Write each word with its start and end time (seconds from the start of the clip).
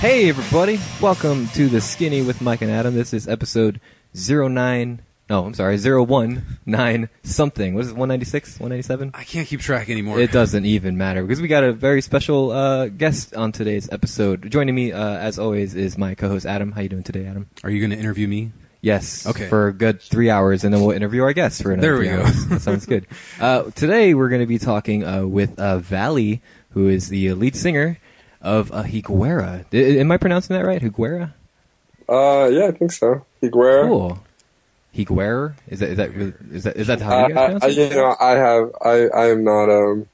Hey 0.00 0.28
everybody, 0.28 0.78
welcome 1.00 1.48
to 1.48 1.68
the 1.68 1.80
Skinny 1.80 2.22
with 2.22 2.40
Mike 2.40 2.62
and 2.62 2.70
Adam. 2.70 2.94
This 2.94 3.12
is 3.12 3.26
episode 3.26 3.80
09, 4.14 5.02
no, 5.28 5.44
I'm 5.44 5.54
sorry, 5.54 5.76
019 5.76 7.08
something. 7.24 7.74
What 7.74 7.80
is 7.80 7.88
it, 7.88 7.96
196, 7.96 8.60
197? 8.60 9.10
I 9.14 9.24
can't 9.24 9.48
keep 9.48 9.58
track 9.60 9.90
anymore. 9.90 10.20
It 10.20 10.30
doesn't 10.30 10.64
even 10.64 10.96
matter 10.96 11.22
because 11.22 11.40
we 11.40 11.48
got 11.48 11.64
a 11.64 11.72
very 11.72 12.00
special 12.00 12.52
uh, 12.52 12.86
guest 12.88 13.34
on 13.34 13.50
today's 13.50 13.90
episode. 13.90 14.48
Joining 14.52 14.76
me, 14.76 14.92
uh, 14.92 15.00
as 15.16 15.36
always, 15.36 15.74
is 15.74 15.98
my 15.98 16.14
co-host 16.14 16.46
Adam. 16.46 16.70
How 16.70 16.80
you 16.82 16.88
doing 16.88 17.02
today, 17.02 17.26
Adam? 17.26 17.48
Are 17.64 17.70
you 17.70 17.80
going 17.80 17.90
to 17.90 17.98
interview 17.98 18.28
me? 18.28 18.52
Yes. 18.80 19.26
Okay. 19.26 19.48
For 19.48 19.66
a 19.66 19.72
good 19.72 20.00
three 20.00 20.30
hours, 20.30 20.62
and 20.62 20.72
then 20.72 20.80
we'll 20.80 20.94
interview 20.94 21.24
our 21.24 21.32
guests 21.32 21.60
for 21.60 21.72
another 21.72 21.88
There 21.88 21.98
we 21.98 22.06
three 22.06 22.16
go. 22.16 22.22
hours. 22.22 22.46
That 22.46 22.60
sounds 22.62 22.86
good. 22.86 23.06
Uh, 23.40 23.64
today 23.72 24.14
we're 24.14 24.28
going 24.28 24.40
to 24.42 24.46
be 24.46 24.58
talking 24.58 25.04
uh, 25.04 25.24
with 25.26 25.58
uh, 25.58 25.78
Valley, 25.78 26.40
who 26.70 26.88
is 26.88 27.08
the 27.08 27.32
lead 27.34 27.56
singer 27.56 27.98
of 28.40 28.72
uh, 28.72 28.82
Higuera. 28.84 29.64
I- 29.72 30.00
am 30.00 30.10
I 30.12 30.16
pronouncing 30.16 30.56
that 30.56 30.64
right? 30.64 30.80
Higuera? 30.80 31.32
Uh, 32.08 32.48
yeah, 32.52 32.66
I 32.66 32.70
think 32.72 32.92
so. 32.92 33.24
Higuera. 33.42 33.86
Cool. 33.86 34.18
Higuera? 34.94 35.54
Is 35.68 35.80
that 35.80 35.90
is 35.90 35.96
that 35.98 36.14
really, 36.14 36.32
is 36.52 36.64
that 36.64 36.76
is 36.76 36.86
that 36.86 37.00
how 37.00 37.16
I, 37.18 37.28
you 37.28 37.34
guys 37.34 37.38
I, 37.38 37.44
pronounce 37.46 37.64
I, 37.64 37.68
it? 37.68 37.90
you 37.90 37.96
know, 37.96 38.16
I 38.18 38.30
have, 38.30 38.70
I, 38.82 39.08
I 39.08 39.26
am 39.30 39.44
not, 39.44 39.68
um, 39.70 40.06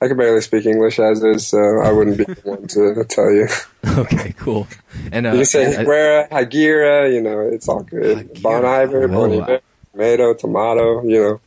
I 0.00 0.08
can 0.08 0.16
barely 0.16 0.40
speak 0.40 0.66
English 0.66 0.98
as 0.98 1.22
is, 1.22 1.46
so 1.48 1.58
I 1.58 1.92
wouldn't 1.92 2.16
be 2.18 2.24
the 2.24 2.40
one 2.44 2.66
to 2.68 3.04
tell 3.08 3.30
you. 3.32 3.48
Okay, 3.98 4.32
cool. 4.38 4.66
And 5.12 5.26
uh, 5.26 5.30
You 5.32 5.36
can 5.38 5.44
say 5.44 5.76
I- 5.76 5.84
Higuera, 5.84 6.28
Hagira, 6.30 7.12
you 7.14 7.20
know, 7.20 7.40
it's 7.40 7.68
all 7.68 7.82
good. 7.82 8.42
Bon 8.42 8.64
Iver, 8.64 9.06
Bon 9.08 9.30
Iver, 9.32 9.60
tomato, 9.92 10.34
tomato, 10.34 11.04
you 11.04 11.20
know. 11.20 11.40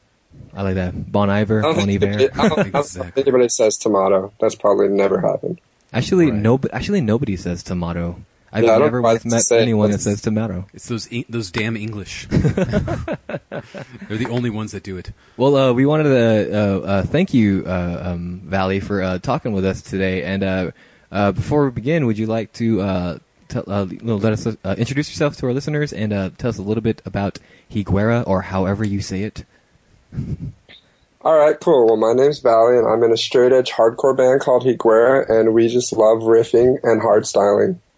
I 0.54 0.62
like 0.62 0.76
that. 0.76 1.12
Bon 1.12 1.30
Iver, 1.30 1.60
I 1.60 1.62
don't, 1.64 1.76
Bon 1.76 1.86
think 1.88 2.04
Iver. 2.04 2.14
I 2.14 2.18
don't, 2.18 2.40
I 2.40 2.48
don't 2.50 2.68
Exactly. 2.76 3.12
think 3.12 3.28
anybody 3.28 3.50
says 3.50 3.78
tomato. 3.78 4.32
That's 4.40 4.56
probably 4.56 4.88
never 4.88 5.20
happened. 5.20 5.60
Actually, 5.94 6.32
Right. 6.32 6.42
no. 6.42 6.60
Actually, 6.74 7.02
nobody 7.02 7.36
says 7.36 7.64
tomato. 7.64 8.22
I've 8.52 8.64
Yeah, 8.64 8.78
never 8.78 8.98
know 8.98 9.04
why 9.04 9.20
met 9.26 9.42
say 9.44 9.60
it, 9.60 9.62
anyone 9.62 9.92
that 9.92 10.00
says 10.00 10.22
tomato. 10.22 10.68
It's 10.74 10.88
those 10.88 11.08
Eng- 11.12 11.26
those 11.30 11.52
damn 11.52 11.76
English. 11.76 12.28
They're 12.30 14.18
the 14.18 14.28
only 14.30 14.50
ones 14.50 14.72
that 14.72 14.84
do 14.84 14.98
it. 14.98 15.12
Well, 15.36 15.56
uh, 15.56 15.74
we 15.74 15.86
wanted 15.86 16.04
to 16.04 16.58
uh, 16.58 16.80
uh, 16.80 17.04
thank 17.04 17.34
you, 17.34 17.64
uh, 17.68 18.02
um, 18.14 18.42
Valley, 18.46 18.80
for 18.80 19.02
uh, 19.02 19.20
talking 19.20 19.52
with 19.52 19.66
us 19.66 19.82
today. 19.82 20.24
And 20.24 20.44
uh, 20.44 20.72
uh, 21.12 21.32
before 21.34 21.66
we 21.66 21.72
begin, 21.72 22.06
would 22.06 22.18
you 22.18 22.26
like 22.26 22.54
to 22.54 22.82
uh, 22.82 23.18
tell, 23.50 23.64
uh, 23.68 23.86
let 24.02 24.32
us 24.34 24.48
uh, 24.48 24.76
introduce 24.78 25.10
yourself 25.10 25.36
to 25.38 25.46
our 25.48 25.54
listeners 25.54 25.92
and 25.92 26.14
uh, 26.14 26.30
tell 26.38 26.50
us 26.50 26.58
a 26.58 26.62
little 26.64 26.84
bit 26.84 27.02
about 27.06 27.40
Higuera, 27.70 28.24
or 28.26 28.44
however 28.44 28.86
you 28.86 29.02
say 29.02 29.24
it? 29.24 29.44
All 31.22 31.38
right, 31.38 31.60
cool. 31.60 31.88
Well, 31.88 31.98
my 31.98 32.14
name's 32.14 32.40
Valley, 32.40 32.78
and 32.78 32.88
I'm 32.88 33.04
in 33.04 33.12
a 33.12 33.18
straight 33.18 33.52
edge 33.52 33.72
hardcore 33.72 34.16
band 34.16 34.40
called 34.42 34.64
Higuera, 34.64 35.28
and 35.30 35.54
we 35.54 35.68
just 35.68 35.92
love 35.92 36.20
riffing 36.20 36.78
and 36.84 37.02
hard 37.02 37.26
styling. 37.28 37.82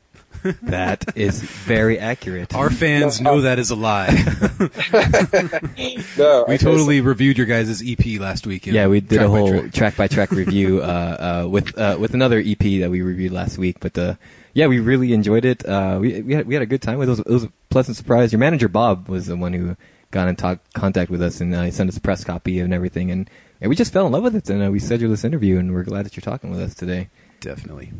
That 0.64 1.17
is 1.17 1.42
very 1.42 2.00
accurate. 2.00 2.56
Our 2.56 2.70
fans 2.70 3.20
No, 3.20 3.31
know 3.34 3.38
uh, 3.40 3.42
that 3.42 3.59
is 3.59 3.72
a 3.72 3.75
lie. 3.75 4.08
No, 6.17 6.45
we 6.47 6.56
okay, 6.56 6.58
totally 6.58 7.02
reviewed 7.02 7.38
your 7.38 7.45
guys' 7.45 7.84
EP 7.86 8.22
last 8.22 8.47
week. 8.47 8.66
yeah, 8.66 8.88
we 8.88 9.02
did 9.02 9.17
track 9.17 9.28
a 9.28 9.31
by 9.31 9.38
whole 9.38 9.50
track. 9.59 9.73
track 9.73 9.97
by 9.97 10.08
track 10.08 10.31
review 10.31 10.81
uh, 10.81 11.42
uh, 11.45 11.50
with 11.50 11.78
uh, 11.78 11.97
with 12.00 12.14
another 12.14 12.40
EP 12.45 12.58
that 12.80 12.90
we 12.90 13.02
reviewed 13.02 13.34
last 13.34 13.58
week. 13.58 13.81
But 13.81 13.97
uh, 13.97 14.16
yeah, 14.53 14.67
we 14.67 14.80
really 14.80 15.12
enjoyed 15.12 15.44
it. 15.44 15.67
Uh, 15.67 15.97
we 16.00 16.22
we 16.22 16.34
had, 16.34 16.47
we 16.47 16.53
had 16.53 16.64
a 16.64 16.67
good 16.67 16.81
time 16.81 17.00
with 17.00 17.09
it. 17.09 17.12
It 17.12 17.17
was, 17.17 17.20
it 17.20 17.30
was 17.31 17.44
a 17.45 17.52
pleasant 17.70 17.97
surprise. 17.97 18.31
Your 18.31 18.40
manager 18.40 18.69
Bob 18.69 19.09
was 19.09 19.25
the 19.28 19.35
one 19.35 19.52
who 19.52 19.75
got 20.12 20.28
in 20.28 20.36
talk, 20.36 20.59
contact 20.74 21.12
with 21.12 21.22
us 21.22 21.42
and 21.42 21.53
uh, 21.53 21.64
he 21.64 21.72
sent 21.72 21.90
us 21.90 21.97
a 21.97 22.02
press 22.02 22.24
copy 22.24 22.59
and 22.59 22.74
everything. 22.74 23.12
And, 23.12 23.30
and 23.62 23.70
we 23.70 23.75
just 23.75 23.94
fell 23.94 24.06
in 24.06 24.12
love 24.12 24.24
with 24.24 24.36
it. 24.36 24.50
And 24.50 24.66
uh, 24.66 24.72
we 24.72 24.80
scheduled 24.80 25.12
this 25.12 25.24
interview, 25.24 25.59
and 25.59 25.74
we're 25.74 25.84
glad 25.84 26.06
that 26.06 26.16
you're 26.16 26.22
talking 26.22 26.50
with 26.50 26.59
us 26.59 26.74
today. 26.74 27.09
Definitely. 27.42 27.92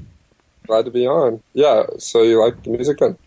Glad 0.68 0.86
to 0.86 0.92
be 0.92 1.08
on. 1.08 1.42
Yeah, 1.54 1.84
so 1.98 2.24
you 2.24 2.42
like 2.42 2.64
the 2.64 2.70
music 2.72 3.00
then? 3.00 3.18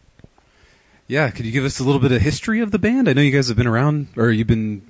Yeah, 1.08 1.30
could 1.30 1.44
you 1.44 1.52
give 1.52 1.64
us 1.64 1.78
a 1.78 1.84
little 1.84 2.00
bit 2.00 2.12
of 2.12 2.22
history 2.22 2.60
of 2.60 2.70
the 2.70 2.78
band? 2.78 3.08
I 3.08 3.12
know 3.12 3.20
you 3.20 3.32
guys 3.32 3.48
have 3.48 3.56
been 3.56 3.66
around, 3.66 4.08
or 4.16 4.30
you've 4.30 4.46
been 4.46 4.80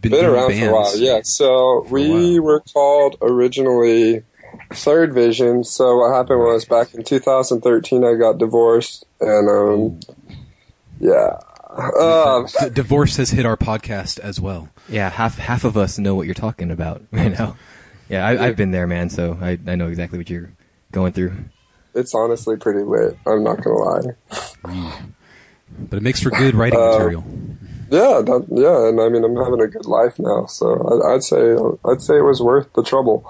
been, 0.00 0.12
Been 0.12 0.24
around 0.26 0.48
bands. 0.48 0.64
for 0.64 0.70
a 0.70 0.72
while, 0.74 0.96
yeah. 0.98 1.20
So 1.24 1.86
we 1.90 2.38
were 2.38 2.60
called 2.60 3.16
originally 3.22 4.22
Third 4.72 5.14
Vision. 5.14 5.64
So 5.64 5.96
what 5.96 6.14
happened 6.14 6.40
was 6.40 6.64
back 6.66 6.94
in 6.94 7.02
2013, 7.04 8.04
I 8.04 8.14
got 8.14 8.38
divorced, 8.38 9.06
and 9.20 9.48
um, 9.48 10.00
yeah. 11.00 11.38
Uh, 11.74 12.46
D- 12.60 12.70
divorce 12.70 13.16
has 13.16 13.30
hit 13.30 13.44
our 13.46 13.56
podcast 13.56 14.18
as 14.20 14.40
well. 14.40 14.68
Yeah, 14.88 15.10
half 15.10 15.38
half 15.38 15.64
of 15.64 15.76
us 15.76 15.98
know 15.98 16.14
what 16.14 16.26
you're 16.26 16.34
talking 16.34 16.70
about 16.70 17.02
right 17.12 17.32
now. 17.36 17.56
Yeah, 18.08 18.26
I, 18.26 18.46
I've 18.46 18.56
been 18.56 18.70
there, 18.70 18.86
man. 18.86 19.10
So 19.10 19.38
I, 19.40 19.58
I 19.66 19.74
know 19.74 19.88
exactly 19.88 20.18
what 20.18 20.28
you're 20.30 20.50
going 20.92 21.12
through. 21.12 21.32
it's 21.94 22.14
honestly 22.14 22.56
pretty 22.56 22.82
lit. 22.82 23.16
I'm 23.26 23.42
not 23.42 23.62
gonna 23.62 23.76
lie. 23.76 25.02
But 25.76 25.96
it 25.96 26.02
makes 26.02 26.20
for 26.22 26.30
good 26.30 26.54
writing 26.54 26.78
Uh, 26.78 26.92
material. 26.92 27.24
Yeah, 27.90 28.22
that, 28.24 28.46
yeah, 28.50 28.88
and 28.88 29.00
I 29.00 29.08
mean 29.08 29.24
I'm 29.24 29.34
having 29.34 29.60
a 29.60 29.66
good 29.66 29.86
life 29.86 30.18
now, 30.20 30.46
so 30.46 31.02
I, 31.02 31.14
I'd 31.14 31.24
say 31.24 31.56
I'd 31.84 32.00
say 32.00 32.18
it 32.18 32.22
was 32.24 32.40
worth 32.40 32.72
the 32.74 32.82
trouble. 32.84 33.28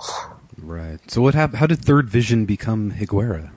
Right. 0.58 0.98
So 1.10 1.22
what 1.22 1.34
happened? 1.34 1.58
How 1.60 1.66
did 1.66 1.78
Third 1.82 2.10
Vision 2.10 2.44
become 2.44 2.92
Higuera? 2.92 3.50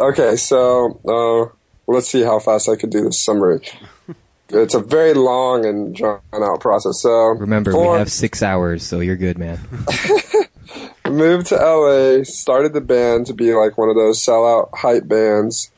Okay, 0.00 0.34
so 0.36 0.98
uh, 1.06 1.54
let's 1.92 2.08
see 2.08 2.22
how 2.22 2.40
fast 2.40 2.68
I 2.68 2.74
could 2.76 2.90
do 2.90 3.02
this 3.04 3.20
summary. 3.20 3.60
It's 4.50 4.74
a 4.74 4.80
very 4.80 5.14
long 5.14 5.64
and 5.64 5.94
drawn 5.94 6.20
out 6.34 6.60
process. 6.60 7.00
So 7.00 7.10
Remember, 7.10 7.76
we 7.76 7.98
have 7.98 8.12
six 8.12 8.42
hours, 8.42 8.82
so 8.82 9.00
you're 9.00 9.16
good, 9.16 9.38
man. 9.38 9.58
moved 11.14 11.46
to 11.46 11.56
LA, 11.56 12.24
started 12.24 12.72
the 12.72 12.80
band 12.80 13.26
to 13.26 13.34
be 13.34 13.54
like 13.54 13.78
one 13.78 13.88
of 13.88 13.96
those 13.96 14.20
sellout 14.20 14.70
hype 14.74 15.06
bands. 15.08 15.70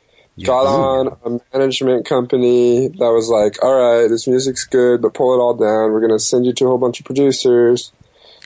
Got 0.42 0.66
on 0.66 1.16
a 1.24 1.56
management 1.56 2.04
company 2.04 2.88
that 2.88 3.10
was 3.10 3.30
like, 3.30 3.62
all 3.64 3.74
right, 3.74 4.06
this 4.06 4.26
music's 4.28 4.64
good, 4.64 5.00
but 5.00 5.14
pull 5.14 5.32
it 5.32 5.38
all 5.38 5.54
down. 5.54 5.92
We're 5.92 6.00
going 6.00 6.12
to 6.12 6.18
send 6.18 6.44
you 6.44 6.52
to 6.52 6.66
a 6.66 6.68
whole 6.68 6.78
bunch 6.78 7.00
of 7.00 7.06
producers. 7.06 7.90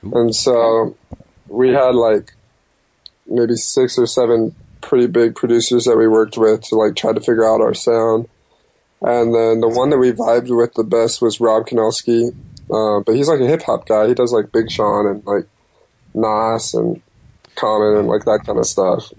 And 0.00 0.32
so 0.32 0.97
we 1.48 1.70
had 1.70 1.97
like 1.97 2.32
maybe 3.26 3.56
six 3.56 3.98
or 3.98 4.06
seven 4.06 4.54
pretty 4.82 5.08
big 5.08 5.34
producers 5.34 5.84
that 5.87 5.97
we 5.97 6.06
worked 6.06 6.38
with 6.38 6.62
to 6.69 6.76
like 6.76 6.94
try 6.94 7.12
to 7.12 7.20
figure 7.20 7.44
out 7.44 7.60
our 7.60 7.75
sound. 7.75 8.28
And 9.03 9.34
then 9.34 9.61
the 9.61 9.69
one 9.69 9.91
that 9.91 9.99
we 9.99 10.12
vibed 10.12 10.55
with 10.55 10.75
the 10.75 10.84
best 10.84 11.22
was 11.22 11.41
Rob 11.41 11.66
Kanelski. 11.66 12.34
Uh, 12.71 13.00
but 13.00 13.15
he's 13.15 13.28
like 13.28 13.41
a 13.41 13.47
hip 13.47 13.62
hop 13.62 13.87
guy. 13.88 14.09
He 14.09 14.15
does 14.15 14.33
like 14.33 14.53
Big 14.53 14.71
Sean 14.71 15.06
and 15.06 15.25
like 15.27 15.47
Nas 16.15 16.75
and 16.75 17.00
Common 17.56 17.97
and 17.97 18.09
like 18.09 18.25
that 18.25 18.41
kind 18.47 18.59
of 18.59 18.66
stuff. 18.66 19.12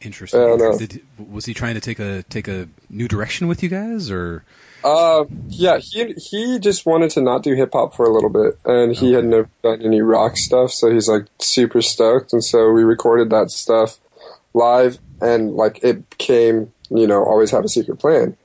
Interesting. 0.00 0.40
Yeah, 0.40 0.56
no. 0.56 0.78
Did, 0.78 1.02
was 1.18 1.44
he 1.44 1.54
trying 1.54 1.74
to 1.74 1.80
take 1.80 1.98
a 1.98 2.22
take 2.24 2.48
a 2.48 2.68
new 2.88 3.08
direction 3.08 3.48
with 3.48 3.62
you 3.62 3.68
guys, 3.68 4.10
or 4.10 4.44
Uh, 4.84 5.24
yeah, 5.48 5.78
he 5.78 6.12
he 6.14 6.58
just 6.58 6.86
wanted 6.86 7.10
to 7.10 7.20
not 7.20 7.42
do 7.42 7.54
hip 7.54 7.70
hop 7.72 7.94
for 7.94 8.06
a 8.06 8.12
little 8.12 8.30
bit, 8.30 8.58
and 8.64 8.94
he 8.94 9.12
had 9.12 9.24
never 9.24 9.48
done 9.62 9.82
any 9.82 10.00
rock 10.00 10.36
stuff, 10.36 10.70
so 10.70 10.90
he's 10.90 11.08
like 11.08 11.26
super 11.40 11.82
stoked, 11.82 12.32
and 12.32 12.44
so 12.44 12.70
we 12.70 12.82
recorded 12.84 13.30
that 13.30 13.50
stuff 13.50 13.98
live, 14.54 14.98
and 15.20 15.54
like 15.54 15.82
it 15.82 16.18
came, 16.18 16.72
you 16.90 17.06
know, 17.06 17.24
always 17.24 17.50
have 17.50 17.64
a 17.64 17.68
secret 17.68 17.98
plan. 17.98 18.36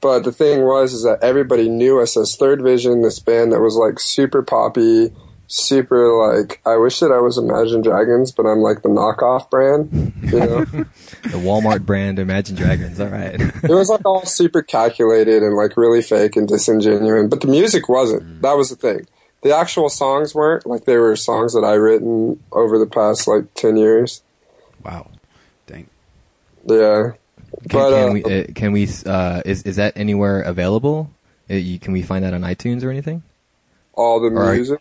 But 0.00 0.20
the 0.24 0.32
thing 0.32 0.62
was, 0.62 0.92
is 0.92 1.02
that 1.02 1.22
everybody 1.22 1.68
knew 1.68 2.00
us 2.00 2.16
as 2.16 2.36
Third 2.36 2.62
Vision, 2.62 3.02
this 3.02 3.18
band 3.18 3.52
that 3.52 3.60
was 3.60 3.74
like 3.74 3.98
super 3.98 4.42
poppy, 4.42 5.12
super 5.48 6.12
like. 6.12 6.60
I 6.64 6.76
wish 6.76 7.00
that 7.00 7.10
I 7.10 7.20
was 7.20 7.36
Imagine 7.36 7.82
Dragons, 7.82 8.30
but 8.30 8.46
I'm 8.46 8.58
like 8.60 8.82
the 8.82 8.90
knockoff 8.90 9.50
brand, 9.50 10.14
you 10.22 10.38
know. 10.38 10.64
The 11.22 11.38
Walmart 11.38 11.84
brand 11.84 12.18
Imagine 12.20 12.54
Dragons. 12.54 13.00
All 13.00 13.08
right. 13.08 13.34
it 13.40 13.70
was 13.70 13.88
like 13.88 14.04
all 14.04 14.24
super 14.24 14.62
calculated 14.62 15.42
and 15.42 15.56
like 15.56 15.76
really 15.76 16.00
fake 16.00 16.36
and 16.36 16.46
disingenuous, 16.46 17.28
but 17.28 17.40
the 17.40 17.48
music 17.48 17.88
wasn't. 17.88 18.22
Mm. 18.22 18.40
That 18.42 18.56
was 18.56 18.70
the 18.70 18.76
thing. 18.76 19.06
The 19.42 19.54
actual 19.54 19.88
songs 19.88 20.34
weren't 20.34 20.64
like 20.66 20.84
they 20.84 20.96
were 20.96 21.16
songs 21.16 21.54
that 21.54 21.64
I 21.64 21.74
written 21.74 22.42
over 22.52 22.78
the 22.78 22.86
past 22.86 23.26
like 23.26 23.52
ten 23.54 23.76
years. 23.76 24.22
wow, 24.84 25.10
dang, 25.66 25.88
Yeah, 26.66 27.12
Can, 27.68 27.68
but 27.80 27.90
can 27.90 28.08
uh, 28.08 28.12
we? 28.12 28.24
Uh, 28.24 28.44
can 28.54 28.72
we? 28.72 28.88
Uh, 29.06 29.42
is 29.44 29.62
is 29.62 29.76
that 29.76 29.96
anywhere 29.96 30.42
available? 30.42 31.10
Uh, 31.50 31.54
you, 31.54 31.78
can 31.78 31.92
we 31.92 32.02
find 32.02 32.24
that 32.24 32.34
on 32.34 32.42
iTunes 32.42 32.84
or 32.84 32.90
anything? 32.90 33.22
all 33.94 34.20
the 34.20 34.28
Alright. 34.28 34.54
music, 34.56 34.80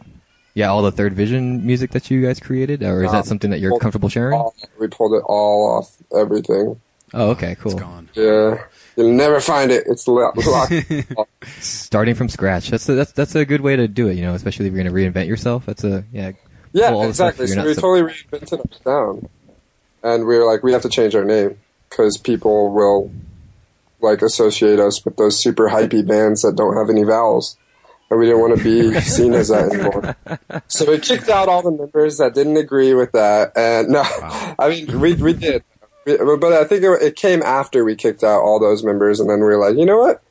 Yeah, 0.53 0.67
all 0.69 0.83
the 0.83 0.91
Third 0.91 1.13
Vision 1.15 1.65
music 1.65 1.89
that 1.91 2.11
you 2.11 2.21
guys 2.21 2.39
created, 2.39 2.83
or 2.83 3.01
is 3.03 3.09
Um, 3.09 3.15
that 3.15 3.25
something 3.25 3.49
that 3.49 3.59
you're 3.59 3.71
well, 3.71 3.79
comfortable 3.79 4.09
sharing? 4.09 4.39
all, 4.39 4.53
we 4.79 4.87
pulled 4.87 5.13
it 5.13 5.23
all 5.25 5.77
off 5.77 5.95
everything. 6.15 6.79
Oh, 7.15 7.29
okay, 7.31 7.53
it's 7.53 7.61
cool. 7.61 7.73
gone. 7.73 8.09
Yeah, 8.13 8.59
you'll 8.95 9.13
never 9.13 9.39
find 9.39 9.71
it. 9.71 9.85
It's 9.87 10.07
locked. 10.07 10.37
Starting 11.59 12.13
from 12.15 12.29
scratch. 12.29 12.69
That's 12.69 12.87
a, 12.89 12.93
that's 12.95 13.11
that's 13.13 13.33
a 13.33 13.45
good 13.45 13.61
way 13.61 13.75
to 13.75 13.87
do 13.87 14.07
it. 14.07 14.15
You 14.17 14.23
know, 14.23 14.33
especially 14.35 14.67
if 14.67 14.73
you're 14.73 14.83
going 14.83 14.93
to 14.93 15.19
reinvent 15.19 15.27
yourself. 15.27 15.65
That's 15.65 15.83
a 15.83 16.03
yeah. 16.11 16.33
yeah, 16.73 16.89
pull 16.89 16.99
all 17.01 17.07
the 17.07 17.13
stuff 17.13 17.39
exactly. 17.39 17.55
you're 17.55 17.63
So 17.63 17.67
we 17.67 17.73
sup- 17.73 17.81
totally 17.81 18.13
reinvented 18.13 18.59
our 18.59 19.13
sound, 19.15 19.29
and 20.03 20.27
we 20.27 20.37
were 20.37 20.45
like, 20.45 20.63
we 20.63 20.73
have 20.73 20.81
to 20.83 20.89
change 20.89 21.15
our 21.15 21.23
name 21.25 21.57
because 21.89 22.17
people 22.17 22.71
will 22.71 23.11
like 24.01 24.21
associate 24.21 24.79
us 24.79 25.03
with 25.03 25.17
those 25.17 25.39
super 25.39 25.69
hypey 25.69 26.05
bands 26.07 26.41
that 26.43 26.55
don't 26.55 26.75
have 26.77 26.89
any 26.89 27.03
vowels. 27.03 27.57
And 28.09 28.19
we 28.19 28.25
didn't 28.27 28.39
want 28.41 28.57
to 28.57 28.63
be 28.63 28.99
seen 29.01 29.33
as 29.33 29.49
that 29.49 29.69
anymore. 29.71 30.15
So 30.67 30.89
we 30.89 30.99
kicked 30.99 31.27
out 31.29 31.49
all 31.49 31.61
the 31.61 31.71
members 31.71 32.19
that 32.19 32.33
didn't 32.33 32.55
agree 32.57 32.93
with 32.93 33.11
that. 33.11 33.51
And 33.57 33.89
no, 33.89 34.03
I 34.59 34.69
mean, 34.69 34.99
we, 34.99 35.13
we 35.15 35.33
did. 35.33 35.63
But 36.05 36.53
I 36.53 36.63
think 36.63 36.83
it, 36.83 37.01
it 37.01 37.15
came 37.17 37.41
after 37.41 37.83
we 37.83 37.95
kicked 37.95 38.23
out 38.23 38.39
all 38.39 38.61
those 38.61 38.81
members, 38.81 39.19
and 39.19 39.29
then 39.29 39.39
we 39.39 39.45
were 39.45 39.57
like, 39.57 39.75
you 39.77 39.85
know 39.85 39.97
what? 39.97 40.21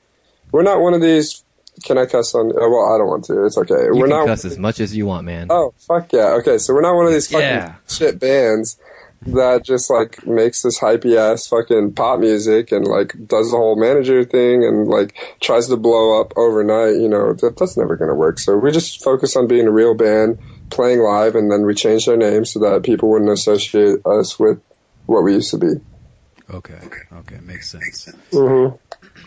We're 0.50 0.62
not 0.62 0.80
one 0.80 0.94
of 0.94 1.02
these. 1.02 1.42
Can 1.84 1.98
I 1.98 2.06
cuss 2.06 2.34
on? 2.34 2.50
oh, 2.56 2.70
Well, 2.70 2.94
I 2.94 2.96
don't 2.96 3.08
want 3.08 3.24
to. 3.26 3.44
It's 3.44 3.58
okay. 3.58 3.74
You 3.84 3.90
we're 3.94 4.06
can 4.08 4.16
not. 4.20 4.26
cuss 4.26 4.46
as 4.46 4.56
much 4.56 4.80
as 4.80 4.96
you 4.96 5.04
want, 5.04 5.26
man. 5.26 5.48
Oh 5.50 5.74
fuck 5.76 6.10
yeah! 6.14 6.28
Okay, 6.40 6.56
so 6.56 6.72
we're 6.72 6.80
not 6.80 6.94
one 6.94 7.04
of 7.04 7.12
these 7.12 7.26
fucking 7.26 7.46
Yeah. 7.46 7.74
shit 7.86 8.18
bands 8.18 8.78
that 9.22 9.64
just 9.64 9.90
like 9.90 10.26
makes 10.26 10.62
this 10.62 10.78
hypey 10.78 11.16
ass 11.16 11.46
fucking 11.46 11.92
pop 11.94 12.20
music 12.20 12.70
and 12.72 12.86
like 12.86 13.14
does 13.26 13.50
the 13.50 13.56
whole 13.56 13.76
manager 13.76 14.24
thing 14.24 14.64
and 14.64 14.86
like 14.88 15.16
tries 15.40 15.68
to 15.68 15.76
blow 15.76 16.20
up 16.20 16.32
overnight. 16.36 16.96
You 16.96 17.08
know 17.08 17.32
that, 17.34 17.56
that's 17.56 17.76
never 17.76 17.96
gonna 17.96 18.14
work. 18.14 18.38
So 18.38 18.56
we 18.56 18.70
just 18.70 19.02
focus 19.02 19.36
on 19.36 19.46
being 19.46 19.66
a 19.66 19.72
real 19.72 19.94
band, 19.94 20.38
playing 20.70 21.00
live, 21.00 21.34
and 21.34 21.50
then 21.50 21.64
we 21.66 21.74
changed 21.74 22.08
our 22.08 22.16
name 22.16 22.44
so 22.44 22.60
that 22.60 22.82
people 22.82 23.10
wouldn't 23.10 23.30
associate 23.30 24.04
us 24.06 24.38
with 24.38 24.60
what 25.06 25.22
we 25.22 25.34
used 25.34 25.50
to 25.50 25.58
be. 25.58 25.80
Okay. 26.50 26.78
Okay. 27.12 27.38
Makes 27.42 27.70
sense. 27.70 28.08
Mm-hmm. 28.30 28.76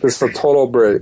It's 0.06 0.21
a 0.21 0.31
total 0.31 0.68
break. 0.68 1.01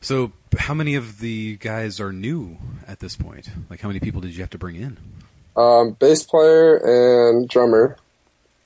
So, 0.00 0.32
how 0.58 0.74
many 0.74 0.94
of 0.96 1.20
the 1.20 1.56
guys 1.56 2.00
are 2.00 2.12
new 2.12 2.58
at 2.86 3.00
this 3.00 3.16
point? 3.16 3.48
Like, 3.70 3.80
how 3.80 3.88
many 3.88 4.00
people 4.00 4.20
did 4.20 4.34
you 4.34 4.42
have 4.42 4.50
to 4.50 4.58
bring 4.58 4.76
in? 4.76 4.98
Um, 5.56 5.92
bass 5.92 6.22
player 6.22 6.76
and 6.76 7.48
drummer. 7.48 7.96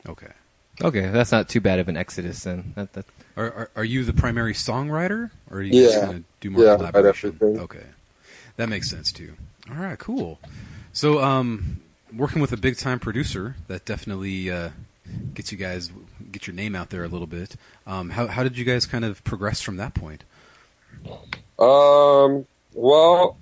Okay. 0.08 0.28
Okay, 0.82 1.08
that's 1.08 1.32
not 1.32 1.48
too 1.48 1.60
bad 1.60 1.78
of 1.78 1.88
an 1.88 1.96
exodus 1.96 2.44
then. 2.44 2.72
That, 2.76 2.92
that, 2.92 3.06
Are, 3.36 3.44
are, 3.50 3.70
are 3.76 3.84
you 3.84 4.04
the 4.04 4.12
primary 4.12 4.52
songwriter, 4.52 5.30
or 5.50 5.58
are 5.58 5.62
you 5.62 5.72
just 5.84 6.00
going 6.00 6.18
to 6.18 6.24
do 6.40 6.50
more 6.50 6.62
Yeah, 6.62 6.70
write 6.70 6.78
collaboration? 6.92 7.28
everything. 7.34 7.60
Okay, 7.60 7.84
that 8.56 8.68
makes 8.68 8.90
sense 8.90 9.10
too. 9.10 9.32
All 9.70 9.76
right, 9.76 9.98
cool. 9.98 10.38
So, 10.92 11.22
um, 11.22 11.80
working 12.14 12.40
with 12.42 12.52
a 12.52 12.56
big 12.58 12.76
time 12.76 12.98
producer 13.00 13.56
that 13.68 13.84
definitely 13.86 14.50
uh, 14.50 14.68
gets 15.34 15.50
you 15.50 15.58
guys 15.58 15.90
get 16.30 16.46
your 16.46 16.54
name 16.54 16.76
out 16.76 16.90
there 16.90 17.04
a 17.04 17.08
little 17.08 17.26
bit. 17.26 17.56
Um, 17.86 18.10
how 18.10 18.26
how 18.26 18.42
did 18.42 18.58
you 18.58 18.64
guys 18.64 18.84
kind 18.86 19.04
of 19.04 19.24
progress 19.24 19.60
from 19.62 19.78
that 19.78 19.94
point? 19.94 20.24
Um, 21.58 22.46
well, 22.74 23.38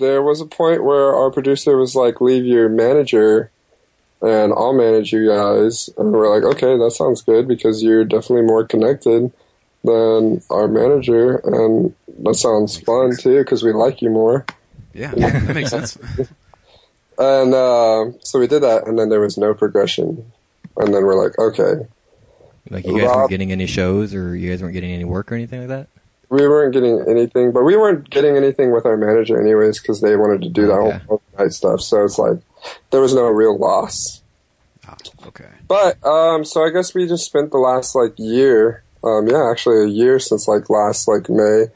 there 0.00 0.22
was 0.22 0.40
a 0.40 0.46
point 0.46 0.82
where 0.82 1.14
our 1.14 1.30
producer 1.30 1.76
was 1.76 1.94
like, 1.94 2.20
leave 2.20 2.44
your 2.44 2.68
manager 2.68 3.50
and 4.20 4.52
I'll 4.52 4.72
manage 4.72 5.12
you 5.12 5.28
guys. 5.28 5.88
And 5.96 6.12
we're 6.12 6.34
like, 6.34 6.56
okay, 6.56 6.76
that 6.76 6.90
sounds 6.90 7.22
good 7.22 7.46
because 7.46 7.82
you're 7.82 8.04
definitely 8.04 8.46
more 8.46 8.64
connected 8.64 9.32
than 9.84 10.42
our 10.50 10.68
manager. 10.68 11.36
And 11.36 11.94
that 12.24 12.34
sounds 12.34 12.78
fun 12.78 13.16
too 13.16 13.38
because 13.38 13.62
we 13.62 13.72
like 13.72 14.02
you 14.02 14.10
more. 14.10 14.44
Yeah, 14.92 15.10
that 15.16 15.54
makes 15.54 15.70
sense. 15.70 15.96
And 17.20 17.52
uh, 17.52 18.12
so 18.24 18.38
we 18.38 18.46
did 18.46 18.62
that, 18.62 18.88
and 18.88 18.98
then 18.98 19.10
there 19.10 19.20
was 19.20 19.36
no 19.36 19.52
progression. 19.52 20.32
And 20.78 20.94
then 20.94 21.04
we're 21.04 21.22
like, 21.22 21.38
okay, 21.38 21.86
like 22.70 22.86
you 22.86 22.96
guys 22.96 23.08
Rob- 23.08 23.16
weren't 23.16 23.30
getting 23.30 23.52
any 23.52 23.66
shows, 23.66 24.14
or 24.14 24.34
you 24.34 24.48
guys 24.48 24.62
weren't 24.62 24.72
getting 24.72 24.92
any 24.92 25.04
work 25.04 25.30
or 25.30 25.34
anything 25.34 25.60
like 25.60 25.68
that. 25.68 25.88
We 26.30 26.46
weren't 26.48 26.72
getting 26.72 27.04
anything, 27.08 27.52
but 27.52 27.64
we 27.64 27.76
weren't 27.76 28.08
getting 28.08 28.36
anything 28.36 28.72
with 28.72 28.86
our 28.86 28.96
manager 28.96 29.40
anyways 29.40 29.80
because 29.80 30.00
they 30.00 30.16
wanted 30.16 30.42
to 30.42 30.48
do 30.48 30.66
that 30.66 30.72
Okay. 30.74 31.04
whole 31.08 31.22
night 31.38 31.52
stuff. 31.52 31.80
So 31.80 32.04
it's 32.04 32.18
like 32.18 32.38
there 32.90 33.00
was 33.00 33.14
no 33.14 33.26
real 33.26 33.58
loss. 33.58 34.22
Ah, 34.86 34.96
okay. 35.26 35.48
But 35.68 36.04
um, 36.06 36.44
so 36.44 36.64
I 36.64 36.70
guess 36.70 36.94
we 36.94 37.06
just 37.06 37.26
spent 37.26 37.50
the 37.50 37.58
last 37.58 37.94
like 37.94 38.14
year, 38.16 38.84
um, 39.04 39.28
yeah, 39.28 39.50
actually 39.50 39.84
a 39.84 39.88
year 39.88 40.18
since 40.18 40.46
like 40.48 40.70
last 40.70 41.06
like 41.08 41.28
May. 41.28 41.66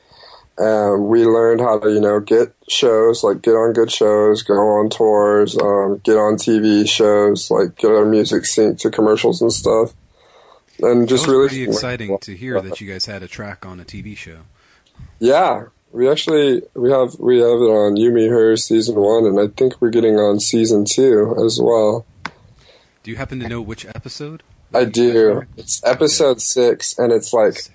Um, 0.56 1.08
we 1.08 1.24
learned 1.24 1.60
how 1.60 1.80
to 1.80 1.90
you 1.90 2.00
know 2.00 2.20
get 2.20 2.54
shows, 2.68 3.24
like 3.24 3.42
get 3.42 3.52
on 3.56 3.72
good 3.72 3.90
shows, 3.90 4.42
go 4.42 4.54
on 4.54 4.88
tours, 4.88 5.58
um, 5.58 6.00
get 6.04 6.16
on 6.16 6.36
TV 6.36 6.88
shows, 6.88 7.50
like 7.50 7.74
get 7.76 7.90
our 7.90 8.04
music 8.04 8.44
synced 8.44 8.78
to 8.82 8.90
commercials 8.90 9.42
and 9.42 9.52
stuff. 9.52 9.92
And 10.84 11.08
just 11.08 11.26
really 11.26 11.48
pretty 11.48 11.64
exciting 11.64 12.18
to 12.18 12.36
hear 12.36 12.60
that 12.60 12.80
you 12.80 12.90
guys 12.90 13.06
had 13.06 13.22
a 13.22 13.28
track 13.28 13.64
on 13.66 13.80
a 13.80 13.84
TV 13.84 14.16
show. 14.16 14.38
Yeah, 15.18 15.64
we 15.92 16.08
actually 16.08 16.62
we 16.74 16.90
have 16.90 17.18
we 17.18 17.38
have 17.38 17.60
it 17.60 17.70
on 17.70 17.96
You 17.96 18.10
Me 18.12 18.26
Her 18.28 18.56
season 18.56 18.96
one, 18.96 19.24
and 19.26 19.38
I 19.40 19.48
think 19.56 19.80
we're 19.80 19.90
getting 19.90 20.16
on 20.16 20.40
season 20.40 20.84
two 20.84 21.34
as 21.44 21.58
well. 21.60 22.04
Do 23.02 23.10
you 23.10 23.16
happen 23.16 23.40
to 23.40 23.48
know 23.48 23.60
which 23.60 23.84
episode? 23.86 24.42
I 24.72 24.84
do. 24.84 25.42
It's 25.56 25.82
episode 25.84 26.40
six, 26.40 26.98
and 26.98 27.12
it's 27.12 27.32
like 27.32 27.54
Six. 27.54 27.70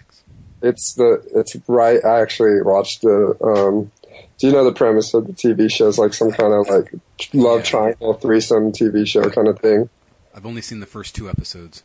it's 0.62 0.94
the 0.96 1.22
it's 1.36 1.56
right. 1.68 2.04
I 2.04 2.22
actually 2.22 2.62
watched 2.62 3.02
the. 3.02 3.38
Um, 3.44 3.92
do 4.38 4.48
you 4.48 4.54
know 4.54 4.64
the 4.64 4.72
premise 4.74 5.14
of 5.14 5.28
the 5.28 5.34
TV 5.34 5.70
show? 5.72 5.88
It's 5.90 5.98
like 5.98 6.14
some 6.14 6.32
kind 6.32 6.54
of 6.54 6.68
like 6.70 6.94
love 7.34 7.60
Yeah. 7.60 7.64
triangle 7.66 8.14
threesome 8.14 8.72
TV 8.72 9.06
show 9.06 9.30
kind 9.30 9.48
of 9.48 9.60
thing. 9.60 9.90
I've 10.34 10.46
only 10.46 10.62
seen 10.62 10.80
the 10.80 10.86
first 10.86 11.14
two 11.16 11.30
episodes. 11.30 11.84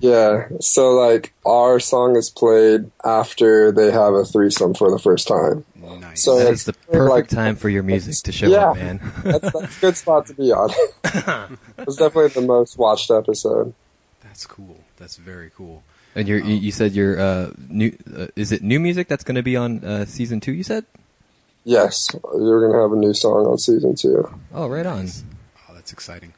Yeah. 0.00 0.48
So 0.60 0.90
like 0.92 1.32
our 1.46 1.80
song 1.80 2.16
is 2.16 2.28
played 2.30 2.90
after 3.04 3.72
they 3.72 3.90
have 3.90 4.12
a 4.14 4.24
threesome 4.24 4.74
for 4.74 4.90
the 4.90 4.98
first 4.98 5.26
time. 5.28 5.64
Nice. 5.76 6.22
So 6.24 6.38
That 6.38 6.48
it's 6.52 6.60
is 6.60 6.64
the 6.66 6.72
like- 6.72 7.08
perfect 7.08 7.30
time 7.30 7.56
for 7.56 7.68
your 7.68 7.82
music 7.82 8.16
to 8.24 8.32
show 8.32 8.48
Yeah. 8.48 8.70
up, 8.70 8.76
man. 8.76 9.00
That's, 9.24 9.52
that's 9.52 9.78
a 9.78 9.80
good 9.80 9.96
spot 9.96 10.26
to 10.26 10.34
be 10.34 10.52
on. 10.52 10.70
it 11.04 11.86
was 11.86 11.96
definitely 11.96 12.28
the 12.40 12.46
most 12.46 12.76
watched 12.76 13.10
episode. 13.10 13.72
That's 14.22 14.44
cool. 14.46 14.78
That's 14.96 15.16
very 15.16 15.50
cool. 15.56 15.82
and 16.14 16.26
you're, 16.28 16.40
you, 16.40 16.54
you 16.56 16.72
said 16.72 16.92
your 16.92 17.18
uh, 17.20 17.50
new 17.68 17.96
uh, 18.14 18.26
is 18.36 18.52
it 18.52 18.62
new 18.62 18.80
music 18.80 19.08
that's 19.08 19.24
going 19.24 19.36
to 19.36 19.42
be 19.42 19.56
on 19.56 19.82
uh, 19.84 20.04
season 20.06 20.40
two? 20.40 20.52
You 20.52 20.62
said. 20.64 20.84
Yes, 21.64 22.08
you're 22.34 22.68
gonna 22.70 22.80
have 22.80 22.92
a 22.92 22.96
new 22.96 23.12
song 23.12 23.44
on 23.46 23.58
season 23.58 23.96
two. 23.96 24.32
Oh, 24.54 24.68
right 24.68 24.86
on. 24.86 25.08
Oh, 25.68 25.74
that's 25.74 25.92
exciting. 25.92 26.32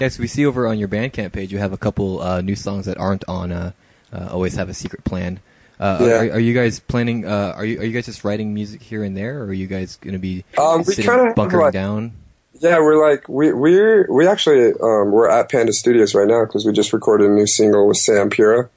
Yes, 0.00 0.18
we 0.18 0.26
see 0.28 0.46
over 0.46 0.66
on 0.66 0.78
your 0.78 0.88
Bandcamp 0.88 1.32
page 1.32 1.50
you 1.52 1.58
have 1.58 1.72
a 1.72 1.76
couple 1.76 2.20
uh, 2.20 2.40
new 2.40 2.54
songs 2.54 2.86
that 2.86 2.98
aren't 2.98 3.24
on 3.28 3.50
uh, 3.52 3.72
uh, 4.12 4.28
Always 4.30 4.54
Have 4.54 4.68
a 4.68 4.74
Secret 4.74 5.04
Plan. 5.04 5.40
Uh, 5.80 5.98
Yeah. 6.00 6.06
are, 6.08 6.32
are 6.34 6.38
you 6.40 6.54
guys 6.54 6.80
planning? 6.80 7.24
Uh, 7.26 7.52
are 7.56 7.64
you 7.64 7.80
are 7.80 7.84
you 7.84 7.92
guys 7.92 8.06
just 8.06 8.24
writing 8.24 8.54
music 8.54 8.82
here 8.82 9.02
and 9.04 9.16
there, 9.16 9.40
or 9.40 9.46
are 9.46 9.52
you 9.52 9.66
guys 9.66 9.96
going 9.96 10.12
to 10.12 10.18
be 10.18 10.44
Um, 10.56 10.84
sitting 10.84 11.32
bunkering 11.34 11.62
like- 11.64 11.72
down? 11.72 12.12
Yeah, 12.60 12.78
we're 12.80 13.00
like 13.08 13.28
we 13.28 13.52
we're 13.52 14.06
we 14.12 14.26
actually 14.26 14.72
um, 14.72 15.12
we're 15.12 15.28
at 15.30 15.48
Panda 15.48 15.72
Studios 15.72 16.12
right 16.14 16.26
now 16.26 16.44
because 16.44 16.66
we 16.66 16.72
just 16.72 16.92
recorded 16.92 17.30
a 17.30 17.32
new 17.32 17.46
single 17.46 17.86
with 17.86 17.98
Sam 17.98 18.30
Pura. 18.30 18.68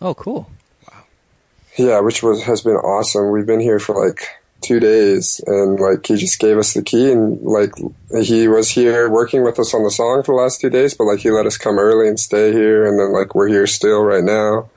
Oh, 0.00 0.14
cool. 0.14 0.48
Wow. 0.88 0.98
Yeah, 1.76 1.98
which 2.00 2.22
was 2.22 2.44
has 2.44 2.60
been 2.62 2.76
awesome. 2.76 3.32
We've 3.32 3.46
been 3.46 3.58
here 3.58 3.80
for 3.80 4.06
like 4.06 4.28
two 4.60 4.80
days, 4.80 5.40
and 5.46 5.78
like 5.78 6.06
he 6.06 6.16
just 6.16 6.38
gave 6.38 6.58
us 6.58 6.74
the 6.74 6.82
key, 6.82 7.12
and 7.12 7.40
like 7.42 7.72
he 8.22 8.48
was 8.48 8.70
here 8.70 9.08
working 9.08 9.44
with 9.44 9.58
us 9.58 9.74
on 9.74 9.84
the 9.84 9.90
song 9.90 10.22
for 10.22 10.34
the 10.34 10.42
last 10.42 10.60
two 10.60 10.70
days, 10.70 10.94
but 10.94 11.04
like 11.04 11.20
he 11.20 11.30
let 11.30 11.46
us 11.46 11.56
come 11.56 11.78
early 11.78 12.08
and 12.08 12.18
stay 12.18 12.52
here, 12.52 12.86
and 12.86 12.98
then 12.98 13.12
like 13.12 13.34
we're 13.34 13.48
here 13.48 13.66
still 13.66 14.02
right 14.02 14.24
now. 14.24 14.68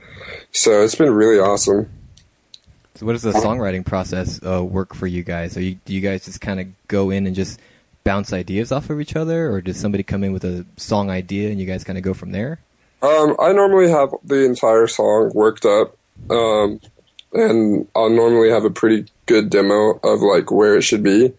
So 0.51 0.83
it's 0.83 0.95
been 0.95 1.13
really 1.13 1.39
awesome. 1.39 1.89
So, 2.95 3.05
what 3.05 3.13
does 3.13 3.21
the 3.21 3.31
songwriting 3.31 3.86
process 3.86 4.41
uh, 4.45 4.63
work 4.63 4.93
for 4.93 5.07
you 5.07 5.24
guys? 5.24 5.55
Are 5.55 5.62
you 5.62 5.75
do 5.86 5.93
you 5.93 6.01
guys 6.01 6.25
just 6.25 6.41
kind 6.41 6.59
of 6.59 6.67
go 6.88 7.12
in 7.12 7.27
and 7.27 7.36
just 7.36 7.59
bounce 8.03 8.33
ideas 8.33 8.71
off 8.71 8.89
of 8.89 9.00
each 9.00 9.15
other, 9.15 9.51
or 9.51 9.62
does 9.62 9.79
somebody 9.79 10.03
come 10.03 10.24
in 10.24 10.33
with 10.33 10.43
a 10.43 10.65
song 10.77 11.09
idea 11.09 11.50
and 11.50 11.59
you 11.59 11.65
guys 11.65 11.83
kind 11.83 11.98
of 11.98 12.03
go 12.03 12.13
from 12.13 12.31
there? 12.31 12.59
Um, 13.01 13.38
I 13.39 13.53
normally 13.53 13.89
have 13.89 14.13
the 14.24 14.43
entire 14.43 14.88
song 14.88 15.31
worked 15.33 15.65
up, 15.65 15.95
um, 16.29 16.81
and 17.31 17.88
I'll 17.95 18.09
normally 18.09 18.50
have 18.50 18.65
a 18.65 18.69
pretty 18.69 19.05
good 19.29 19.50
demo 19.50 20.00
of 20.03 20.21
like 20.21 20.51
where 20.51 20.75
it 20.75 20.81
should 20.81 21.03
be, 21.03 21.31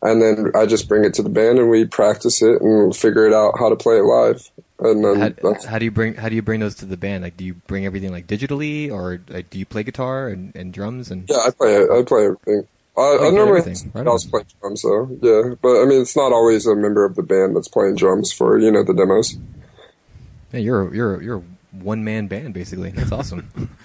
and 0.00 0.22
then 0.22 0.52
I 0.54 0.64
just 0.66 0.88
bring 0.88 1.04
it 1.04 1.12
to 1.14 1.22
the 1.22 1.28
band 1.28 1.58
and 1.58 1.68
we 1.68 1.84
practice 1.84 2.40
it 2.40 2.62
and 2.62 2.94
figure 2.96 3.26
it 3.26 3.34
out 3.34 3.58
how 3.58 3.68
to 3.68 3.76
play 3.76 3.96
it 3.96 4.02
live. 4.04 4.50
And 4.78 5.04
then 5.04 5.34
How, 5.42 5.54
how 5.68 5.78
do 5.78 5.84
you 5.84 5.90
bring 5.90 6.14
how 6.14 6.28
do 6.28 6.34
you 6.34 6.42
bring 6.42 6.60
those 6.60 6.74
to 6.76 6.86
the 6.86 6.96
band? 6.96 7.22
Like, 7.24 7.36
do 7.36 7.44
you 7.44 7.54
bring 7.54 7.84
everything 7.86 8.10
like 8.12 8.26
digitally, 8.26 8.90
or 8.90 9.20
like, 9.28 9.50
do 9.50 9.58
you 9.58 9.66
play 9.66 9.82
guitar 9.82 10.28
and, 10.28 10.54
and 10.56 10.72
drums 10.72 11.10
and? 11.10 11.28
yeah, 11.28 11.38
I 11.46 11.50
play 11.50 11.76
I 11.82 12.02
play 12.06 12.24
everything. 12.26 12.66
I, 12.96 13.00
you 13.00 13.14
I 13.14 13.18
play 13.18 13.30
normally 13.32 13.58
everything. 13.60 13.90
Right 13.94 14.06
on. 14.06 14.18
play 14.30 14.42
drums 14.60 14.82
though. 14.82 15.08
Yeah, 15.22 15.54
but 15.62 15.82
I 15.82 15.84
mean 15.86 16.00
it's 16.02 16.16
not 16.16 16.32
always 16.32 16.66
a 16.66 16.74
member 16.76 17.04
of 17.04 17.14
the 17.16 17.22
band 17.22 17.56
that's 17.56 17.68
playing 17.68 17.96
drums 17.96 18.32
for 18.32 18.58
you 18.58 18.70
know 18.70 18.82
the 18.84 18.94
demos. 18.94 19.36
Yeah, 20.52 20.60
you're 20.60 20.94
you're 20.94 21.16
a- 21.20 21.24
you're 21.24 21.36
a 21.38 21.42
one 21.72 22.04
man 22.04 22.26
band 22.28 22.52
basically. 22.54 22.90
That's 22.90 23.12
awesome. 23.12 23.70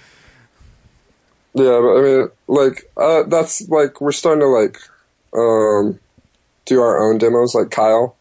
Yeah, 1.54 1.80
but 1.80 1.96
I 1.96 2.02
mean, 2.02 2.28
like, 2.46 2.90
uh, 2.96 3.24
that's 3.24 3.68
like 3.68 4.00
we're 4.00 4.12
starting 4.12 4.40
to 4.40 4.46
like 4.46 4.78
um, 5.34 5.98
do 6.64 6.80
our 6.80 6.98
own 6.98 7.18
demos. 7.18 7.54
Like 7.54 7.70
Kyle, 7.70 8.16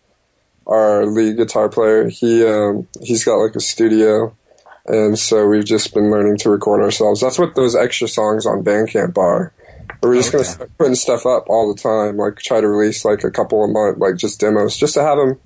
our 0.65 1.05
lead 1.05 1.37
guitar 1.37 1.69
player, 1.69 2.09
he 2.09 2.45
um, 2.45 2.87
he's 3.01 3.23
got 3.23 3.35
like 3.35 3.55
a 3.55 3.59
studio, 3.59 4.35
and 4.85 5.17
so 5.17 5.47
we've 5.47 5.65
just 5.65 5.93
been 5.93 6.09
learning 6.09 6.37
to 6.37 6.49
record 6.49 6.81
ourselves. 6.81 7.21
That's 7.21 7.37
what 7.37 7.55
those 7.55 7.75
extra 7.75 8.07
songs 8.07 8.45
on 8.45 8.63
Bandcamp 8.63 9.17
are. 9.17 9.53
We're 10.01 10.15
just 10.15 10.31
gonna 10.31 10.43
start 10.45 10.71
putting 10.77 10.95
stuff 10.95 11.25
up 11.25 11.45
all 11.49 11.73
the 11.73 11.79
time. 11.79 12.17
Like 12.17 12.37
try 12.37 12.61
to 12.61 12.67
release 12.67 13.05
like 13.05 13.23
a 13.23 13.31
couple 13.31 13.63
a 13.63 13.67
month, 13.67 13.99
like 13.99 14.15
just 14.15 14.39
demos, 14.39 14.75
just 14.77 14.95
to 14.95 15.03
have 15.03 15.17
them. 15.17 15.39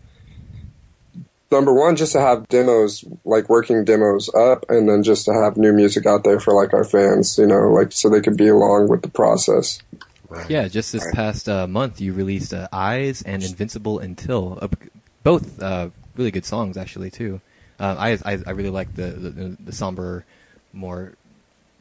Number 1.54 1.72
one, 1.72 1.96
just 1.96 2.14
to 2.14 2.20
have 2.20 2.48
demos, 2.48 3.06
like 3.26 3.48
working 3.48 3.86
demos 3.86 4.28
up, 4.34 4.66
and 4.70 4.90
then 4.90 5.04
just 5.04 5.26
to 5.26 5.34
have 5.34 5.56
new 5.56 5.72
music 5.72 6.08
out 6.08 6.24
there 6.24 6.40
for 6.40 6.52
like 6.52 6.74
our 6.74 6.84
fans, 6.84 7.38
you 7.38 7.46
know, 7.46 7.72
like 7.72 7.92
so 7.92 8.10
they 8.10 8.22
could 8.22 8.36
be 8.36 8.48
along 8.48 8.90
with 8.90 9.04
the 9.04 9.10
process. 9.10 9.80
yeah, 10.50 10.68
just 10.68 10.92
this 10.92 11.06
past 11.14 11.48
uh, 11.48 11.68
month 11.68 12.02
you 12.02 12.12
released 12.12 12.56
uh, 12.56 12.68
Eyes 12.74 13.22
and 13.22 13.44
Invincible 13.44 14.00
Until, 14.00 14.58
uh, 14.64 14.68
both 15.22 15.62
uh, 15.62 15.90
really 16.16 16.32
good 16.32 16.44
songs 16.44 16.76
actually 16.76 17.12
too. 17.12 17.40
Uh, 17.80 17.96
I, 18.00 18.34
I 18.34 18.40
I 18.48 18.52
really 18.52 18.72
like 18.72 18.96
the, 18.96 19.12
the 19.12 19.58
the 19.60 19.72
somber, 19.72 20.26
more 20.74 21.14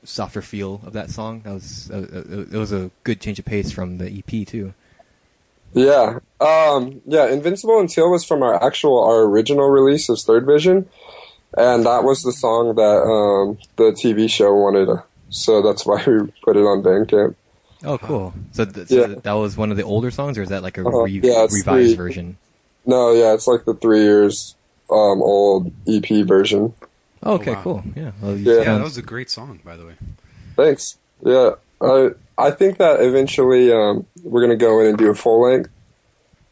softer 0.05 0.43
feel 0.43 0.83
of 0.85 0.93
that 0.93 1.09
song. 1.11 1.41
That 1.45 1.55
was 1.55 1.91
uh, 1.91 2.25
it 2.53 2.59
was 2.59 2.73
a 2.73 2.91
good 3.05 3.23
change 3.23 3.39
of 3.39 3.47
pace 3.47 3.73
from 3.73 3.97
the 3.97 4.19
EP 4.19 4.47
too. 4.47 4.75
Yeah. 5.75 6.19
Um, 6.41 7.01
yeah, 7.07 7.27
Invincible 7.29 7.79
Until 7.81 8.11
was 8.11 8.25
from 8.25 8.43
our 8.43 8.63
actual, 8.63 9.03
our 9.03 9.23
original 9.23 9.69
release 9.69 10.09
of 10.09 10.19
Third 10.21 10.45
Vision. 10.47 10.89
And 11.57 11.85
that 11.87 12.05
was 12.05 12.23
the 12.23 12.33
song 12.33 12.75
that 12.77 12.83
um, 13.03 13.59
the 13.77 13.93
TV 13.93 14.29
show 14.31 14.55
wanted. 14.55 14.89
So 15.31 15.63
that's 15.63 15.85
why 15.87 16.03
we 16.07 16.33
put 16.43 16.57
it 16.57 16.61
on 16.61 16.83
Bandcamp. 16.83 17.35
Oh, 17.85 17.99
cool. 17.99 18.33
So, 18.53 18.65
th- 18.65 18.89
so 18.89 18.95
Yeah. 18.95 19.15
that 19.23 19.33
was 19.33 19.57
one 19.57 19.71
of 19.71 19.77
the 19.77 19.83
older 19.83 20.11
songs, 20.11 20.39
or 20.39 20.43
is 20.43 20.51
that 20.51 20.63
like 20.63 20.79
a 20.79 20.87
Uh-huh. 20.87 21.05
Yeah, 21.05 21.45
it's 21.45 21.55
revised 21.55 21.65
three- 21.89 21.95
version? 21.95 22.37
No, 22.87 23.13
yeah, 23.13 23.33
it's 23.33 23.47
like 23.47 23.65
the 23.65 23.75
three 23.75 24.03
years 24.03 24.55
um, 24.91 25.23
old 25.23 25.71
EP 25.89 26.25
version. 26.27 26.75
Oh, 27.23 27.35
okay, 27.35 27.53
wow. 27.55 27.63
cool. 27.63 27.83
Yeah. 27.95 28.11
Well, 28.21 28.37
Yeah. 28.37 28.55
Yeah, 28.59 28.65
that 28.79 28.83
was 28.85 28.97
a 28.99 29.03
great 29.03 29.31
song, 29.31 29.61
by 29.65 29.77
the 29.77 29.87
way. 29.87 29.95
Thanks. 30.57 30.97
Yeah, 31.25 31.53
I 31.81 32.11
I 32.43 32.51
think 32.51 32.79
that 32.79 33.01
eventually 33.01 33.73
um, 33.73 34.07
we're 34.23 34.41
gonna 34.43 34.57
go 34.57 34.81
in 34.81 34.87
and 34.89 34.99
do 34.99 35.11
a 35.11 35.15
full 35.15 35.43
length, 35.43 35.71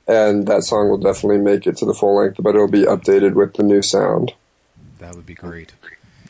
and 0.07 0.47
that 0.47 0.63
song 0.63 0.89
will 0.89 0.99
definitely 0.99 1.39
make 1.39 1.67
it 1.67 1.77
to 1.79 1.87
the 1.87 1.95
full 1.95 2.17
length, 2.17 2.37
but 2.41 2.55
it'll 2.55 2.69
be 2.69 2.85
updated 2.85 3.35
with 3.35 3.55
the 3.55 3.63
new 3.63 3.83
sound. 3.83 4.33
That 4.99 5.15
would 5.15 5.27
be 5.27 5.35
great. 5.35 5.73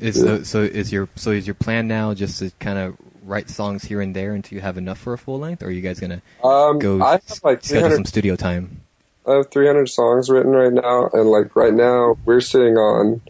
Is 0.01 0.17
Yeah. 0.17 0.25
so, 0.39 0.43
so 0.43 0.63
is 0.63 0.93
your 0.93 1.09
so 1.17 1.31
is 1.31 1.47
your 1.47 1.55
plan 1.55 1.87
now 1.89 2.15
just 2.15 2.39
to 2.39 2.51
kind 2.59 2.79
of 2.79 2.97
write 3.25 3.51
songs 3.51 3.85
here 3.85 4.01
and 4.01 4.17
there 4.17 4.33
until 4.35 4.57
you 4.57 4.63
have 4.63 4.79
enough 4.79 4.99
for 4.99 5.13
a 5.13 5.19
full 5.19 5.39
length, 5.39 5.63
or 5.63 5.67
are 5.67 5.71
you 5.71 5.83
guys 5.83 6.01
gonna 6.01 6.23
Um, 6.43 6.79
go 6.79 7.03
I 7.03 7.13
have 7.13 7.23
like 7.45 7.63
schedule 7.65 7.91
some 7.91 8.05
studio 8.07 8.37
time? 8.37 8.81
I 9.27 9.33
have 9.35 9.51
300 9.51 9.89
songs 9.89 10.31
written 10.31 10.53
right 10.53 10.73
now, 10.73 11.11
and 11.13 11.31
like 11.31 11.55
right 11.55 11.75
now 11.75 12.17
we're 12.25 12.41
sitting 12.41 12.77
on 12.77 13.21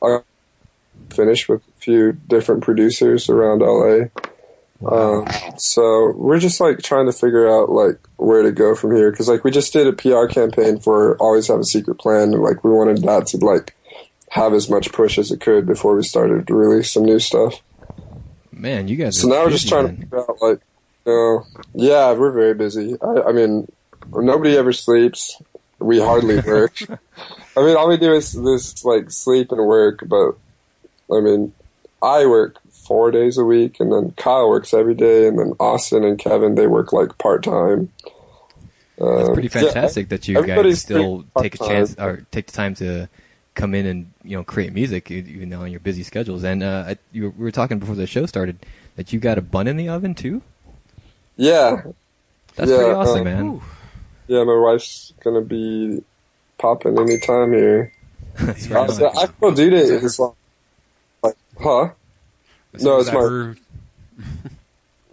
uh, 0.00 0.20
finished 1.10 1.48
with 1.48 1.60
a 1.60 1.80
few 1.80 2.12
different 2.12 2.62
producers 2.62 3.28
around 3.28 3.60
LA. 3.60 4.06
Um, 4.84 5.26
so 5.56 6.12
we're 6.16 6.38
just 6.38 6.60
like 6.60 6.82
trying 6.82 7.06
to 7.06 7.12
figure 7.12 7.48
out 7.48 7.70
like 7.70 7.98
where 8.16 8.42
to 8.42 8.52
go 8.52 8.74
from 8.74 8.94
here 8.94 9.10
because 9.10 9.28
like 9.28 9.42
we 9.42 9.50
just 9.50 9.72
did 9.72 9.86
a 9.86 9.92
PR 9.92 10.26
campaign 10.26 10.78
for 10.78 11.16
always 11.16 11.48
have 11.48 11.60
a 11.60 11.64
secret 11.64 11.94
plan 11.96 12.34
and 12.34 12.42
like 12.42 12.62
we 12.62 12.70
wanted 12.70 13.02
that 13.02 13.26
to 13.28 13.38
like 13.38 13.74
have 14.30 14.52
as 14.52 14.68
much 14.68 14.92
push 14.92 15.18
as 15.18 15.30
it 15.30 15.40
could 15.40 15.66
before 15.66 15.96
we 15.96 16.02
started 16.02 16.46
to 16.46 16.54
release 16.54 16.92
some 16.92 17.04
new 17.04 17.18
stuff. 17.18 17.62
Man, 18.52 18.88
you 18.88 18.96
guys. 18.96 19.20
So 19.20 19.28
now 19.28 19.44
we're 19.44 19.50
just 19.50 19.68
trying 19.68 19.84
man. 19.84 19.96
to 19.96 20.00
figure 20.02 20.18
out, 20.20 20.42
like, 20.42 20.60
you 21.04 21.12
know, 21.12 21.46
yeah, 21.74 22.12
we're 22.12 22.32
very 22.32 22.54
busy. 22.54 22.96
I, 23.02 23.28
I 23.28 23.32
mean, 23.32 23.70
nobody 24.10 24.56
ever 24.56 24.72
sleeps. 24.72 25.40
We 25.78 26.00
hardly 26.00 26.40
work. 26.46 26.76
I 26.88 27.60
mean, 27.62 27.76
all 27.76 27.88
we 27.88 27.98
do 27.98 28.12
is 28.14 28.32
this, 28.32 28.82
like, 28.84 29.10
sleep 29.10 29.52
and 29.52 29.66
work, 29.66 30.00
but, 30.06 30.36
I 31.14 31.20
mean, 31.20 31.52
I 32.02 32.26
work 32.26 32.56
four 32.86 33.10
days 33.10 33.38
a 33.38 33.44
week, 33.44 33.80
and 33.80 33.92
then 33.92 34.12
Kyle 34.16 34.48
works 34.48 34.72
every 34.74 34.94
day, 34.94 35.26
and 35.28 35.38
then 35.38 35.52
Austin 35.60 36.04
and 36.04 36.18
Kevin, 36.18 36.54
they 36.54 36.66
work, 36.66 36.92
like, 36.92 37.18
part-time. 37.18 37.90
It's 39.18 39.28
Um, 39.28 39.34
pretty 39.34 39.48
yeah, 39.60 39.70
fantastic 39.70 40.08
that 40.08 40.26
you 40.28 40.42
guys 40.46 40.80
still 40.80 41.24
take 41.36 41.54
a 41.54 41.58
chance 41.58 41.94
or 41.98 42.24
take 42.30 42.46
the 42.46 42.52
time 42.52 42.74
to 42.76 43.08
come 43.54 43.74
in 43.74 43.86
and 43.86 44.12
you 44.22 44.36
know 44.36 44.44
create 44.44 44.72
music 44.72 45.10
even 45.10 45.48
though 45.48 45.62
on 45.62 45.70
your 45.70 45.80
busy 45.80 46.02
schedules. 46.02 46.44
And 46.44 46.62
uh, 46.62 46.84
I, 46.88 46.96
you, 47.12 47.30
we 47.36 47.44
were 47.44 47.50
talking 47.50 47.78
before 47.78 47.94
the 47.94 48.06
show 48.06 48.26
started 48.26 48.58
that 48.96 49.12
you 49.12 49.18
got 49.20 49.38
a 49.38 49.42
bun 49.42 49.66
in 49.66 49.76
the 49.76 49.88
oven 49.88 50.14
too. 50.14 50.42
Yeah, 51.36 51.82
That's 52.56 52.70
Yeah, 52.70 52.76
pretty 52.76 52.92
awesome, 52.92 53.20
uh, 53.20 53.24
man. 53.24 53.46
Ooh. 53.46 53.62
yeah, 54.28 54.44
my 54.44 54.54
wife's 54.56 55.12
gonna 55.22 55.42
be 55.42 56.02
popping 56.58 56.98
anytime 56.98 57.52
here. 57.52 57.92
That's 58.38 58.70
Uh, 58.74 58.86
right 58.86 58.90
the 58.92 59.10
on. 59.10 59.16
actual 59.22 59.52
due 59.52 59.70
date 59.70 59.90
is 59.90 60.18
like, 60.18 60.32
like, 61.22 61.36
huh? 62.82 62.88
No, 62.88 62.96
it's 62.98 63.08
that 63.08 63.14
my- 63.14 63.20
her- 63.20 63.56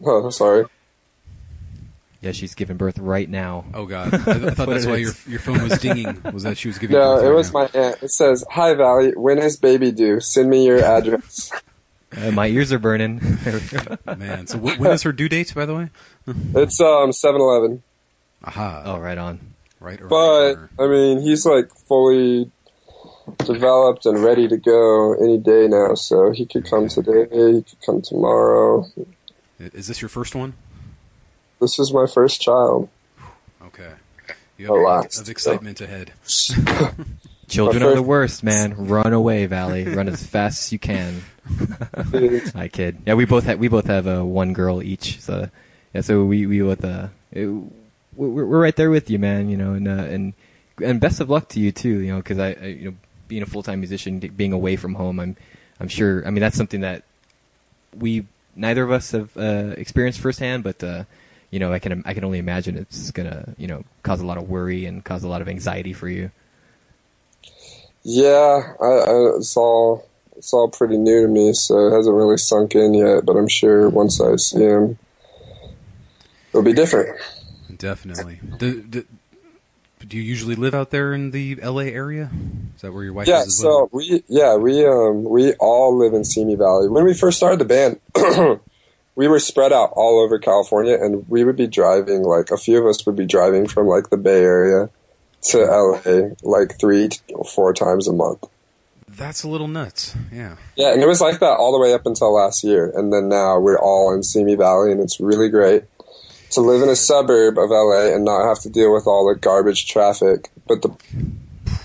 Oh, 0.05 0.29
sorry. 0.31 0.65
Yeah, 2.21 2.31
she's 2.31 2.55
giving 2.55 2.77
birth 2.77 2.99
right 2.99 3.29
now. 3.29 3.65
Oh 3.73 3.85
god, 3.85 4.13
I, 4.13 4.17
I 4.17 4.21
thought 4.21 4.67
what 4.67 4.73
that's 4.75 4.85
why 4.85 4.95
your 4.95 5.11
your 5.27 5.39
phone 5.39 5.61
was 5.61 5.77
dinging. 5.79 6.21
Was 6.33 6.43
that 6.43 6.57
she 6.57 6.69
was 6.69 6.77
giving? 6.77 6.95
No, 6.97 7.15
birth 7.15 7.23
it 7.25 7.27
right 7.27 7.35
was 7.35 7.53
now. 7.53 7.59
my 7.59 7.65
aunt. 7.81 8.03
It 8.03 8.11
says, 8.11 8.45
"Hi 8.51 8.73
Valley, 8.75 9.11
when 9.15 9.39
is 9.39 9.57
baby 9.57 9.91
due? 9.91 10.19
Send 10.21 10.49
me 10.49 10.65
your 10.65 10.83
address." 10.83 11.51
Uh, 12.15 12.29
my 12.29 12.45
ears 12.45 12.71
are 12.71 12.77
burning. 12.77 13.19
man. 14.05 14.45
So 14.45 14.59
wh- 14.59 14.79
when 14.79 14.91
is 14.91 15.01
her 15.01 15.11
due 15.11 15.27
date, 15.27 15.51
by 15.55 15.65
the 15.65 15.73
way? 15.73 15.89
it's 16.27 16.79
um 16.79 17.09
7-Eleven. 17.09 17.81
Aha. 18.43 18.83
oh, 18.85 18.99
right 18.99 19.17
on. 19.17 19.39
right. 19.79 19.99
around 19.99 20.09
But 20.09 20.47
the 20.49 20.53
corner. 20.53 20.69
I 20.79 20.87
mean, 20.89 21.21
he's 21.23 21.43
like 21.43 21.71
fully 21.87 22.51
developed 23.45 24.05
and 24.05 24.23
ready 24.23 24.47
to 24.47 24.57
go 24.57 25.13
any 25.15 25.37
day 25.37 25.67
now. 25.67 25.95
So 25.95 26.31
he 26.31 26.45
could 26.45 26.65
come 26.65 26.87
today. 26.87 27.27
He 27.31 27.63
could 27.63 27.81
come 27.85 28.01
tomorrow. 28.01 28.85
is 29.59 29.87
this 29.87 30.01
your 30.01 30.09
first 30.09 30.35
one? 30.35 30.53
This 31.59 31.79
is 31.79 31.93
my 31.93 32.05
first 32.07 32.41
child. 32.41 32.89
Okay. 33.65 33.91
You 34.57 34.67
have 34.67 34.75
a 34.75 34.79
lot 34.79 35.17
of 35.17 35.29
excitement 35.29 35.81
ahead. 35.81 36.11
Children 37.47 37.83
My 37.83 37.89
are 37.89 37.95
the 37.95 38.01
worst, 38.01 38.43
man. 38.43 38.87
Run 38.87 39.13
away, 39.13 39.45
Valley. 39.45 39.83
Run 39.85 40.07
as 40.07 40.23
fast 40.27 40.65
as 40.65 40.71
you 40.71 40.79
can. 40.79 41.23
I 42.55 42.69
kid. 42.71 43.01
Yeah, 43.05 43.15
we 43.15 43.25
both 43.25 43.45
have 43.45 43.59
we 43.59 43.67
both 43.67 43.87
have 43.87 44.07
uh, 44.07 44.23
one 44.23 44.53
girl 44.53 44.81
each. 44.81 45.19
So 45.21 45.49
yeah, 45.93 46.01
so 46.01 46.23
we 46.23 46.45
we 46.45 46.61
both 46.61 46.83
uh, 46.83 47.07
it, 47.31 47.47
we're, 48.15 48.45
we're 48.45 48.61
right 48.61 48.75
there 48.75 48.89
with 48.89 49.09
you, 49.09 49.19
man. 49.19 49.49
You 49.49 49.57
know, 49.57 49.73
and 49.73 49.87
uh, 49.87 49.91
and 49.91 50.33
and 50.81 50.99
best 51.01 51.19
of 51.19 51.29
luck 51.29 51.49
to 51.49 51.59
you 51.59 51.71
too. 51.71 51.99
You 51.99 52.13
know, 52.13 52.17
because 52.17 52.39
I, 52.39 52.53
I 52.53 52.65
you 52.65 52.91
know 52.91 52.97
being 53.27 53.41
a 53.41 53.45
full 53.45 53.63
time 53.63 53.79
musician, 53.79 54.19
being 54.19 54.53
away 54.53 54.75
from 54.75 54.95
home, 54.95 55.19
I'm 55.19 55.35
I'm 55.79 55.87
sure. 55.87 56.25
I 56.25 56.29
mean, 56.29 56.41
that's 56.41 56.57
something 56.57 56.81
that 56.81 57.03
we 57.95 58.25
neither 58.55 58.83
of 58.83 58.91
us 58.91 59.11
have 59.11 59.35
uh, 59.37 59.73
experienced 59.77 60.19
firsthand, 60.19 60.63
but. 60.63 60.83
Uh, 60.83 61.03
you 61.53 61.59
know, 61.59 61.71
I 61.71 61.77
can 61.77 62.01
I 62.07 62.15
can 62.15 62.23
only 62.23 62.39
imagine 62.39 62.75
it's 62.77 63.11
gonna 63.11 63.53
you 63.59 63.67
know 63.67 63.83
cause 64.01 64.21
a 64.21 64.25
lot 64.25 64.39
of 64.39 64.49
worry 64.49 64.87
and 64.87 65.05
cause 65.05 65.23
a 65.23 65.27
lot 65.27 65.39
of 65.39 65.47
anxiety 65.47 65.93
for 65.93 66.09
you. 66.09 66.31
Yeah, 68.01 68.73
I, 68.81 68.85
I, 68.85 69.35
it's 69.37 69.55
all 69.55 70.03
it's 70.35 70.51
all 70.51 70.67
pretty 70.67 70.97
new 70.97 71.21
to 71.21 71.27
me, 71.27 71.53
so 71.53 71.87
it 71.87 71.91
hasn't 71.91 72.15
really 72.15 72.37
sunk 72.37 72.73
in 72.73 72.95
yet. 72.95 73.25
But 73.25 73.37
I'm 73.37 73.47
sure 73.47 73.87
once 73.89 74.19
I 74.19 74.35
see 74.37 74.63
him, 74.63 74.97
it'll 76.49 76.63
be 76.63 76.73
different. 76.73 77.19
Definitely. 77.77 78.39
Do, 78.57 78.81
do, 78.81 79.05
do 80.07 80.17
you 80.17 80.23
usually 80.23 80.55
live 80.55 80.73
out 80.73 80.89
there 80.91 81.13
in 81.13 81.31
the 81.31 81.55
LA 81.55 81.83
area? 81.83 82.29
Is 82.75 82.81
that 82.81 82.91
where 82.93 83.03
your 83.03 83.13
wife 83.13 83.27
Yeah, 83.27 83.43
is 83.43 83.61
well? 83.63 83.87
so 83.91 83.97
we 83.97 84.23
yeah 84.27 84.55
we 84.55 84.85
um 84.85 85.23
we 85.23 85.53
all 85.55 85.97
live 85.97 86.13
in 86.13 86.23
Simi 86.23 86.55
Valley. 86.55 86.89
When 86.89 87.05
we 87.05 87.13
first 87.13 87.37
started 87.37 87.59
the 87.59 87.65
band, 87.65 87.99
we 89.15 89.27
were 89.27 89.39
spread 89.39 89.71
out 89.71 89.91
all 89.93 90.19
over 90.23 90.39
California, 90.39 90.95
and 90.99 91.27
we 91.29 91.43
would 91.43 91.55
be 91.55 91.67
driving 91.67 92.23
like 92.23 92.51
a 92.51 92.57
few 92.57 92.79
of 92.79 92.85
us 92.85 93.05
would 93.05 93.15
be 93.15 93.25
driving 93.25 93.67
from 93.67 93.87
like 93.87 94.09
the 94.09 94.17
Bay 94.17 94.41
Area 94.41 94.89
to 95.43 95.57
LA 95.59 96.29
like 96.41 96.79
three 96.79 97.09
or 97.33 97.43
four 97.43 97.73
times 97.73 98.07
a 98.07 98.13
month. 98.13 98.43
That's 99.07 99.43
a 99.43 99.47
little 99.47 99.67
nuts. 99.67 100.15
Yeah. 100.31 100.55
Yeah, 100.75 100.91
and 100.93 101.01
it 101.01 101.07
was 101.07 101.21
like 101.21 101.39
that 101.39 101.57
all 101.57 101.71
the 101.71 101.79
way 101.79 101.93
up 101.93 102.05
until 102.07 102.33
last 102.33 102.63
year, 102.63 102.91
and 102.95 103.13
then 103.13 103.29
now 103.29 103.59
we're 103.59 103.77
all 103.79 104.11
in 104.13 104.23
Simi 104.23 104.55
Valley, 104.55 104.91
and 104.91 104.99
it's 104.99 105.19
really 105.19 105.49
great 105.49 105.83
to 106.55 106.61
live 106.61 106.81
in 106.81 106.89
a 106.89 106.95
suburb 106.95 107.57
of 107.57 107.69
LA 107.69 108.13
and 108.13 108.25
not 108.25 108.47
have 108.47 108.59
to 108.61 108.69
deal 108.69 108.93
with 108.93 109.07
all 109.07 109.27
the 109.27 109.39
garbage 109.39 109.87
traffic. 109.87 110.49
But 110.67 110.81
the 110.81 110.95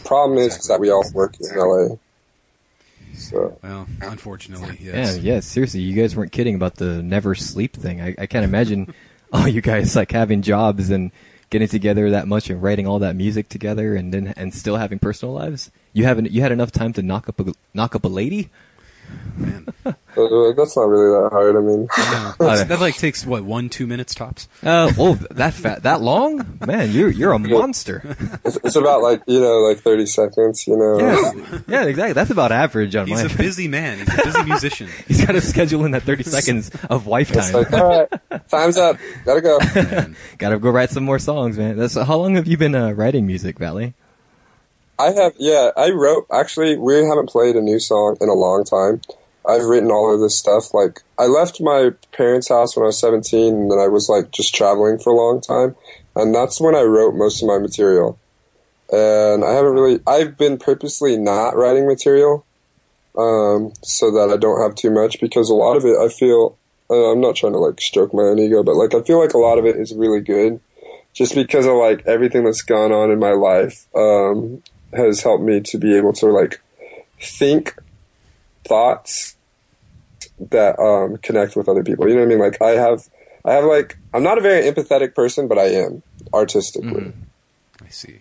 problem 0.05 0.39
is, 0.39 0.57
is 0.57 0.67
that 0.69 0.81
we 0.81 0.91
all 0.91 1.05
work 1.13 1.35
in 1.41 1.57
LA. 1.57 1.97
So 3.15 3.59
Well, 3.63 3.87
unfortunately, 4.01 4.79
Yeah, 4.81 5.13
yeah, 5.15 5.41
seriously, 5.41 5.81
you 5.81 6.01
guys 6.01 6.17
weren't 6.17 6.33
kidding 6.33 6.55
about 6.55 6.77
the 6.77 7.03
never 7.03 7.35
sleep 7.35 7.75
thing. 7.77 8.01
I, 8.01 8.15
I 8.19 8.27
can't 8.27 8.45
imagine 8.45 8.95
all 9.33 9.49
you 9.49 9.61
guys 9.61 9.97
like 9.97 10.13
having 10.13 10.43
jobs 10.43 10.91
and 10.91 11.11
getting 11.51 11.69
together 11.69 12.11
that 12.11 12.29
much 12.29 12.49
and 12.51 12.63
writing 12.63 12.87
all 12.87 12.99
that 13.01 13.17
music 13.17 13.49
together 13.49 13.95
and 13.95 14.13
then 14.15 14.35
and 14.37 14.55
still 14.55 14.77
having 14.77 14.99
personal 14.99 15.35
lives. 15.35 15.71
You 15.93 16.05
haven't 16.05 16.31
you 16.31 16.43
had 16.43 16.53
enough 16.53 16.71
time 16.71 16.93
to 16.95 17.03
knock 17.03 17.29
up 17.29 17.41
a 17.41 17.53
knock 17.75 17.95
up 17.95 18.05
a 18.05 18.09
lady? 18.09 18.51
Man. 19.37 19.67
That's 20.57 20.77
not 20.77 20.89
really 20.89 21.23
that 21.23 21.31
hard. 21.33 21.57
I 21.57 21.61
mean, 21.61 21.87
That's- 22.39 22.65
that 22.69 22.81
like 22.81 22.97
takes 22.97 23.25
what 23.25 23.45
one 23.45 23.69
two 23.69 23.87
minutes 23.87 24.15
tops. 24.15 24.49
Uh, 24.63 24.93
oh, 24.99 25.15
that 25.31 25.55
fat, 25.55 25.83
that 25.85 26.01
long? 26.01 26.59
Man, 26.67 26.91
you're 26.93 27.09
you're 27.11 27.33
a 27.33 27.39
monster. 27.39 28.03
it's, 28.45 28.57
it's 28.65 28.77
about 28.77 29.03
like 29.03 29.23
you 29.27 29.41
know, 29.41 29.59
like 29.61 29.79
thirty 29.79 30.07
seconds. 30.07 30.67
You 30.67 30.77
know, 30.77 30.99
Yeah, 30.99 31.61
yeah, 31.69 31.85
exactly. 31.85 32.13
That's 32.13 32.31
about 32.31 32.53
average 32.53 32.95
on 32.97 33.07
He's 33.07 33.23
mine. 33.23 33.31
a 33.33 33.37
busy 33.37 33.69
man. 33.69 33.99
He's 33.99 34.09
a 34.19 34.23
busy 34.25 34.43
musician. 34.45 34.89
He's 35.07 35.25
got 35.25 35.33
to 35.33 35.41
schedule 35.41 35.85
in 35.85 35.93
that 35.93 36.03
30 36.03 36.25
seconds 36.25 36.71
of 36.91 37.07
wife 37.07 37.31
it's 37.31 37.51
time. 37.51 37.63
like 37.63 37.73
all 37.73 37.89
right, 38.31 38.49
time's 38.49 38.77
up, 38.77 38.97
gotta 39.25 39.41
go. 39.41 39.59
Got 40.39 40.51
to 40.51 40.59
go 40.59 40.71
write 40.71 40.91
some 40.91 41.05
more 41.05 41.19
songs, 41.19 41.57
man. 41.59 41.77
That's 41.77 41.95
how 41.95 42.17
long 42.17 42.35
have 42.35 42.47
you 42.47 42.57
been 42.57 42.75
uh, 42.75 42.93
writing 42.93 43.27
music, 43.27 43.59
Valley? 43.59 43.95
I 44.99 45.13
have, 45.13 45.35
yeah, 45.39 45.71
I 45.77 45.91
wrote, 45.91 46.27
actually, 46.33 46.77
we 46.77 46.95
haven't 47.05 47.29
played 47.29 47.55
a 47.55 47.61
new 47.61 47.79
song 47.79 48.17
in 48.21 48.29
a 48.29 48.35
long 48.35 48.65
time. 48.65 49.01
I've 49.49 49.65
written 49.65 49.91
all 49.91 50.13
of 50.15 50.21
this 50.21 50.39
stuff. 50.39 50.75
Like, 50.75 51.01
I 51.19 51.25
left 51.25 51.61
my 51.61 51.91
parents' 52.13 52.51
house 52.51 52.77
when 52.77 52.85
I 52.85 52.89
was 52.89 53.01
17, 53.01 53.55
and 53.55 53.71
then 53.71 53.79
I 53.79 53.89
was, 53.89 54.09
like, 54.09 54.31
just 54.31 54.55
traveling 54.55 54.99
for 54.99 55.11
a 55.11 55.17
long 55.17 55.41
time. 55.41 55.75
And 56.15 56.35
that's 56.35 56.61
when 56.61 56.75
I 56.75 56.83
wrote 56.83 57.15
most 57.15 57.43
of 57.43 57.49
my 57.49 57.59
material. 57.59 58.19
and 58.91 59.45
I 59.45 59.53
haven't 59.53 59.73
really. 59.73 60.01
I've 60.07 60.37
been 60.37 60.59
purposely 60.59 61.17
not 61.17 61.57
writing 61.57 61.87
material, 61.87 62.45
um, 63.17 63.73
so 63.83 64.11
that 64.11 64.31
I 64.33 64.37
don't 64.37 64.61
have 64.61 64.75
too 64.75 64.91
much 64.91 65.21
because 65.21 65.51
a 65.51 65.55
lot 65.55 65.77
of 65.77 65.85
it 65.85 65.97
I 65.99 66.09
feel. 66.09 66.57
Uh, 66.91 67.13
I'm 67.13 67.21
not 67.21 67.37
trying 67.37 67.53
to 67.53 67.59
like 67.59 67.81
stroke 67.81 68.15
my 68.15 68.23
own 68.23 68.39
ego, 68.39 68.63
but 68.63 68.77
like 68.77 68.95
I 68.95 69.03
feel 69.03 69.21
like 69.21 69.35
a 69.35 69.39
lot 69.39 69.59
of 69.59 69.67
it 69.67 69.77
is 69.77 69.95
really 69.95 70.21
good, 70.21 70.59
just 71.13 71.35
because 71.35 71.67
of 71.67 71.75
like 71.75 72.07
everything 72.07 72.45
that's 72.45 72.63
gone 72.63 72.93
on 72.93 73.11
in 73.11 73.19
my 73.19 73.33
life 73.33 73.87
um, 73.95 74.63
has 74.95 75.23
helped 75.23 75.45
me 75.45 75.61
to 75.61 75.79
be 75.79 75.95
able 75.97 76.15
to 76.15 76.27
like 76.27 76.61
think 77.21 77.75
thoughts 78.65 79.37
that 80.51 80.79
um, 80.79 81.17
connect 81.19 81.57
with 81.57 81.69
other 81.69 81.83
people. 81.83 82.09
You 82.09 82.15
know 82.15 82.21
what 82.21 82.27
I 82.27 82.29
mean? 82.29 82.39
Like 82.39 82.63
I 82.63 82.71
have, 82.71 83.09
I 83.45 83.53
have 83.53 83.65
like 83.65 83.97
I'm 84.15 84.23
not 84.23 84.39
a 84.39 84.41
very 84.41 84.71
empathetic 84.71 85.15
person, 85.15 85.49
but 85.49 85.59
I 85.59 85.67
am 85.67 86.03
artistically. 86.33 87.13
Mm-hmm. 87.13 87.85
I 87.85 87.89
see. 87.89 88.19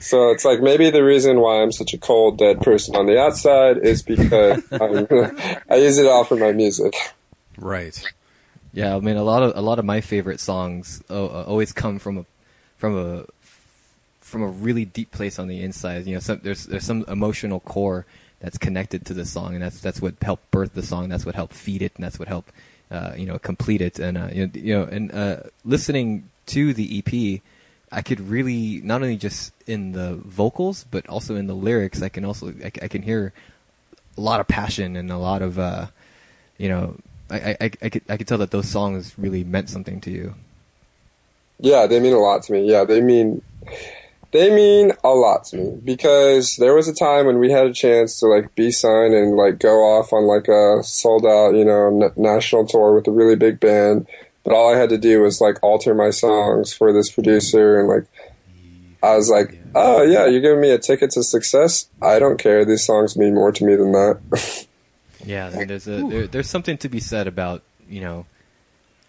So 0.00 0.30
it's 0.30 0.44
like 0.44 0.60
maybe 0.60 0.90
the 0.90 1.02
reason 1.02 1.40
why 1.40 1.62
I'm 1.62 1.72
such 1.72 1.94
a 1.94 1.98
cold, 1.98 2.38
dead 2.38 2.60
person 2.60 2.94
on 2.94 3.06
the 3.06 3.18
outside 3.18 3.78
is 3.78 4.02
because 4.02 4.62
I 5.70 5.76
use 5.76 5.96
it 5.98 6.06
all 6.06 6.24
for 6.24 6.36
my 6.36 6.52
music. 6.52 6.94
Right. 7.56 8.02
Yeah, 8.74 8.96
I 8.96 9.00
mean 9.00 9.16
a 9.16 9.22
lot 9.22 9.42
of 9.42 9.56
a 9.56 9.62
lot 9.62 9.78
of 9.78 9.84
my 9.84 10.00
favorite 10.00 10.40
songs 10.40 11.02
uh, 11.08 11.24
uh, 11.24 11.44
always 11.44 11.72
come 11.72 11.98
from 11.98 12.18
a 12.18 12.26
from 12.76 12.98
a 12.98 13.24
from 14.20 14.42
a 14.42 14.48
really 14.48 14.84
deep 14.84 15.12
place 15.12 15.38
on 15.38 15.46
the 15.48 15.62
inside. 15.62 16.06
You 16.06 16.14
know, 16.14 16.20
some, 16.20 16.40
there's 16.42 16.66
there's 16.66 16.84
some 16.84 17.04
emotional 17.06 17.60
core 17.60 18.04
that's 18.44 18.58
connected 18.58 19.06
to 19.06 19.14
the 19.14 19.24
song, 19.24 19.54
and 19.54 19.62
that's 19.62 19.80
that's 19.80 20.02
what 20.02 20.16
helped 20.20 20.50
birth 20.50 20.74
the 20.74 20.82
song. 20.82 21.08
That's 21.08 21.24
what 21.24 21.34
helped 21.34 21.54
feed 21.54 21.80
it, 21.80 21.92
and 21.96 22.04
that's 22.04 22.18
what 22.18 22.28
helped 22.28 22.52
uh, 22.90 23.14
you 23.16 23.24
know 23.24 23.38
complete 23.38 23.80
it. 23.80 23.98
And 23.98 24.18
uh, 24.18 24.28
you 24.30 24.46
know, 24.46 24.52
you 24.52 24.78
know 24.78 24.84
and 24.84 25.12
uh, 25.12 25.36
listening 25.64 26.28
to 26.46 26.74
the 26.74 26.98
EP, 26.98 27.40
I 27.90 28.02
could 28.02 28.20
really 28.20 28.82
not 28.84 29.00
only 29.00 29.16
just 29.16 29.54
in 29.66 29.92
the 29.92 30.16
vocals, 30.16 30.84
but 30.90 31.08
also 31.08 31.36
in 31.36 31.46
the 31.46 31.54
lyrics. 31.54 32.02
I 32.02 32.10
can 32.10 32.26
also 32.26 32.52
I, 32.62 32.70
I 32.82 32.88
can 32.88 33.00
hear 33.00 33.32
a 34.18 34.20
lot 34.20 34.40
of 34.40 34.46
passion 34.46 34.94
and 34.94 35.10
a 35.10 35.16
lot 35.16 35.40
of 35.40 35.58
uh, 35.58 35.86
you 36.58 36.68
know 36.68 36.96
I, 37.30 37.56
I, 37.58 37.70
I, 37.80 37.88
could, 37.88 38.02
I 38.10 38.18
could 38.18 38.28
tell 38.28 38.38
that 38.38 38.50
those 38.50 38.68
songs 38.68 39.14
really 39.18 39.42
meant 39.42 39.70
something 39.70 40.02
to 40.02 40.10
you. 40.10 40.34
Yeah, 41.60 41.86
they 41.86 41.98
mean 41.98 42.12
a 42.12 42.18
lot 42.18 42.42
to 42.42 42.52
me. 42.52 42.70
Yeah, 42.70 42.84
they 42.84 43.00
mean 43.00 43.40
they 44.34 44.52
mean 44.52 44.90
a 45.04 45.10
lot 45.10 45.44
to 45.44 45.56
me 45.56 45.80
because 45.84 46.56
there 46.56 46.74
was 46.74 46.88
a 46.88 46.92
time 46.92 47.26
when 47.26 47.38
we 47.38 47.52
had 47.52 47.66
a 47.66 47.72
chance 47.72 48.18
to 48.18 48.26
like 48.26 48.52
be 48.56 48.72
signed 48.72 49.14
and 49.14 49.36
like 49.36 49.60
go 49.60 49.76
off 49.82 50.12
on 50.12 50.24
like 50.24 50.48
a 50.48 50.82
sold 50.82 51.24
out, 51.24 51.54
you 51.54 51.64
know, 51.64 52.02
n- 52.02 52.12
national 52.16 52.66
tour 52.66 52.96
with 52.96 53.06
a 53.06 53.12
really 53.12 53.36
big 53.36 53.60
band. 53.60 54.08
But 54.42 54.52
all 54.52 54.74
I 54.74 54.76
had 54.76 54.88
to 54.88 54.98
do 54.98 55.20
was 55.20 55.40
like 55.40 55.62
alter 55.62 55.94
my 55.94 56.10
songs 56.10 56.74
for 56.74 56.92
this 56.92 57.12
producer 57.12 57.78
and 57.78 57.86
like 57.88 58.06
I 59.04 59.14
was 59.14 59.30
like, 59.30 59.56
oh 59.76 60.02
yeah, 60.02 60.26
you're 60.26 60.40
giving 60.40 60.60
me 60.60 60.72
a 60.72 60.78
ticket 60.78 61.12
to 61.12 61.22
success. 61.22 61.88
I 62.02 62.18
don't 62.18 62.36
care. 62.36 62.64
These 62.64 62.84
songs 62.84 63.16
mean 63.16 63.34
more 63.34 63.52
to 63.52 63.64
me 63.64 63.76
than 63.76 63.92
that. 63.92 64.66
Yeah, 65.26 65.48
there's 65.64 65.88
a 65.88 66.06
there, 66.06 66.26
there's 66.26 66.50
something 66.50 66.76
to 66.76 66.88
be 66.90 67.00
said 67.00 67.26
about 67.26 67.62
you 67.88 68.02
know 68.02 68.26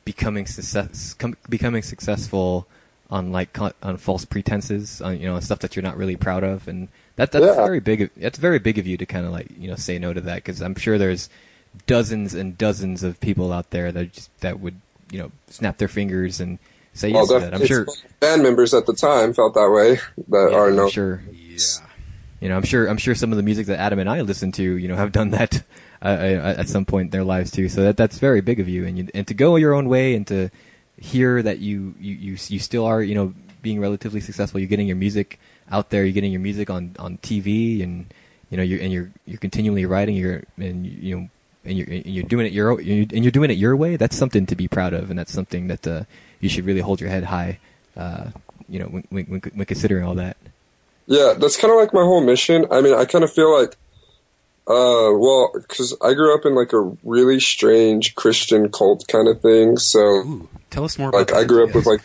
becoming 0.05 0.45
success 0.45 1.13
com- 1.13 1.35
becoming 1.49 1.81
successful 1.81 2.69
on 3.15 3.31
like 3.31 3.57
on 3.81 3.97
false 3.97 4.25
pretenses 4.25 5.01
on 5.01 5.19
you 5.19 5.25
know 5.25 5.39
stuff 5.39 5.59
that 5.59 5.75
you're 5.75 5.83
not 5.83 5.95
really 5.95 6.17
proud 6.17 6.43
of 6.43 6.67
and 6.67 6.89
that 7.15 7.31
that's 7.31 7.45
yeah. 7.45 7.55
very 7.55 7.79
big 7.79 8.01
of, 8.01 8.09
that's 8.17 8.37
very 8.37 8.59
big 8.59 8.77
of 8.77 8.85
you 8.85 8.97
to 8.97 9.05
kind 9.05 9.25
of 9.25 9.31
like 9.31 9.47
you 9.57 9.69
know 9.69 9.75
say 9.75 9.97
no 9.97 10.13
to 10.13 10.19
that 10.21 10.35
because 10.35 10.61
I'm 10.61 10.75
sure 10.75 10.97
there's 10.97 11.29
dozens 11.87 12.33
and 12.33 12.57
dozens 12.57 13.03
of 13.03 13.19
people 13.21 13.53
out 13.53 13.69
there 13.69 13.91
that 13.91 14.11
just 14.11 14.37
that 14.41 14.59
would 14.59 14.79
you 15.11 15.19
know 15.19 15.31
snap 15.47 15.77
their 15.77 15.87
fingers 15.87 16.41
and 16.41 16.59
say 16.93 17.11
well, 17.11 17.21
yes 17.21 17.29
to 17.29 17.39
that. 17.39 17.53
I'm 17.53 17.65
sure 17.65 17.87
band 18.19 18.43
members 18.43 18.73
at 18.73 18.85
the 18.85 18.93
time 18.93 19.33
felt 19.33 19.53
that 19.53 19.71
way 19.71 19.99
that 20.27 20.49
yeah, 20.51 20.57
are 20.57 20.71
no 20.71 20.89
sure 20.89 21.23
yeah. 21.31 21.85
You 22.41 22.49
know, 22.49 22.57
I'm 22.57 22.63
sure 22.63 22.85
I'm 22.85 22.97
sure 22.97 23.15
some 23.15 23.31
of 23.31 23.37
the 23.37 23.43
music 23.43 23.67
that 23.67 23.79
Adam 23.79 23.97
and 23.97 24.09
I 24.09 24.21
listen 24.21 24.51
to, 24.51 24.63
you 24.63 24.87
know, 24.87 24.95
have 24.95 25.11
done 25.11 25.31
that 25.31 25.63
uh, 26.01 26.05
uh, 26.05 26.55
at 26.57 26.69
some 26.69 26.85
point 26.85 27.05
in 27.05 27.09
their 27.11 27.23
lives 27.23 27.49
too. 27.49 27.69
So 27.69 27.81
that 27.83 27.97
that's 27.97 28.19
very 28.19 28.41
big 28.41 28.59
of 28.59 28.67
you, 28.67 28.85
and 28.85 28.97
you, 28.97 29.07
and 29.13 29.25
to 29.27 29.33
go 29.33 29.55
your 29.55 29.73
own 29.73 29.87
way 29.87 30.15
and 30.15 30.27
to 30.27 30.49
hear 30.97 31.41
that 31.41 31.59
you, 31.59 31.93
you 31.99 32.15
you 32.15 32.37
you 32.47 32.59
still 32.59 32.85
are, 32.85 33.01
you 33.01 33.15
know, 33.15 33.33
being 33.61 33.79
relatively 33.79 34.21
successful. 34.21 34.59
You're 34.59 34.69
getting 34.69 34.87
your 34.87 34.95
music 34.95 35.39
out 35.71 35.89
there. 35.89 36.03
You're 36.03 36.13
getting 36.13 36.31
your 36.31 36.41
music 36.41 36.69
on 36.69 36.95
on 36.99 37.17
TV, 37.17 37.83
and 37.83 38.13
you 38.49 38.57
know, 38.57 38.63
you're 38.63 38.81
and 38.81 38.91
you're 38.91 39.11
you're 39.25 39.39
continually 39.39 39.85
writing. 39.85 40.15
You're 40.15 40.43
and 40.57 40.85
you 40.85 41.15
know, 41.15 41.29
and 41.65 41.77
you're 41.77 41.87
and 41.87 42.05
you're 42.05 42.23
doing 42.23 42.45
it 42.45 42.53
your 42.53 42.79
and 42.79 43.23
you're 43.23 43.31
doing 43.31 43.51
it 43.51 43.57
your 43.57 43.75
way. 43.75 43.97
That's 43.97 44.15
something 44.15 44.45
to 44.47 44.55
be 44.55 44.67
proud 44.67 44.93
of, 44.93 45.09
and 45.09 45.17
that's 45.17 45.33
something 45.33 45.67
that 45.67 45.87
uh, 45.87 46.03
you 46.39 46.49
should 46.49 46.65
really 46.65 46.81
hold 46.81 47.01
your 47.01 47.09
head 47.09 47.25
high. 47.25 47.59
Uh, 47.97 48.31
you 48.67 48.79
know, 48.79 48.87
when, 48.87 49.03
when, 49.09 49.41
when 49.41 49.65
considering 49.65 50.03
all 50.03 50.15
that. 50.15 50.37
Yeah, 51.07 51.33
that's 51.37 51.55
kind 51.55 51.71
of 51.71 51.79
like 51.79 51.93
my 51.93 52.01
whole 52.01 52.21
mission. 52.21 52.65
I 52.71 52.81
mean, 52.81 52.95
I 52.95 53.05
kind 53.05 53.23
of 53.23 53.31
feel 53.31 53.53
like 53.53 53.77
uh, 54.67 55.13
well, 55.13 55.51
because 55.53 55.95
I 56.01 56.13
grew 56.15 56.33
up 56.33 56.43
in 56.43 56.55
like 56.55 56.73
a 56.73 56.81
really 57.03 57.39
strange 57.39 58.15
Christian 58.15 58.71
cult 58.71 59.07
kind 59.07 59.27
of 59.27 59.39
thing. 59.41 59.77
So, 59.77 59.99
Ooh, 59.99 60.49
tell 60.71 60.85
us 60.85 60.97
more. 60.97 61.11
Like, 61.11 61.33
I 61.33 61.43
grew 61.43 61.67
up 61.67 61.75
with 61.75 61.85
like, 61.85 62.01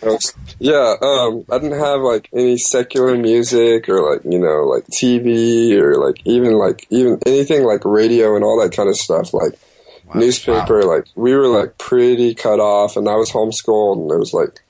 yeah. 0.58 0.94
Um, 1.00 1.46
I 1.50 1.58
didn't 1.58 1.78
have 1.78 2.02
like 2.02 2.28
any 2.34 2.58
secular 2.58 3.16
music 3.16 3.88
or 3.88 4.12
like 4.12 4.24
you 4.24 4.38
know 4.38 4.64
like 4.64 4.84
TV 4.88 5.72
or 5.72 5.96
like 5.96 6.20
even 6.26 6.58
like 6.58 6.86
even 6.90 7.18
anything 7.24 7.64
like 7.64 7.82
radio 7.86 8.36
and 8.36 8.44
all 8.44 8.60
that 8.60 8.76
kind 8.76 8.90
of 8.90 8.96
stuff. 8.96 9.32
Like 9.32 9.58
wow. 10.04 10.20
newspaper. 10.20 10.80
Wow. 10.80 10.96
Like 10.96 11.06
we 11.14 11.34
were 11.34 11.48
like 11.48 11.78
pretty 11.78 12.34
cut 12.34 12.60
off, 12.60 12.94
and 12.98 13.08
I 13.08 13.14
was 13.14 13.30
homeschooled, 13.30 14.02
and 14.02 14.10
it 14.10 14.18
was 14.18 14.34
like 14.34 14.60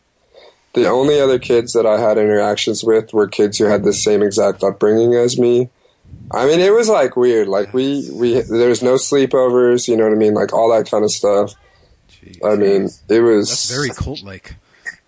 the 0.74 0.88
only 0.88 1.20
other 1.20 1.40
kids 1.40 1.72
that 1.72 1.86
I 1.86 2.00
had 2.00 2.18
interactions 2.18 2.84
with 2.84 3.12
were 3.12 3.26
kids 3.26 3.58
who 3.58 3.64
had 3.64 3.82
the 3.82 3.92
same 3.92 4.22
exact 4.22 4.62
upbringing 4.62 5.14
as 5.14 5.36
me. 5.36 5.70
I 6.32 6.46
mean, 6.46 6.60
it 6.60 6.72
was 6.72 6.88
like 6.88 7.16
weird. 7.16 7.48
Like 7.48 7.74
we 7.74 8.08
we 8.12 8.40
there 8.40 8.68
was 8.68 8.82
no 8.82 8.94
sleepovers. 8.94 9.88
You 9.88 9.96
know 9.96 10.04
what 10.04 10.12
I 10.12 10.16
mean? 10.16 10.34
Like 10.34 10.52
all 10.52 10.70
that 10.70 10.90
kind 10.90 11.04
of 11.04 11.10
stuff. 11.10 11.54
Jeez. 12.08 12.38
I 12.44 12.56
mean, 12.56 12.88
it 13.08 13.20
was 13.20 13.48
That's 13.48 13.70
very 13.70 13.90
cult 13.90 14.22
like. 14.22 14.56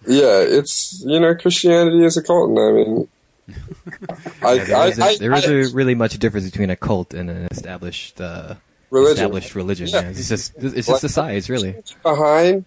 Yeah, 0.07 0.41
it's 0.41 1.03
you 1.07 1.21
know 1.21 1.35
Christianity 1.35 2.05
is 2.05 2.17
a 2.17 2.23
cult, 2.23 2.51
and 2.51 2.59
I 2.59 2.73
mean, 2.73 3.09
I, 4.43 4.53
yeah, 4.55 4.65
there 4.65 4.89
is, 4.89 4.99
I, 4.99 5.11
a, 5.11 5.19
there 5.19 5.33
is 5.33 5.73
a 5.73 5.77
really 5.77 5.95
much 5.95 6.19
difference 6.19 6.51
between 6.51 6.71
a 6.71 6.77
cult 6.77 7.15
and 7.15 7.31
an 7.31 7.47
established 7.51 8.21
uh, 8.21 8.57
religion. 8.91 9.25
Established 9.25 9.55
religion. 9.55 9.89
Yeah. 9.89 10.03
yeah. 10.03 10.09
it's 10.09 10.29
just 10.29 10.55
it's 10.57 10.89
just 10.89 11.03
the 11.03 11.09
size, 11.09 11.49
really. 11.49 11.77
Behind, 12.03 12.65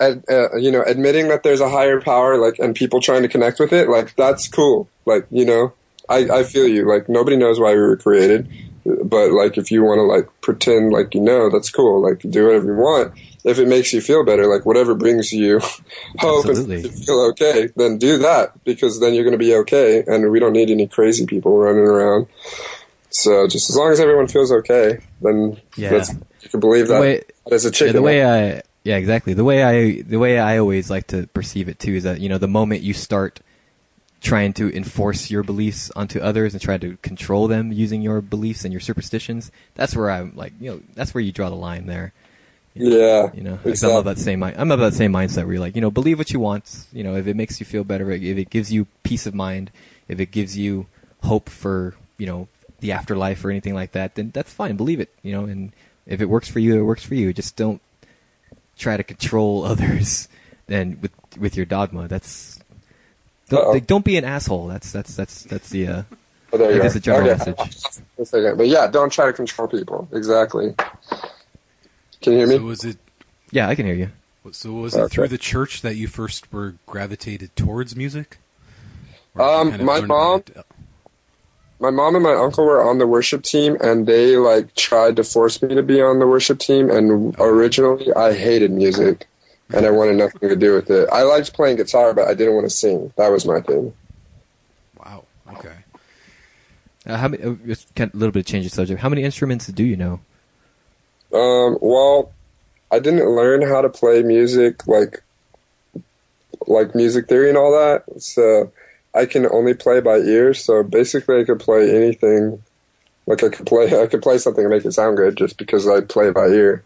uh, 0.00 0.56
you 0.56 0.70
know, 0.70 0.82
admitting 0.82 1.28
that 1.28 1.42
there's 1.42 1.60
a 1.60 1.68
higher 1.68 2.00
power, 2.00 2.38
like, 2.38 2.58
and 2.58 2.74
people 2.74 3.00
trying 3.00 3.22
to 3.22 3.28
connect 3.28 3.60
with 3.60 3.72
it, 3.72 3.90
like 3.90 4.16
that's 4.16 4.48
cool. 4.48 4.88
Like 5.04 5.26
you 5.30 5.44
know, 5.44 5.74
I, 6.12 6.40
I 6.40 6.42
feel 6.44 6.68
you. 6.68 6.86
Like 6.86 7.08
nobody 7.08 7.36
knows 7.36 7.58
why 7.58 7.72
we 7.72 7.80
were 7.80 7.96
created, 7.96 8.48
but 8.84 9.32
like 9.32 9.56
if 9.56 9.70
you 9.70 9.82
want 9.82 9.98
to 9.98 10.02
like 10.02 10.28
pretend 10.40 10.92
like 10.92 11.14
you 11.14 11.20
know, 11.20 11.50
that's 11.50 11.70
cool. 11.70 12.02
Like 12.02 12.20
do 12.20 12.46
whatever 12.46 12.66
you 12.66 12.78
want. 12.78 13.14
If 13.44 13.58
it 13.58 13.66
makes 13.66 13.92
you 13.92 14.00
feel 14.00 14.24
better, 14.24 14.46
like 14.46 14.64
whatever 14.64 14.94
brings 14.94 15.32
you 15.32 15.58
hope 16.18 16.46
Absolutely. 16.46 16.84
and 16.84 17.04
feel 17.04 17.20
okay, 17.30 17.70
then 17.74 17.98
do 17.98 18.18
that 18.18 18.52
because 18.64 19.00
then 19.00 19.14
you're 19.14 19.24
going 19.24 19.32
to 19.32 19.38
be 19.38 19.54
okay. 19.56 20.04
And 20.06 20.30
we 20.30 20.38
don't 20.38 20.52
need 20.52 20.70
any 20.70 20.86
crazy 20.86 21.26
people 21.26 21.58
running 21.58 21.84
around. 21.84 22.28
So 23.10 23.48
just 23.48 23.68
as 23.68 23.76
long 23.76 23.92
as 23.92 24.00
everyone 24.00 24.28
feels 24.28 24.52
okay, 24.52 24.98
then 25.20 25.60
yeah. 25.76 26.04
you 26.40 26.48
can 26.48 26.60
believe 26.60 26.88
that 26.88 27.00
way, 27.00 27.22
as 27.50 27.64
a 27.64 27.70
chicken. 27.70 27.88
Yeah, 27.88 27.92
the 27.92 28.02
way 28.02 28.24
I 28.24 28.62
yeah 28.84 28.96
exactly 28.96 29.32
the 29.34 29.44
way 29.44 29.62
I 29.62 30.02
the 30.02 30.18
way 30.18 30.38
I 30.38 30.58
always 30.58 30.90
like 30.90 31.08
to 31.08 31.26
perceive 31.28 31.68
it 31.68 31.78
too 31.78 31.94
is 31.94 32.04
that 32.04 32.20
you 32.20 32.28
know 32.28 32.38
the 32.38 32.48
moment 32.48 32.82
you 32.82 32.94
start 32.94 33.40
trying 34.22 34.52
to 34.52 34.74
enforce 34.74 35.30
your 35.30 35.42
beliefs 35.42 35.90
onto 35.96 36.20
others 36.20 36.54
and 36.54 36.62
try 36.62 36.78
to 36.78 36.96
control 36.98 37.48
them 37.48 37.72
using 37.72 38.00
your 38.02 38.20
beliefs 38.20 38.64
and 38.64 38.72
your 38.72 38.80
superstitions. 38.80 39.50
That's 39.74 39.96
where 39.96 40.10
I'm 40.10 40.32
like, 40.36 40.52
you 40.60 40.70
know, 40.70 40.80
that's 40.94 41.12
where 41.12 41.20
you 41.20 41.32
draw 41.32 41.50
the 41.50 41.56
line 41.56 41.86
there. 41.86 42.12
You 42.74 42.88
know, 42.88 42.96
yeah, 42.96 43.30
you 43.34 43.42
know, 43.42 43.58
exactly. 43.64 43.92
I'm 43.92 43.98
of 43.98 44.04
that 44.06 44.18
same. 44.18 44.42
I'm 44.42 44.70
of 44.70 44.78
that 44.78 44.94
same 44.94 45.12
mindset 45.12 45.44
where 45.44 45.54
you're 45.54 45.60
like, 45.60 45.74
you 45.74 45.82
know, 45.82 45.90
believe 45.90 46.18
what 46.18 46.30
you 46.30 46.40
want. 46.40 46.86
You 46.92 47.04
know, 47.04 47.16
if 47.16 47.26
it 47.26 47.36
makes 47.36 47.60
you 47.60 47.66
feel 47.66 47.84
better, 47.84 48.10
if 48.10 48.22
it 48.22 48.48
gives 48.48 48.72
you 48.72 48.86
peace 49.02 49.26
of 49.26 49.34
mind, 49.34 49.70
if 50.08 50.20
it 50.20 50.30
gives 50.30 50.56
you 50.56 50.86
hope 51.24 51.50
for, 51.50 51.94
you 52.16 52.26
know, 52.26 52.48
the 52.80 52.92
afterlife 52.92 53.44
or 53.44 53.50
anything 53.50 53.74
like 53.74 53.92
that, 53.92 54.14
then 54.14 54.30
that's 54.30 54.52
fine. 54.52 54.76
Believe 54.76 55.00
it. 55.00 55.10
You 55.22 55.32
know, 55.32 55.44
and 55.44 55.72
if 56.06 56.20
it 56.22 56.30
works 56.30 56.48
for 56.48 56.60
you, 56.60 56.78
it 56.78 56.84
works 56.84 57.04
for 57.04 57.14
you. 57.14 57.32
Just 57.32 57.56
don't 57.56 57.82
try 58.78 58.96
to 58.96 59.04
control 59.04 59.64
others. 59.66 60.28
And 60.68 61.02
with 61.02 61.12
with 61.38 61.56
your 61.56 61.66
dogma, 61.66 62.08
that's 62.08 62.51
don't, 63.52 63.86
don't 63.86 64.04
be 64.04 64.16
an 64.16 64.24
asshole. 64.24 64.66
That's 64.66 64.92
that's 64.92 65.14
that's 65.14 65.42
that's 65.44 65.68
the. 65.70 65.86
Uh, 65.86 66.02
oh, 66.52 66.58
there 66.58 66.72
you 66.72 66.82
go. 66.82 66.88
the 66.88 67.00
general 67.00 67.30
okay. 67.30 67.52
message. 67.54 68.02
But 68.56 68.68
yeah, 68.68 68.86
don't 68.86 69.12
try 69.12 69.26
to 69.26 69.32
control 69.32 69.68
people. 69.68 70.08
Exactly. 70.12 70.74
Can 72.20 72.32
you 72.32 72.38
hear 72.38 72.46
me? 72.46 72.56
So 72.56 72.62
was 72.62 72.84
it? 72.84 72.98
Yeah, 73.50 73.68
I 73.68 73.74
can 73.74 73.84
hear 73.84 73.94
you. 73.94 74.10
So 74.52 74.72
was 74.72 74.94
it 74.94 75.08
through 75.10 75.28
the 75.28 75.38
church 75.38 75.82
that 75.82 75.96
you 75.96 76.08
first 76.08 76.52
were 76.52 76.74
gravitated 76.86 77.54
towards 77.56 77.94
music? 77.94 78.38
Um, 79.38 79.84
my 79.84 80.00
mom, 80.00 80.44
my 81.80 81.90
mom 81.90 82.14
and 82.14 82.24
my 82.24 82.34
uncle 82.34 82.64
were 82.64 82.82
on 82.82 82.98
the 82.98 83.06
worship 83.06 83.42
team, 83.42 83.76
and 83.80 84.06
they 84.06 84.36
like 84.36 84.74
tried 84.74 85.16
to 85.16 85.24
force 85.24 85.62
me 85.62 85.74
to 85.74 85.82
be 85.82 86.00
on 86.00 86.18
the 86.18 86.26
worship 86.26 86.58
team. 86.58 86.90
And 86.90 87.34
originally, 87.38 88.12
I 88.14 88.34
hated 88.34 88.70
music 88.70 89.26
and 89.72 89.86
I 89.86 89.90
wanted 89.90 90.16
nothing 90.16 90.48
to 90.48 90.56
do 90.56 90.74
with 90.74 90.90
it. 90.90 91.08
I 91.12 91.22
liked 91.22 91.52
playing 91.54 91.76
guitar, 91.76 92.14
but 92.14 92.28
I 92.28 92.34
didn't 92.34 92.54
want 92.54 92.66
to 92.66 92.70
sing. 92.70 93.12
That 93.16 93.30
was 93.30 93.46
my 93.46 93.60
thing. 93.60 93.92
Wow. 94.98 95.24
Uh, 97.06 97.16
how 97.16 97.28
many? 97.28 97.42
Uh, 97.42 97.54
just 97.66 97.92
kind 97.94 98.10
of 98.10 98.14
a 98.14 98.18
little 98.18 98.32
bit 98.32 98.40
of 98.40 98.46
change 98.46 98.66
of 98.66 98.72
subject. 98.72 99.00
How 99.00 99.08
many 99.08 99.22
instruments 99.22 99.66
do 99.66 99.82
you 99.82 99.96
know? 99.96 100.20
Um, 101.32 101.78
well, 101.80 102.32
I 102.90 102.98
didn't 102.98 103.28
learn 103.28 103.62
how 103.62 103.80
to 103.80 103.88
play 103.88 104.22
music 104.22 104.86
like 104.86 105.22
like 106.66 106.94
music 106.94 107.28
theory 107.28 107.48
and 107.48 107.58
all 107.58 107.72
that. 107.72 108.04
So 108.22 108.70
I 109.14 109.26
can 109.26 109.46
only 109.50 109.74
play 109.74 110.00
by 110.00 110.18
ear. 110.18 110.54
So 110.54 110.82
basically, 110.82 111.40
I 111.40 111.44
could 111.44 111.60
play 111.60 111.94
anything. 111.94 112.62
Like 113.26 113.42
I 113.42 113.48
could 113.48 113.66
play, 113.66 113.86
I 114.02 114.06
could 114.06 114.22
play 114.22 114.38
something 114.38 114.64
and 114.64 114.72
make 114.72 114.84
it 114.84 114.92
sound 114.92 115.16
good 115.16 115.36
just 115.36 115.56
because 115.58 115.88
I 115.88 116.02
play 116.02 116.30
by 116.30 116.46
ear. 116.46 116.84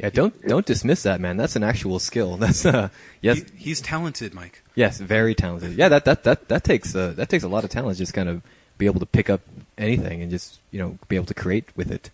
Yeah. 0.00 0.06
Yeah, 0.06 0.10
don't 0.10 0.46
don't 0.48 0.66
dismiss 0.66 1.02
that, 1.02 1.20
man. 1.20 1.36
That's 1.36 1.56
an 1.56 1.62
actual 1.62 1.98
skill. 1.98 2.36
That's 2.44 2.64
uh, 2.64 2.88
yes, 3.20 3.38
He, 3.38 3.44
he's 3.56 3.80
talented, 3.80 4.34
Mike. 4.34 4.62
yes, 4.74 4.98
very 4.98 5.34
talented. 5.34 5.76
Yeah, 5.76 5.88
that 5.90 6.04
that 6.06 6.24
that 6.24 6.48
that 6.48 6.64
takes 6.64 6.94
uh, 6.94 7.12
that 7.16 7.28
takes 7.28 7.44
a 7.44 7.48
lot 7.48 7.64
of 7.64 7.70
talent. 7.70 7.98
Just 7.98 8.14
kind 8.14 8.28
of 8.28 8.42
be 8.78 8.86
able 8.86 9.00
to 9.00 9.06
pick 9.06 9.28
up 9.28 9.42
anything 9.76 10.22
and 10.22 10.30
just 10.30 10.58
you 10.70 10.78
know 10.78 10.98
be 11.08 11.16
able 11.16 11.26
to 11.26 11.34
create 11.34 11.66
with 11.76 11.90
it. 11.90 12.10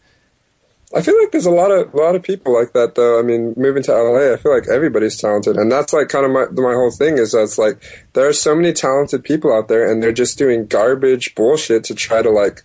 I 0.94 1.02
feel 1.02 1.18
like 1.20 1.32
there's 1.32 1.46
a 1.46 1.50
lot 1.50 1.70
of 1.72 1.92
a 1.94 1.96
lot 1.96 2.14
of 2.14 2.22
people 2.22 2.52
like 2.54 2.72
that 2.72 2.94
though. 2.94 3.18
I 3.18 3.22
mean, 3.22 3.54
moving 3.56 3.82
to 3.84 3.92
LA, 3.92 4.32
I 4.32 4.36
feel 4.36 4.52
like 4.54 4.68
everybody's 4.68 5.16
talented, 5.16 5.56
and 5.56 5.70
that's 5.70 5.92
like 5.92 6.08
kind 6.08 6.24
of 6.24 6.30
my 6.32 6.46
my 6.62 6.74
whole 6.74 6.90
thing 6.92 7.18
is 7.18 7.32
that's 7.32 7.58
like 7.58 7.82
there 8.14 8.26
are 8.28 8.32
so 8.32 8.54
many 8.54 8.72
talented 8.72 9.24
people 9.24 9.52
out 9.52 9.68
there, 9.68 9.90
and 9.90 10.02
they're 10.02 10.12
just 10.12 10.38
doing 10.38 10.66
garbage 10.66 11.34
bullshit 11.34 11.84
to 11.84 11.94
try 11.94 12.22
to 12.22 12.30
like, 12.30 12.62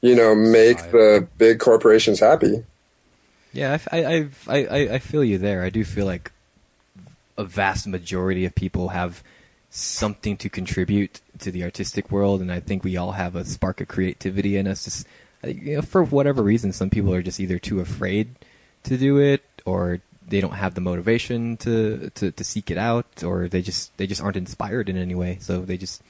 you 0.00 0.14
know, 0.14 0.34
make 0.34 0.78
the 0.92 1.26
big 1.38 1.58
corporations 1.58 2.20
happy. 2.20 2.64
Yeah, 3.56 3.78
I, 3.90 4.04
I, 4.04 4.28
I, 4.48 4.78
I, 4.94 4.98
feel 4.98 5.24
you 5.24 5.38
there. 5.38 5.62
I 5.62 5.70
do 5.70 5.82
feel 5.82 6.04
like 6.04 6.30
a 7.38 7.44
vast 7.44 7.86
majority 7.86 8.44
of 8.44 8.54
people 8.54 8.88
have 8.88 9.22
something 9.70 10.36
to 10.36 10.50
contribute 10.50 11.22
to 11.38 11.50
the 11.50 11.64
artistic 11.64 12.10
world, 12.10 12.42
and 12.42 12.52
I 12.52 12.60
think 12.60 12.84
we 12.84 12.98
all 12.98 13.12
have 13.12 13.34
a 13.34 13.46
spark 13.46 13.80
of 13.80 13.88
creativity 13.88 14.58
in 14.58 14.66
us. 14.66 14.84
Just, 14.84 15.06
you 15.42 15.76
know, 15.76 15.82
for 15.82 16.04
whatever 16.04 16.42
reason, 16.42 16.70
some 16.72 16.90
people 16.90 17.14
are 17.14 17.22
just 17.22 17.40
either 17.40 17.58
too 17.58 17.80
afraid 17.80 18.34
to 18.82 18.98
do 18.98 19.16
it, 19.16 19.42
or 19.64 20.00
they 20.28 20.42
don't 20.42 20.52
have 20.52 20.74
the 20.74 20.82
motivation 20.82 21.56
to, 21.58 22.10
to, 22.10 22.32
to 22.32 22.44
seek 22.44 22.70
it 22.70 22.76
out, 22.76 23.24
or 23.24 23.48
they 23.48 23.62
just 23.62 23.96
they 23.96 24.06
just 24.06 24.22
aren't 24.22 24.36
inspired 24.36 24.90
in 24.90 24.98
any 24.98 25.14
way. 25.14 25.38
So 25.40 25.62
they 25.62 25.78
just 25.78 26.02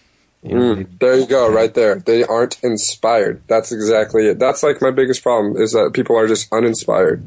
you 0.48 0.54
know, 0.54 0.74
Mm, 0.74 0.76
they- 0.98 1.06
there 1.06 1.16
you 1.16 1.26
go, 1.26 1.50
right 1.50 1.72
there. 1.74 1.96
They 1.96 2.24
aren't 2.24 2.58
inspired. 2.62 3.42
That's 3.48 3.72
exactly 3.72 4.26
it. 4.28 4.38
That's 4.38 4.62
like 4.62 4.80
my 4.80 4.90
biggest 4.90 5.22
problem 5.22 5.60
is 5.60 5.72
that 5.72 5.90
people 5.92 6.16
are 6.16 6.26
just 6.26 6.52
uninspired. 6.52 7.22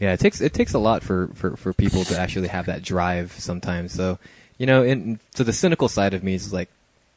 Yeah, 0.00 0.12
it 0.12 0.20
takes 0.20 0.40
it 0.40 0.54
takes 0.54 0.74
a 0.74 0.78
lot 0.78 1.02
for, 1.02 1.28
for, 1.34 1.56
for 1.56 1.72
people 1.72 2.04
to 2.04 2.18
actually 2.18 2.48
have 2.48 2.66
that 2.66 2.82
drive 2.82 3.32
sometimes. 3.32 3.92
So, 3.92 4.18
you 4.56 4.66
know, 4.66 4.82
and 4.84 5.18
so 5.34 5.42
the 5.42 5.52
cynical 5.52 5.88
side 5.88 6.14
of 6.14 6.22
me 6.22 6.34
is 6.34 6.52
like, 6.52 6.68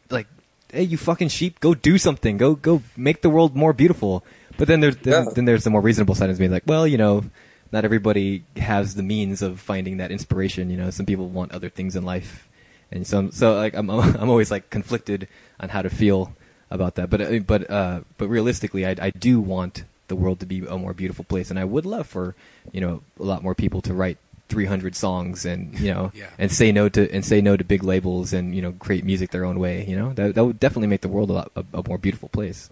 like, 0.10 0.26
hey, 0.74 0.84
you 0.84 0.98
fucking 0.98 1.28
sheep, 1.30 1.60
go 1.60 1.76
do 1.76 1.98
something, 2.00 2.38
go 2.38 2.56
go 2.56 2.82
make 2.98 3.22
the 3.22 3.30
world 3.30 3.56
more 3.56 3.72
beautiful. 3.74 4.24
But 4.58 4.68
then 4.68 4.80
there's 4.80 4.98
then, 4.98 5.26
Yeah. 5.26 5.32
then 5.36 5.46
there's 5.46 5.64
the 5.64 5.70
more 5.70 5.82
reasonable 5.82 6.16
side 6.16 6.30
of 6.32 6.40
me, 6.40 6.48
like, 6.48 6.64
well, 6.66 6.88
you 6.88 6.98
know, 6.98 7.24
not 7.72 7.86
everybody 7.86 8.44
has 8.58 8.96
the 8.96 9.04
means 9.04 9.42
of 9.44 9.60
finding 9.60 9.98
that 9.98 10.12
inspiration. 10.12 10.70
You 10.72 10.78
know, 10.78 10.90
some 10.90 11.06
people 11.06 11.28
want 11.30 11.52
other 11.52 11.70
things 11.70 11.96
in 11.96 12.04
life, 12.04 12.48
and 12.92 13.06
so 13.08 13.30
so 13.32 13.56
like 13.56 13.74
I'm 13.76 13.90
I'm 14.22 14.30
always 14.30 14.52
like 14.52 14.70
conflicted 14.70 15.28
on 15.60 15.70
how 15.70 15.82
to 15.82 15.90
feel 15.90 16.34
about 16.70 16.96
that. 16.96 17.10
But 17.10 17.22
uh, 17.22 17.40
but 17.40 17.70
uh, 17.70 18.02
but 18.18 18.28
realistically, 18.28 18.86
I 18.86 18.96
I 19.00 19.10
do 19.12 19.40
want 19.40 19.84
the 20.08 20.16
world 20.16 20.40
to 20.42 20.46
be 20.46 20.66
a 20.66 20.78
more 20.78 20.94
beautiful 20.94 21.24
place, 21.26 21.50
and 21.50 21.58
I 21.60 21.66
would 21.66 21.86
love 21.86 22.08
for 22.08 22.36
you 22.72 22.82
know 22.82 23.02
a 23.20 23.24
lot 23.24 23.44
more 23.44 23.56
people 23.56 23.82
to 23.84 23.94
write 23.94 24.18
300 24.50 24.96
songs 24.96 25.46
and 25.46 25.80
you 25.80 25.94
know 25.94 26.12
Yeah. 26.16 26.28
and 26.38 26.52
say 26.52 26.72
no 26.74 26.90
to 26.90 27.10
and 27.14 27.24
say 27.24 27.40
no 27.42 27.56
to 27.56 27.64
big 27.64 27.84
labels 27.84 28.34
and 28.34 28.54
you 28.54 28.62
know 28.62 28.74
create 28.74 29.06
music 29.06 29.32
their 29.32 29.46
own 29.46 29.60
way. 29.60 29.86
You 29.86 29.96
know 29.96 30.14
that 30.14 30.36
that 30.36 30.44
would 30.46 30.60
definitely 30.60 30.88
make 30.88 31.02
the 31.02 31.08
world 31.08 31.30
a 31.30 31.34
lot 31.34 31.52
a, 31.56 31.64
a 31.74 31.84
more 31.88 31.98
beautiful 31.98 32.30
place. 32.30 32.70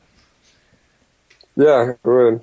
Yeah, 1.56 1.92
it 1.92 2.00
would. 2.04 2.42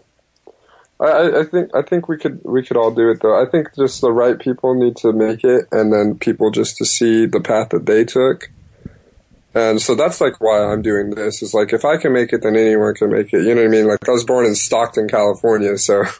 I, 0.98 1.40
I, 1.40 1.44
think 1.44 1.74
I 1.74 1.82
think 1.82 2.08
we 2.08 2.16
could 2.16 2.40
we 2.42 2.62
could 2.62 2.76
all 2.76 2.90
do 2.90 3.10
it 3.10 3.20
though. 3.20 3.40
I 3.40 3.48
think 3.48 3.74
just 3.74 4.00
the 4.00 4.12
right 4.12 4.38
people 4.38 4.74
need 4.74 4.96
to 4.98 5.12
make 5.12 5.44
it, 5.44 5.66
and 5.70 5.92
then 5.92 6.18
people 6.18 6.50
just 6.50 6.78
to 6.78 6.86
see 6.86 7.26
the 7.26 7.40
path 7.40 7.70
that 7.70 7.86
they 7.86 8.04
took. 8.04 8.50
And 9.54 9.80
so 9.80 9.94
that's 9.94 10.20
like 10.20 10.40
why 10.40 10.64
I'm 10.64 10.82
doing 10.82 11.10
this. 11.10 11.42
Is 11.42 11.54
like 11.54 11.72
if 11.72 11.84
I 11.84 11.96
can 11.96 12.12
make 12.12 12.32
it, 12.32 12.42
then 12.42 12.56
anyone 12.56 12.94
can 12.94 13.10
make 13.10 13.32
it. 13.32 13.44
You 13.44 13.54
know 13.54 13.62
what 13.62 13.68
I 13.68 13.70
mean? 13.70 13.86
Like 13.86 14.08
I 14.08 14.12
was 14.12 14.24
born 14.24 14.46
in 14.46 14.54
Stockton, 14.54 15.08
California, 15.08 15.76
so. 15.76 16.04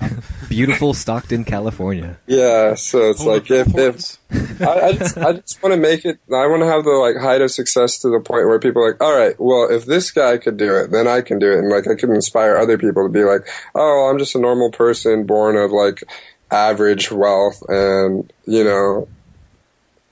Beautiful 0.48 0.94
Stockton, 0.94 1.44
California. 1.44 2.18
yeah. 2.26 2.74
So 2.74 3.10
it's 3.10 3.20
Home 3.20 3.28
like 3.28 3.50
if, 3.50 3.74
if. 3.76 4.18
I, 4.60 4.80
I 4.80 4.92
just 4.92 5.18
I 5.18 5.32
just 5.34 5.62
want 5.62 5.74
to 5.74 5.80
make 5.80 6.04
it. 6.04 6.18
I 6.28 6.46
want 6.46 6.62
to 6.62 6.66
have 6.66 6.84
the 6.84 6.90
like 6.90 7.16
height 7.16 7.40
of 7.40 7.50
success 7.50 7.98
to 8.00 8.08
the 8.08 8.20
point 8.20 8.46
where 8.46 8.58
people 8.58 8.82
are 8.82 8.92
like, 8.92 9.02
all 9.02 9.16
right, 9.16 9.38
well, 9.38 9.68
if 9.70 9.86
this 9.86 10.10
guy 10.10 10.38
could 10.38 10.56
do 10.56 10.76
it, 10.76 10.90
then 10.90 11.06
I 11.06 11.20
can 11.20 11.38
do 11.38 11.52
it, 11.52 11.58
and 11.58 11.68
like 11.68 11.88
I 11.88 11.94
can 11.94 12.12
inspire 12.12 12.56
other 12.56 12.78
people 12.78 13.02
to 13.02 13.08
be 13.08 13.24
like, 13.24 13.46
oh, 13.74 14.08
I'm 14.10 14.18
just 14.18 14.34
a 14.34 14.40
normal 14.40 14.70
person 14.70 15.26
born 15.26 15.56
of 15.56 15.70
like 15.70 16.02
average 16.50 17.10
wealth, 17.10 17.62
and 17.68 18.32
you 18.46 18.64
know, 18.64 19.08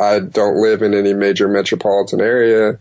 I 0.01 0.20
don't 0.20 0.61
live 0.61 0.83
in 0.83 0.94
any 0.94 1.14
major 1.14 1.48
metropolitan 1.48 2.20
area. 2.20 2.79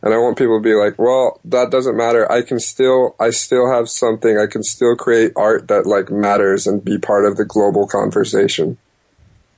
And 0.00 0.14
I 0.14 0.18
want 0.18 0.38
people 0.38 0.58
to 0.58 0.62
be 0.62 0.74
like, 0.74 0.98
well, 0.98 1.40
that 1.44 1.70
doesn't 1.70 1.96
matter. 1.96 2.30
I 2.30 2.42
can 2.42 2.60
still, 2.60 3.16
I 3.18 3.30
still 3.30 3.70
have 3.70 3.88
something. 3.88 4.38
I 4.38 4.46
can 4.46 4.62
still 4.62 4.94
create 4.94 5.32
art 5.34 5.68
that 5.68 5.86
like 5.86 6.10
matters 6.10 6.66
and 6.66 6.84
be 6.84 6.98
part 6.98 7.24
of 7.24 7.36
the 7.36 7.44
global 7.44 7.86
conversation. 7.86 8.78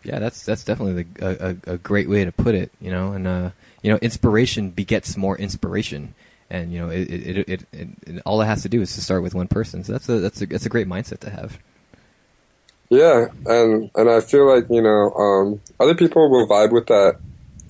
Yeah, 0.03 0.19
that's 0.19 0.45
that's 0.45 0.65
definitely 0.65 1.03
the, 1.03 1.59
a, 1.69 1.73
a, 1.75 1.77
great 1.77 2.09
way 2.09 2.25
to 2.25 2.33
put 2.33 2.55
it. 2.55 2.73
You 2.81 2.91
know, 2.91 3.13
and 3.13 3.27
uh, 3.27 3.51
you 3.83 3.93
know, 3.93 3.99
inspiration 3.99 4.71
begets 4.71 5.15
more 5.15 5.37
inspiration, 5.37 6.15
and 6.49 6.73
you 6.73 6.79
know, 6.79 6.89
it 6.89 7.11
it, 7.11 7.37
it, 7.37 7.49
it, 7.49 7.67
it, 7.73 7.89
it 8.07 8.23
all 8.25 8.41
it 8.41 8.47
has 8.47 8.63
to 8.63 8.71
do 8.71 8.81
is 8.81 8.95
to 8.95 9.03
start 9.03 9.23
with 9.23 9.35
one 9.35 9.47
person. 9.47 9.85
So 9.85 9.93
that's 9.93 10.09
a 10.09 10.21
that's 10.21 10.41
a 10.41 10.47
that's 10.47 10.65
a 10.65 10.71
great 10.71 10.87
mindset 10.87 11.19
to 11.21 11.31
have. 11.31 11.59
Yeah, 12.89 13.27
and 13.45 13.91
and 13.95 14.11
I 14.11 14.21
feel 14.21 14.53
like 14.53 14.71
you 14.71 14.81
know 14.81 15.13
um, 15.13 15.61
other 15.79 15.95
people 15.95 16.31
will 16.31 16.49
vibe 16.49 16.73
with 16.73 16.87
that, 16.87 17.19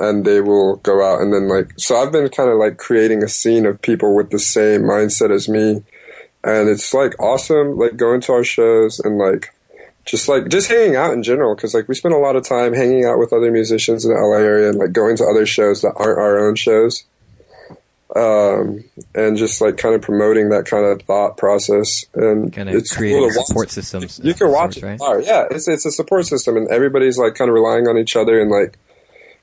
and 0.01 0.25
they 0.25 0.41
will 0.41 0.77
go 0.77 1.05
out 1.05 1.21
and 1.21 1.33
then 1.33 1.49
like 1.49 1.73
so 1.77 1.97
I've 1.97 2.11
been 2.13 2.29
kind 2.31 2.51
of 2.51 2.59
like 2.59 2.79
creating 2.79 3.23
a 3.23 3.29
scene 3.29 3.67
of 3.67 3.81
people 3.83 4.15
with 4.17 4.31
the 4.31 4.39
same 4.39 4.83
mindset 4.83 5.31
as 5.31 5.49
me, 5.49 5.83
and 6.43 6.69
it's 6.69 6.93
like 6.93 7.19
awesome 7.21 7.79
like 7.79 7.97
going 7.97 8.21
to 8.23 8.33
our 8.33 8.45
shows 8.45 8.99
and 8.99 9.19
like 9.19 9.55
just 10.07 10.29
like 10.29 10.49
just 10.49 10.69
hanging 10.69 10.97
out 10.97 11.13
in 11.13 11.23
general 11.23 11.55
because 11.55 11.75
like 11.75 11.87
we 11.87 11.95
spend 11.95 12.15
a 12.15 12.19
lot 12.19 12.35
of 12.35 12.45
time 12.45 12.73
hanging 12.73 13.05
out 13.05 13.19
with 13.19 13.33
other 13.33 13.51
musicians 13.53 14.05
in 14.05 14.13
the 14.13 14.19
LA 14.19 14.39
area 14.39 14.69
and 14.71 14.79
like 14.79 14.93
going 14.93 15.17
to 15.17 15.25
other 15.25 15.47
shows 15.47 15.83
that 15.83 15.93
aren't 15.97 16.19
our 16.19 16.49
own 16.49 16.57
shows. 16.57 17.05
Um, 18.17 18.83
and 19.15 19.37
just 19.37 19.61
like 19.61 19.77
kind 19.77 19.95
of 19.95 20.03
promoting 20.03 20.49
that 20.49 20.65
kind 20.67 20.85
of 20.85 21.01
thought 21.03 21.37
process 21.37 22.05
and 22.13 22.53
Kind 22.53 22.69
of 22.69 22.75
it's 22.75 22.97
creating 22.97 23.31
cool 23.31 23.45
support 23.45 23.71
systems. 23.71 24.21
you 24.25 24.35
can 24.35 24.51
watch 24.51 24.79
it 24.79 24.83
right? 24.83 24.99
Yeah, 25.25 25.47
it's 25.49 25.69
it's 25.69 25.87
a 25.87 25.93
support 25.93 26.27
system, 26.27 26.57
and 26.57 26.67
everybody's 26.69 27.19
like 27.19 27.37
kind 27.37 27.49
of 27.49 27.55
relying 27.55 27.87
on 27.87 27.97
each 27.97 28.17
other, 28.17 28.41
and 28.41 28.51
like 28.51 28.79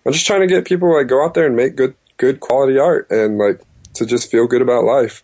I'm 0.08 0.14
just 0.14 0.26
trying 0.26 0.40
to 0.40 0.48
get 0.48 0.64
people 0.64 0.96
like 0.96 1.08
go 1.08 1.24
out 1.24 1.34
there 1.34 1.46
and 1.46 1.54
make 1.54 1.76
good 1.76 1.94
good 2.16 2.40
quality 2.40 2.80
art, 2.80 3.12
and 3.12 3.38
like 3.38 3.62
to 3.96 4.06
just 4.06 4.32
feel 4.32 4.48
good 4.48 4.62
about 4.62 4.86
life. 4.86 5.22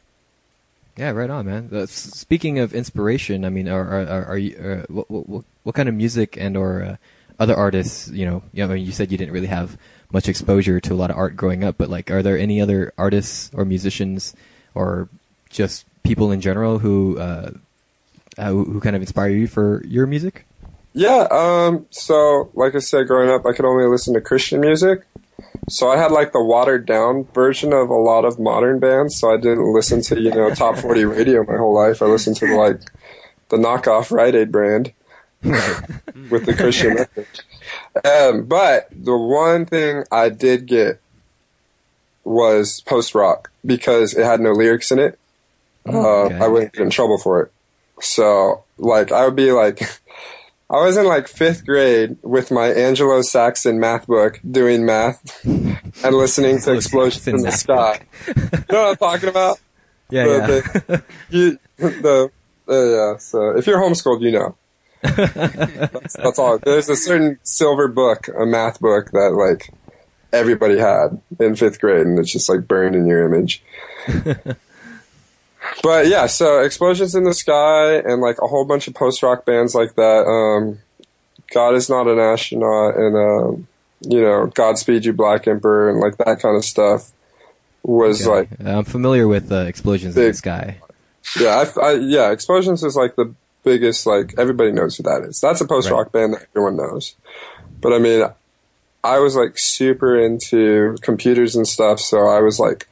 Yeah, 0.98 1.12
right 1.12 1.30
on, 1.30 1.46
man. 1.46 1.70
Uh, 1.72 1.86
speaking 1.86 2.60
of 2.60 2.74
inspiration, 2.74 3.46
I 3.46 3.50
mean, 3.50 3.70
are 3.70 3.82
are, 3.82 4.26
are, 4.26 4.38
you 4.38 4.58
uh, 4.58 4.86
what, 4.90 5.10
what 5.10 5.46
what 5.64 5.74
kind 5.74 5.88
of 5.88 5.96
music 5.96 6.36
and 6.38 6.58
or 6.58 6.84
uh, 6.84 6.96
other 7.40 7.56
artists? 7.56 8.10
You 8.10 8.26
know, 8.26 8.44
you 8.52 8.62
know, 8.62 8.74
I 8.74 8.76
mean, 8.76 8.86
you 8.86 8.92
said 8.92 9.10
you 9.10 9.18
didn't 9.18 9.34
really 9.34 9.48
have 9.48 9.78
much 10.12 10.28
exposure 10.28 10.82
to 10.82 10.94
a 10.94 10.96
lot 10.96 11.10
of 11.10 11.16
art 11.16 11.38
growing 11.38 11.64
up, 11.64 11.78
but 11.78 11.90
like, 11.90 12.12
are 12.12 12.22
there 12.22 12.38
any 12.38 12.60
other 12.60 12.92
artists 12.98 13.52
or 13.54 13.64
musicians 13.64 14.36
or 14.76 15.08
just 15.50 15.86
people 16.04 16.30
in 16.30 16.42
general 16.42 16.80
who 16.80 17.18
uh, 17.20 17.52
uh, 18.38 18.50
who, 18.50 18.66
who 18.66 18.82
kind 18.82 18.98
of 18.98 19.02
inspire 19.02 19.30
you 19.30 19.48
for 19.48 19.82
your 19.86 20.06
music? 20.08 20.46
Yeah. 20.94 21.28
Um. 21.32 21.86
So, 21.90 22.52
like 22.54 22.76
I 22.76 22.80
said, 22.80 23.08
growing 23.08 23.30
up, 23.30 23.46
I 23.46 23.54
could 23.54 23.66
only 23.66 23.86
listen 23.86 24.14
to 24.14 24.22
Christian 24.22 24.62
music. 24.62 25.04
So 25.70 25.90
I 25.90 25.98
had 25.98 26.12
like 26.12 26.34
the 26.34 26.44
watered 26.44 26.86
down 26.86 27.26
version 27.34 27.74
of 27.74 27.90
a 27.90 27.96
lot 27.96 28.26
of 28.26 28.40
modern 28.40 28.80
bands. 28.80 29.18
So 29.18 29.34
I 29.34 29.38
didn't 29.38 29.74
listen 29.74 30.02
to 30.04 30.20
you 30.20 30.32
know 30.32 30.54
top 30.54 30.78
forty 30.78 31.06
radio 31.06 31.44
my 31.44 31.58
whole 31.58 31.74
life. 31.74 32.02
I 32.02 32.06
listened 32.06 32.38
to 32.38 32.58
like 32.58 32.82
the 33.50 33.58
knockoff 33.58 34.12
Rite 34.12 34.36
Aid 34.36 34.52
brand 34.52 34.94
with 35.44 36.46
the 36.46 36.54
Christian 36.56 36.96
message. 36.96 37.40
Um, 38.04 38.46
but 38.46 38.88
the 38.92 39.18
one 39.18 39.66
thing 39.66 40.04
I 40.12 40.30
did 40.30 40.66
get 40.66 41.00
was 42.24 42.82
post 42.82 43.16
rock 43.16 43.52
because 43.66 44.14
it 44.14 44.26
had 44.26 44.40
no 44.40 44.52
lyrics 44.52 44.92
in 44.92 45.00
it. 45.00 45.20
Uh, 45.88 46.24
okay. 46.24 46.36
I 46.36 46.48
wouldn't 46.48 46.74
get 46.74 46.82
in 46.82 46.90
trouble 46.90 47.18
for 47.18 47.42
it. 47.44 47.52
So, 48.00 48.64
like, 48.78 49.12
I 49.12 49.26
would 49.26 49.36
be 49.36 49.52
like, 49.52 49.82
I 50.74 50.84
was 50.84 50.98
in 50.98 51.06
like 51.06 51.28
fifth 51.28 51.68
grade 51.68 52.18
with 52.24 52.50
my 52.50 52.70
Angelo 52.70 53.22
Saxon 53.22 53.80
math 53.80 54.08
book 54.08 54.40
doing 54.50 54.88
math 54.88 55.46
and 55.46 56.16
listening 56.16 56.60
to 56.62 56.74
explosions 56.74 57.28
in 57.28 57.38
the 57.38 57.52
sky. 57.52 58.02
you 58.26 58.34
know 58.72 58.84
what 58.84 58.90
I'm 58.90 58.96
talking 58.96 59.30
about? 59.30 59.60
Yeah, 60.10 60.26
the, 60.26 60.84
yeah. 60.90 60.98
The, 60.98 61.04
you, 61.32 61.60
the, 61.78 62.32
uh, 62.70 62.74
yeah. 62.74 63.18
So 63.18 63.58
if 63.58 63.66
you're 63.66 63.80
homeschooled, 63.80 64.22
you 64.22 64.32
know. 64.32 64.56
that's, 65.02 66.14
that's 66.14 66.38
all. 66.38 66.60
There's 66.60 66.88
a 66.88 66.96
certain 66.96 67.40
silver 67.42 67.88
book, 67.88 68.28
a 68.28 68.46
math 68.46 68.80
book 68.80 69.10
that 69.12 69.32
like 69.32 69.74
everybody 70.32 70.78
had 70.78 71.20
in 71.40 71.56
fifth 71.56 71.80
grade, 71.80 72.06
and 72.06 72.20
it's 72.20 72.32
just 72.32 72.48
like 72.48 72.68
burned 72.68 72.96
in 72.96 73.08
your 73.08 73.26
image. 73.26 73.64
but 75.82 76.08
yeah, 76.08 76.28
so 76.28 76.60
explosions 76.62 77.16
in 77.16 77.24
the 77.24 77.34
sky 77.34 77.96
and 77.96 78.22
like 78.22 78.38
a 78.42 78.48
whole 78.48 78.66
bunch 78.66 78.88
of 78.88 78.94
post 78.94 79.22
rock 79.24 79.46
bands 79.46 79.74
like 79.76 79.96
that. 79.96 80.26
Um, 80.26 80.80
God 81.54 81.76
is 81.76 81.90
not 81.90 82.08
an 82.08 82.20
astronaut, 82.20 82.96
and 82.98 83.16
um, 83.16 83.68
you 84.02 84.22
know, 84.22 84.48
Godspeed 84.48 85.06
You 85.06 85.14
Black 85.14 85.48
Emperor, 85.48 85.90
and 85.90 86.00
like 86.00 86.18
that 86.18 86.40
kind 86.42 86.56
of 86.58 86.66
stuff 86.66 87.12
was 87.84 88.26
Okay. 88.26 88.48
like 88.50 88.66
I'm 88.66 88.86
familiar 88.86 89.28
with 89.28 89.52
uh, 89.52 89.58
explosions 89.66 90.16
in 90.18 90.24
the 90.24 90.34
sky. 90.34 90.78
yeah, 91.40 91.66
I, 91.78 91.80
I, 91.82 91.92
yeah, 91.96 92.32
Explosions 92.32 92.84
is 92.84 92.96
like 92.96 93.16
the 93.16 93.34
biggest, 93.64 94.06
like, 94.06 94.34
everybody 94.38 94.72
knows 94.74 94.98
who 94.98 95.04
that 95.04 95.22
is. 95.24 95.40
That's 95.40 95.62
a 95.62 95.66
post 95.68 95.90
rock 95.90 96.12
band 96.12 96.34
that 96.34 96.48
everyone 96.52 96.76
knows. 96.78 97.16
But 97.82 97.94
I 97.94 98.00
mean, 98.00 98.24
I 99.04 99.20
was 99.20 99.36
like 99.36 99.58
super 99.58 100.18
into 100.18 100.96
computers 101.02 101.56
and 101.56 101.68
stuff, 101.68 102.00
so 102.00 102.28
I 102.28 102.40
was 102.40 102.60
like 102.60 102.88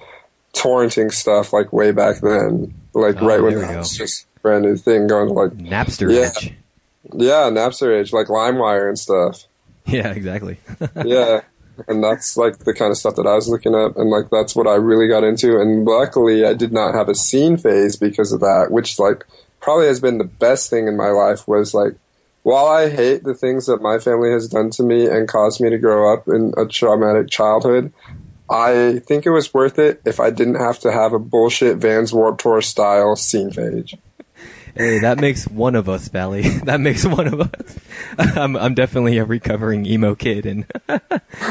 torrenting 0.54 1.12
stuff 1.12 1.54
like 1.54 1.72
way 1.74 1.92
back 1.92 2.22
then, 2.22 2.74
like 2.94 3.22
Oh, 3.22 3.28
right 3.28 3.42
when 3.42 3.60
that 3.60 3.78
was 3.78 3.96
just 3.96 4.26
a 4.38 4.40
brand 4.42 4.64
new 4.66 4.76
thing 4.76 5.08
going 5.08 5.30
like, 5.30 5.52
Napster 5.52 6.12
Yeah. 6.14 6.30
age. 6.38 6.54
yeah, 7.14 7.50
Napster 7.50 7.98
age, 8.00 8.14
like 8.14 8.28
LimeWire 8.28 8.88
and 8.88 9.00
stuff. 9.00 9.46
Yeah, 9.88 10.12
exactly. 10.12 10.60
yeah. 11.06 11.42
And 11.88 12.04
that's 12.04 12.38
like 12.38 12.60
the 12.60 12.74
kind 12.74 12.92
of 12.92 12.98
stuff 12.98 13.16
that 13.16 13.26
I 13.26 13.34
was 13.34 13.50
looking 13.50 13.74
at, 13.74 13.96
and 13.98 14.12
like 14.12 14.30
that's 14.30 14.56
what 14.56 14.68
I 14.68 14.76
really 14.76 15.08
got 15.08 15.24
into. 15.24 15.60
And 15.60 15.86
luckily, 15.86 16.46
I 16.46 16.54
did 16.54 16.72
not 16.72 16.94
have 16.94 17.10
a 17.10 17.16
scene 17.16 17.58
phase 17.58 17.96
because 17.96 18.32
of 18.32 18.42
that, 18.42 18.68
which 18.70 19.00
like 19.00 19.26
probably 19.60 19.88
has 19.88 20.00
been 20.00 20.20
the 20.20 20.24
best 20.24 20.70
thing 20.70 20.88
in 20.88 20.96
my 20.96 21.10
life. 21.10 21.48
Was 21.48 21.74
like, 21.74 21.94
while 22.44 22.68
I 22.68 22.90
hate 22.92 23.24
the 23.24 23.34
things 23.34 23.66
that 23.66 23.82
my 23.82 23.98
family 23.98 24.30
has 24.32 24.48
done 24.48 24.70
to 24.72 24.84
me 24.84 25.08
and 25.08 25.28
caused 25.28 25.60
me 25.60 25.72
to 25.72 25.80
grow 25.80 26.14
up 26.14 26.28
in 26.28 26.54
a 26.58 26.66
traumatic 26.68 27.30
childhood, 27.30 27.92
I 28.52 29.00
think 29.00 29.26
it 29.26 29.30
was 29.32 29.54
worth 29.54 29.80
it 29.80 30.02
if 30.06 30.20
I 30.20 30.30
didn't 30.30 30.56
have 30.56 30.80
to 30.80 30.92
have 30.92 31.14
a 31.14 31.20
bullshit 31.20 31.78
Vans 31.78 32.14
Warp 32.14 32.38
Tour 32.40 32.62
style 32.62 33.16
scene 33.16 33.50
phase. 33.52 33.94
Hey, 34.76 35.00
that 35.00 35.20
makes 35.20 35.48
one 35.48 35.76
of 35.76 35.90
us, 35.90 36.08
Valley. 36.08 36.44
That 36.64 36.80
makes 36.80 37.06
one 37.06 37.28
of 37.28 37.42
us. 37.42 37.80
I'm 38.18 38.56
I'm 38.56 38.74
definitely 38.74 39.18
a 39.18 39.26
recovering 39.26 39.86
emo 39.86 40.16
kid, 40.16 40.46
and 40.46 40.66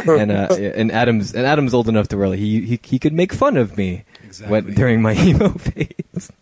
and 0.07 0.33
uh, 0.33 0.49
and 0.55 0.91
Adam's 0.93 1.35
and 1.35 1.47
Adam's 1.47 1.75
old 1.75 1.89
enough 1.89 2.09
to 2.09 2.17
where 2.17 2.33
he 2.35 2.61
he 2.65 2.81
he 2.83 2.99
could 2.99 3.13
make 3.13 3.33
fun 3.33 3.57
of 3.57 3.77
me 3.77 4.05
Exactly. 4.25 4.51
when, 4.63 4.75
during 4.75 5.03
my 5.03 5.15
emo 5.15 5.51
phase. 5.51 6.33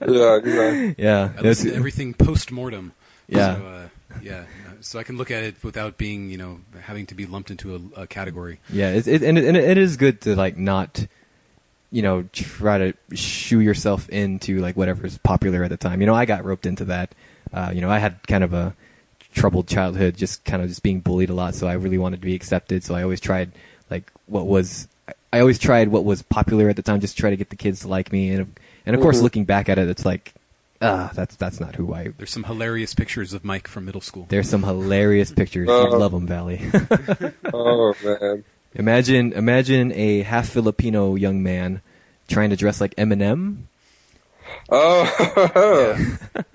yeah, 0.00 0.36
exactly. 0.36 0.94
yeah, 0.98 1.32
I 1.36 1.40
listen 1.40 1.70
to 1.70 1.76
everything 1.76 2.14
post 2.14 2.50
mortem. 2.50 2.92
Yeah. 3.28 3.56
So, 3.56 3.66
uh, 3.66 3.88
yeah. 4.22 4.44
So 4.94 5.00
I 5.00 5.02
can 5.02 5.16
look 5.16 5.32
at 5.32 5.42
it 5.42 5.56
without 5.64 5.98
being, 5.98 6.30
you 6.30 6.36
know, 6.38 6.60
having 6.82 7.06
to 7.06 7.16
be 7.16 7.26
lumped 7.26 7.50
into 7.50 7.74
a, 7.96 8.02
a 8.02 8.06
category. 8.06 8.60
yeah, 8.70 8.90
it's, 8.90 9.08
it, 9.08 9.24
and 9.24 9.36
it, 9.36 9.44
and 9.44 9.56
it 9.56 9.76
is 9.76 9.96
good 9.96 10.20
to 10.20 10.36
like 10.36 10.56
not, 10.56 11.04
you 11.90 12.00
know, 12.00 12.28
try 12.32 12.78
to 12.78 12.94
shoe 13.16 13.58
yourself 13.58 14.08
into 14.08 14.60
like 14.60 14.76
whatever's 14.76 15.18
popular 15.18 15.64
at 15.64 15.70
the 15.70 15.76
time. 15.76 16.00
You 16.00 16.06
know, 16.06 16.14
I 16.14 16.26
got 16.26 16.44
roped 16.44 16.64
into 16.64 16.84
that. 16.84 17.12
Uh, 17.52 17.72
you 17.74 17.80
know, 17.80 17.90
I 17.90 17.98
had 17.98 18.24
kind 18.28 18.44
of 18.44 18.52
a 18.52 18.72
troubled 19.34 19.66
childhood, 19.66 20.16
just 20.16 20.44
kind 20.44 20.62
of 20.62 20.68
just 20.68 20.84
being 20.84 21.00
bullied 21.00 21.28
a 21.28 21.34
lot. 21.34 21.56
So 21.56 21.66
I 21.66 21.72
really 21.72 21.98
wanted 21.98 22.20
to 22.20 22.26
be 22.26 22.36
accepted. 22.36 22.84
So 22.84 22.94
I 22.94 23.02
always 23.02 23.18
tried 23.20 23.50
like 23.90 24.12
what 24.26 24.46
was. 24.46 24.86
I 25.32 25.40
always 25.40 25.58
tried 25.58 25.88
what 25.88 26.04
was 26.04 26.22
popular 26.22 26.68
at 26.68 26.76
the 26.76 26.82
time, 26.82 27.00
just 27.00 27.16
to 27.16 27.20
try 27.20 27.30
to 27.30 27.36
get 27.36 27.50
the 27.50 27.56
kids 27.56 27.80
to 27.80 27.88
like 27.88 28.12
me. 28.12 28.30
And 28.30 28.54
and 28.86 28.94
of 28.94 29.02
course, 29.02 29.18
Mhm. 29.18 29.22
looking 29.22 29.44
back 29.44 29.68
at 29.68 29.76
it, 29.76 29.88
it's 29.88 30.04
like, 30.04 30.34
ah, 30.84 31.10
that's 31.14 31.36
that's 31.36 31.60
not 31.60 31.76
who 31.76 31.92
I. 31.94 32.08
There's 32.16 32.30
some 32.30 32.44
hilarious 32.44 32.94
pictures 32.94 33.32
of 33.32 33.44
Mike 33.44 33.68
from 33.68 33.84
middle 33.84 34.00
school. 34.00 34.26
There's 34.28 34.48
some 34.48 34.62
hilarious 34.62 35.32
pictures. 35.32 35.68
Oh. 35.70 35.84
You'd 35.84 35.96
love 35.98 36.12
them, 36.12 36.26
Valley. 36.26 36.60
Oh 37.52 37.94
man. 38.04 38.44
Imagine, 38.74 39.32
imagine 39.34 39.92
a 39.92 40.22
half 40.22 40.48
Filipino 40.48 41.14
young 41.14 41.42
man 41.42 41.80
trying 42.28 42.50
to 42.50 42.56
dress 42.56 42.80
like 42.80 42.94
Eminem. 42.96 43.64
Oh. 44.68 45.04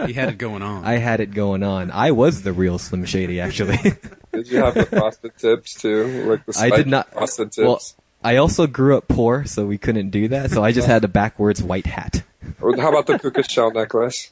he 0.05 0.13
had 0.13 0.29
it 0.29 0.37
going 0.37 0.61
on. 0.61 0.83
I 0.83 0.97
had 0.97 1.21
it 1.21 1.31
going 1.31 1.63
on. 1.63 1.91
I 1.91 2.11
was 2.11 2.41
the 2.41 2.51
real 2.53 2.77
Slim 2.77 3.05
Shady, 3.05 3.39
actually. 3.39 3.77
Did 4.33 4.47
you 4.49 4.57
have 4.57 4.73
the 4.73 4.85
frosted 4.85 5.37
tips 5.37 5.73
too? 5.75 6.25
Like 6.29 6.45
the 6.45 6.59
I 6.59 6.69
did 6.69 6.87
not. 6.87 7.11
frosted 7.11 7.51
tips. 7.51 7.65
Well, 7.65 7.81
I 8.23 8.35
also 8.35 8.67
grew 8.67 8.97
up 8.97 9.07
poor, 9.07 9.45
so 9.45 9.65
we 9.65 9.77
couldn't 9.77 10.09
do 10.09 10.27
that. 10.27 10.51
So 10.51 10.63
I 10.63 10.71
just 10.71 10.87
had 10.87 11.03
a 11.03 11.07
backwards 11.07 11.63
white 11.63 11.85
hat. 11.87 12.23
Or 12.61 12.75
How 12.77 12.89
about 12.89 13.07
the 13.07 13.17
puka 13.19 13.43
shell 13.43 13.71
necklace? 13.71 14.31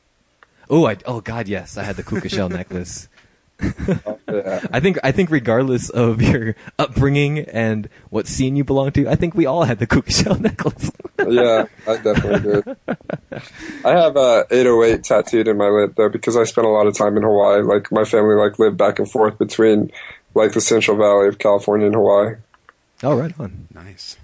Oh, 0.70 0.86
I 0.86 0.98
oh 1.06 1.22
god, 1.22 1.48
yes, 1.48 1.78
I 1.78 1.84
had 1.84 1.96
the 1.96 2.04
puka 2.04 2.30
shell 2.30 2.50
necklace. 2.60 3.08
Yeah. 3.08 3.18
I 4.72 4.80
think 4.80 5.00
I 5.04 5.12
think 5.12 5.32
regardless 5.32 5.90
of 5.90 6.22
your 6.22 6.56
upbringing 6.78 7.40
and 7.40 7.90
what 8.10 8.28
scene 8.28 8.56
you 8.56 8.63
belong 8.63 8.92
to, 8.92 9.08
I 9.08 9.16
think 9.16 9.34
we 9.34 9.46
all 9.48 9.63
had 9.63 9.80
the 9.80 9.88
puka 9.88 10.12
shell 10.12 10.36
necklace. 10.40 10.92
yeah, 11.28 11.66
I 11.88 11.98
definitely 11.98 12.62
did. 12.62 12.78
I 13.84 13.92
have 13.92 14.16
uh, 14.16 14.44
808 14.52 15.04
tattooed 15.04 15.48
in 15.48 15.58
my 15.58 15.70
lip 15.70 15.94
though 15.96 16.10
because 16.10 16.38
I 16.38 16.44
spent 16.44 16.68
a 16.68 16.70
lot 16.70 16.86
of 16.86 16.96
time 16.96 17.18
in 17.18 17.24
Hawaii. 17.24 17.62
Like 17.63 17.92
my 17.92 18.04
family 18.04 18.36
like 18.36 18.60
lived 18.60 18.78
back 18.78 19.00
and 19.00 19.10
forth 19.10 19.40
between 19.40 19.92
like 20.36 20.52
the 20.52 20.62
Central 20.62 20.98
Valley 20.98 21.28
of 21.28 21.40
California 21.40 21.88
and 21.88 21.96
Hawaii. 21.96 22.36
oh, 23.04 23.16
right 23.16 23.34
on. 23.40 23.68
nice. 23.74 24.18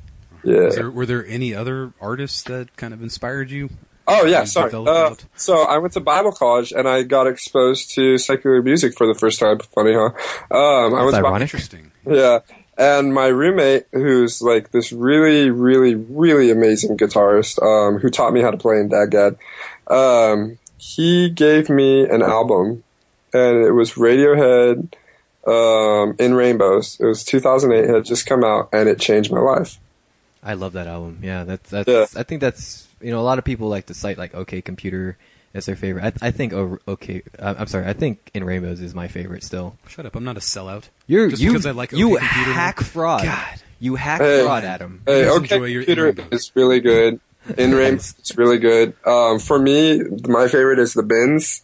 Yeah. 0.43 0.69
There, 0.69 0.91
were 0.91 1.05
there 1.05 1.25
any 1.25 1.55
other 1.55 1.93
artists 2.01 2.43
that 2.43 2.75
kind 2.75 2.93
of 2.93 3.01
inspired 3.01 3.49
you? 3.49 3.69
Oh 4.07 4.25
yeah, 4.25 4.43
sorry. 4.43 4.71
Uh, 4.73 5.15
so 5.35 5.63
I 5.63 5.77
went 5.77 5.93
to 5.93 5.99
Bible 6.01 6.31
college 6.31 6.73
and 6.73 6.87
I 6.87 7.03
got 7.03 7.27
exposed 7.27 7.93
to 7.95 8.17
secular 8.17 8.61
music 8.61 8.97
for 8.97 9.07
the 9.07 9.15
first 9.15 9.39
time. 9.39 9.59
Funny, 9.59 9.93
huh? 9.93 10.09
Um, 10.51 10.93
I 10.93 11.03
went 11.03 11.11
That's 11.11 11.17
to 11.17 11.21
Bi- 11.21 11.27
ironic. 11.29 11.45
Interesting. 11.45 11.91
Yeah. 12.05 12.39
And 12.77 13.13
my 13.13 13.27
roommate, 13.27 13.85
who's 13.91 14.41
like 14.41 14.71
this 14.71 14.91
really, 14.91 15.51
really, 15.51 15.95
really 15.95 16.49
amazing 16.49 16.97
guitarist, 16.97 17.61
um, 17.61 17.99
who 17.99 18.09
taught 18.09 18.33
me 18.33 18.41
how 18.41 18.51
to 18.51 18.57
play 18.57 18.77
in 18.77 18.89
DADGAD, 18.89 19.37
um, 19.87 20.57
he 20.77 21.29
gave 21.29 21.69
me 21.69 22.03
an 22.09 22.23
album, 22.23 22.83
and 23.31 23.63
it 23.63 23.71
was 23.71 23.93
Radiohead, 23.93 24.91
um, 25.45 26.15
in 26.17 26.33
Rainbows. 26.33 26.97
It 26.99 27.05
was 27.05 27.23
2008, 27.23 27.89
it 27.89 27.93
had 27.93 28.05
just 28.05 28.25
come 28.25 28.43
out, 28.43 28.69
and 28.73 28.89
it 28.89 28.99
changed 28.99 29.31
my 29.31 29.39
life. 29.39 29.77
I 30.41 30.55
love 30.55 30.73
that 30.73 30.87
album. 30.87 31.19
Yeah, 31.21 31.43
that's 31.43 31.69
that's. 31.69 31.87
Yeah. 31.87 32.05
I 32.17 32.23
think 32.23 32.41
that's 32.41 32.87
you 33.03 33.11
know 33.11 33.19
a 33.19 33.23
lot 33.27 33.37
of 33.39 33.45
people 33.45 33.69
like 33.69 33.87
to 33.87 33.93
cite 33.93 34.17
like 34.17 34.33
OK 34.33 34.61
Computer 34.61 35.17
as 35.53 35.65
their 35.67 35.75
favorite. 35.75 36.15
I, 36.21 36.27
I 36.27 36.31
think 36.31 36.53
oh, 36.53 36.79
OK. 36.87 37.21
Uh, 37.37 37.55
I'm 37.57 37.67
sorry. 37.67 37.85
I 37.85 37.93
think 37.93 38.31
In 38.33 38.43
Rainbows 38.43 38.79
is 38.81 38.95
my 38.95 39.07
favorite 39.07 39.43
still. 39.43 39.75
Shut 39.87 40.05
up! 40.05 40.15
I'm 40.15 40.23
not 40.23 40.37
a 40.37 40.39
sellout. 40.41 40.85
You're 41.07 41.29
Just 41.29 41.41
you 41.41 41.51
because 41.51 41.65
I 41.65 41.71
like 41.71 41.91
you 41.91 42.15
OK 42.15 42.25
Computer. 42.25 42.53
hack 42.53 42.79
fraud. 42.81 43.23
God. 43.23 43.61
You 43.79 43.95
hack 43.95 44.21
Hey. 44.21 44.43
fraud, 44.43 44.63
Adam. 44.63 45.01
Hey, 45.05 45.23
Just 45.25 45.37
okay, 45.37 45.55
enjoy 45.55 45.65
your 45.65 45.81
computer 45.83 46.07
In 46.09 46.15
Rainbows. 46.15 46.39
is 46.39 46.51
really 46.55 46.79
good. 46.79 47.19
In 47.57 47.75
Rainbows 47.75 48.15
it's 48.19 48.37
really 48.37 48.57
good. 48.57 48.93
Um, 49.05 49.37
for 49.39 49.59
me, 49.59 50.01
my 50.27 50.47
favorite 50.47 50.79
is 50.79 50.93
the 50.93 51.03
Bends. 51.03 51.63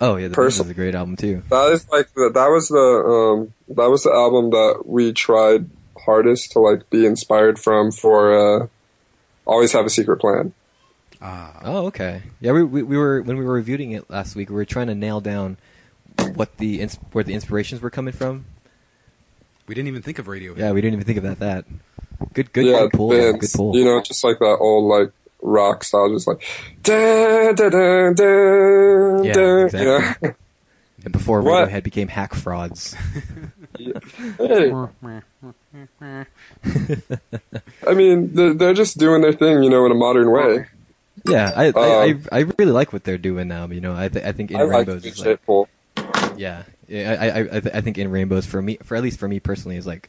Oh 0.00 0.16
yeah, 0.16 0.28
the 0.28 0.32
Beatles 0.32 0.36
Person- 0.36 0.64
is 0.66 0.70
a 0.70 0.74
great 0.74 0.94
album 0.94 1.16
too. 1.16 1.42
That 1.50 1.72
is 1.72 1.88
like 1.90 2.12
the, 2.14 2.30
that 2.34 2.46
was 2.48 2.68
the 2.68 2.76
um 2.78 3.52
that 3.76 3.88
was 3.90 4.02
the 4.04 4.10
album 4.12 4.50
that 4.50 4.82
we 4.86 5.12
tried 5.12 5.68
hardest 6.04 6.52
to 6.52 6.58
like 6.60 6.88
be 6.90 7.04
inspired 7.06 7.58
from 7.58 7.90
for 7.92 8.62
uh 8.62 8.66
always 9.46 9.72
have 9.72 9.86
a 9.86 9.90
secret 9.90 10.18
plan. 10.18 10.52
Ah, 11.22 11.60
Oh 11.64 11.86
okay. 11.86 12.22
Yeah, 12.40 12.52
we, 12.52 12.62
we 12.62 12.82
we 12.82 12.96
were 12.98 13.22
when 13.22 13.38
we 13.38 13.44
were 13.44 13.54
reviewing 13.54 13.92
it 13.92 14.10
last 14.10 14.36
week. 14.36 14.50
We 14.50 14.54
were 14.56 14.64
trying 14.66 14.88
to 14.88 14.94
nail 14.94 15.20
down 15.20 15.56
what 16.34 16.58
the 16.58 16.84
where 17.12 17.24
the 17.24 17.32
inspirations 17.34 17.80
were 17.80 17.90
coming 17.90 18.12
from. 18.12 18.44
we 19.66 19.74
didn't 19.74 19.88
even 19.88 20.02
think 20.02 20.18
of 20.18 20.26
Radiohead. 20.26 20.58
Yeah, 20.58 20.72
we 20.72 20.80
didn't 20.82 20.94
even 20.94 21.06
think 21.06 21.18
about 21.18 21.38
that. 21.38 21.64
Good 22.34 22.52
good 22.52 22.66
yeah, 22.66 22.80
good 22.82 22.92
pull. 22.92 23.08
the 23.10 23.16
man. 23.16 23.32
Bends. 23.32 23.52
Good 23.52 23.56
pull. 23.58 23.76
You 23.76 23.84
know, 23.84 24.00
just 24.02 24.22
like 24.24 24.38
that 24.40 24.56
old 24.60 24.84
like 24.84 25.12
rock 25.42 25.84
style, 25.84 26.10
just 26.12 26.26
like 26.26 26.42
da 26.82 27.52
da 27.52 27.68
da 27.70 28.12
da 28.12 29.22
Yeah, 29.22 29.32
da. 29.32 29.64
exactly. 29.64 30.30
And 31.04 31.12
before 31.12 31.40
What? 31.42 31.68
Radiohead 31.68 31.82
became 31.84 32.08
hack 32.08 32.34
frauds. 32.34 32.96
Yeah. 33.78 33.98
Hey, 34.38 34.70
I 37.86 37.94
mean, 37.94 38.34
they're, 38.34 38.54
they're 38.54 38.74
just 38.74 38.98
doing 38.98 39.22
their 39.22 39.32
thing, 39.32 39.62
you 39.62 39.70
know, 39.70 39.84
in 39.86 39.92
a 39.92 39.94
modern 39.94 40.30
way. 40.30 40.66
Yeah, 41.26 41.52
I, 41.56 41.64
I, 41.66 41.68
Um, 42.10 42.24
I 42.32 42.38
I 42.38 42.38
really 42.58 42.72
like 42.72 42.92
what 42.92 43.04
they're 43.04 43.18
doing 43.18 43.48
now. 43.48 43.66
You 43.66 43.80
know, 43.80 43.96
I 43.96 44.08
th- 44.08 44.24
I 44.24 44.32
think 44.32 44.50
in 44.50 44.58
I 44.58 44.62
Rainbows 44.62 45.02
the 45.02 45.08
is 45.08 45.18
like 45.24 45.40
shape 45.46 45.68
yeah, 46.36 46.62
yeah. 46.88 47.16
I 47.18 47.26
I 47.26 47.40
I, 47.40 47.60
th- 47.60 47.74
I 47.74 47.80
think 47.80 47.98
in 47.98 48.10
Rainbows 48.10 48.46
for 48.46 48.60
me 48.62 48.78
for 48.84 48.96
at 48.96 49.02
least 49.02 49.18
for 49.18 49.26
me 49.26 49.40
personally 49.40 49.76
is 49.76 49.86
like 49.86 50.08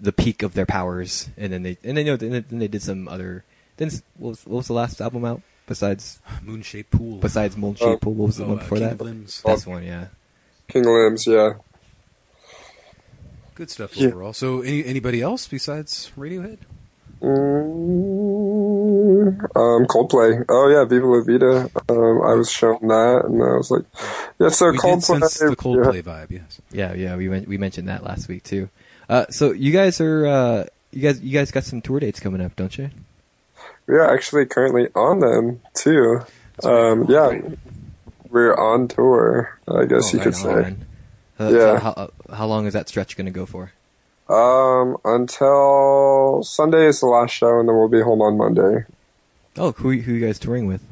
the 0.00 0.12
peak 0.12 0.42
of 0.42 0.54
their 0.54 0.66
powers, 0.66 1.28
and 1.36 1.52
then 1.52 1.62
they 1.62 1.76
and 1.84 1.96
then 1.96 2.06
you 2.06 2.12
know 2.12 2.16
then, 2.16 2.44
then 2.48 2.58
they 2.58 2.68
did 2.68 2.82
some 2.82 3.06
other. 3.06 3.44
Then 3.76 3.90
what 4.18 4.30
was, 4.30 4.46
what 4.46 4.56
was 4.56 4.66
the 4.66 4.72
last 4.72 5.00
album 5.00 5.24
out 5.24 5.42
besides 5.66 6.18
Moonshaped 6.42 6.90
Pool. 6.90 7.18
besides 7.18 7.56
Mold 7.56 7.78
Oh. 7.80 7.96
Pool? 7.98 8.14
What 8.14 8.26
was 8.26 8.36
the 8.38 8.44
Oh, 8.44 8.48
one 8.48 8.58
uh, 8.58 8.62
before 8.62 8.78
King 8.78 8.86
that? 8.88 8.92
of 8.94 9.00
Limbs. 9.02 9.42
That's 9.44 9.66
one, 9.66 9.84
yeah. 9.84 10.06
King 10.68 10.82
of 10.86 10.92
Limbs, 10.92 11.26
yeah. 11.28 11.52
Good 13.60 13.68
stuff 13.70 13.94
Yeah. 13.94 14.08
overall. 14.08 14.32
So, 14.32 14.62
any 14.62 14.82
anybody 14.86 15.20
else 15.20 15.46
besides 15.46 16.10
Radiohead? 16.18 16.56
Mm, 18.00 19.42
um, 19.54 19.84
Coldplay. 19.86 20.42
Oh 20.48 20.68
yeah, 20.68 20.84
Viva 20.86 21.06
La 21.06 21.22
Vida. 21.22 21.70
Um, 21.90 22.22
I 22.22 22.32
was 22.40 22.50
shown 22.50 22.78
that, 22.88 23.24
and 23.26 23.42
I 23.42 23.56
was 23.58 23.70
like, 23.70 23.82
yeah. 24.38 24.48
So 24.48 24.70
we 24.70 24.78
Coldplay. 24.78 25.20
did 25.20 25.28
sense 25.28 25.38
the 25.50 25.56
Coldplay 25.56 26.02
vibe. 26.02 26.30
Yes. 26.30 26.60
Yeah, 26.72 26.94
yeah, 26.94 27.16
we 27.16 27.28
men- 27.28 27.44
we 27.46 27.58
mentioned 27.58 27.88
that 27.88 28.02
last 28.02 28.28
week 28.28 28.44
too. 28.44 28.70
Uh, 29.10 29.26
so 29.28 29.52
you 29.52 29.72
guys 29.72 30.00
are 30.00 30.26
uh, 30.26 30.64
you 30.92 31.02
guys 31.02 31.20
you 31.20 31.32
guys 31.32 31.50
got 31.50 31.64
some 31.64 31.82
tour 31.82 32.00
dates 32.00 32.18
coming 32.18 32.40
up, 32.40 32.56
don't 32.56 32.78
you? 32.78 32.88
We 33.86 33.96
are 33.96 34.10
actually 34.10 34.46
currently 34.46 34.88
on 34.94 35.18
them 35.20 35.60
too. 35.74 36.22
Um, 36.64 37.04
yeah, 37.10 37.38
we're 38.30 38.54
on 38.54 38.88
tour. 38.88 39.58
I 39.68 39.84
guess 39.84 40.14
Oh, 40.14 40.16
you 40.16 40.22
could 40.22 40.34
on, 40.34 40.40
say. 40.40 40.74
Uh, 41.38 41.48
Yeah. 41.50 41.58
so 41.58 41.76
how, 41.78 41.90
uh, 41.90 42.06
how 42.32 42.46
long 42.46 42.66
is 42.66 42.72
that 42.74 42.88
stretch 42.88 43.16
going 43.16 43.26
to 43.26 43.30
go 43.32 43.46
for? 43.46 43.72
Um, 44.28 44.96
until 45.04 46.42
Sunday 46.42 46.86
is 46.86 47.00
the 47.00 47.06
last 47.06 47.32
show, 47.32 47.58
and 47.58 47.68
then 47.68 47.76
we'll 47.76 47.88
be 47.88 48.00
home 48.00 48.20
on 48.22 48.36
Monday. 48.36 48.84
Oh, 49.56 49.72
who 49.72 49.90
who 49.90 50.12
you 50.12 50.24
guys 50.24 50.38
touring 50.38 50.66
with? 50.66 50.82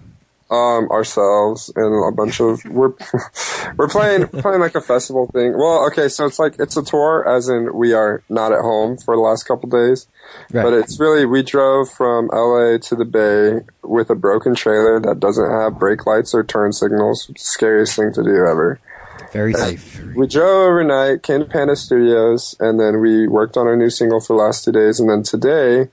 Um, 0.50 0.90
ourselves 0.90 1.70
and 1.76 2.04
a 2.08 2.10
bunch 2.10 2.40
of 2.40 2.64
we're 2.64 2.92
we're 3.76 3.86
playing 3.88 4.26
playing 4.28 4.60
like 4.60 4.74
a 4.74 4.80
festival 4.80 5.26
thing. 5.32 5.56
Well, 5.56 5.86
okay, 5.88 6.08
so 6.08 6.24
it's 6.26 6.38
like 6.38 6.56
it's 6.58 6.76
a 6.76 6.82
tour, 6.82 7.28
as 7.28 7.48
in 7.48 7.74
we 7.74 7.92
are 7.92 8.22
not 8.28 8.52
at 8.52 8.60
home 8.60 8.96
for 8.96 9.14
the 9.14 9.20
last 9.20 9.44
couple 9.44 9.68
days, 9.68 10.08
Right. 10.52 10.62
but 10.64 10.72
it's 10.72 10.98
really 10.98 11.24
we 11.26 11.42
drove 11.42 11.90
from 11.90 12.28
LA 12.32 12.78
to 12.78 12.96
the 12.96 13.04
Bay 13.04 13.60
with 13.82 14.08
a 14.10 14.14
broken 14.14 14.54
trailer 14.54 14.98
that 15.00 15.20
doesn't 15.20 15.50
have 15.50 15.78
brake 15.78 16.06
lights 16.06 16.34
or 16.34 16.42
turn 16.42 16.72
signals. 16.72 17.30
Scariest 17.36 17.94
thing 17.96 18.12
to 18.14 18.22
do 18.24 18.30
ever. 18.46 18.80
Very 19.32 19.52
safe. 19.52 20.00
We 20.16 20.26
drove 20.26 20.70
overnight, 20.70 21.22
came 21.22 21.40
to 21.40 21.46
Panda 21.46 21.76
Studios, 21.76 22.56
and 22.60 22.78
then 22.80 23.00
we 23.00 23.26
worked 23.28 23.56
on 23.56 23.66
our 23.66 23.76
new 23.76 23.90
single 23.90 24.20
for 24.20 24.36
the 24.36 24.42
last 24.42 24.64
two 24.64 24.72
days. 24.72 25.00
And 25.00 25.08
then 25.08 25.22
today, 25.22 25.90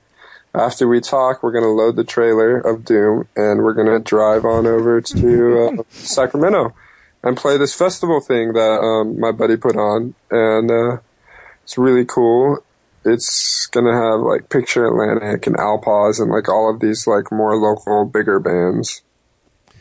after 0.54 0.88
we 0.88 1.00
talk, 1.00 1.42
we're 1.42 1.52
going 1.52 1.64
to 1.64 1.70
load 1.70 1.96
the 1.96 2.04
trailer 2.04 2.58
of 2.58 2.84
Doom 2.84 3.28
and 3.36 3.62
we're 3.62 3.74
going 3.74 3.88
to 3.88 3.98
drive 3.98 4.44
on 4.44 4.66
over 4.66 5.00
to 5.00 5.78
uh, 5.80 5.82
Sacramento 5.90 6.74
and 7.22 7.36
play 7.36 7.58
this 7.58 7.74
festival 7.74 8.20
thing 8.20 8.54
that 8.54 8.80
um, 8.80 9.20
my 9.20 9.32
buddy 9.32 9.56
put 9.56 9.76
on. 9.76 10.14
And 10.30 10.70
uh, 10.70 10.98
it's 11.62 11.76
really 11.76 12.04
cool. 12.06 12.64
It's 13.04 13.66
going 13.66 13.86
to 13.86 13.92
have 13.92 14.20
like 14.20 14.48
Picture 14.48 14.86
Atlantic 14.86 15.46
and 15.46 15.56
Alpaz 15.56 16.20
and 16.20 16.30
like 16.30 16.48
all 16.48 16.72
of 16.72 16.80
these 16.80 17.06
like 17.06 17.30
more 17.30 17.56
local, 17.56 18.04
bigger 18.06 18.40
bands. 18.40 19.02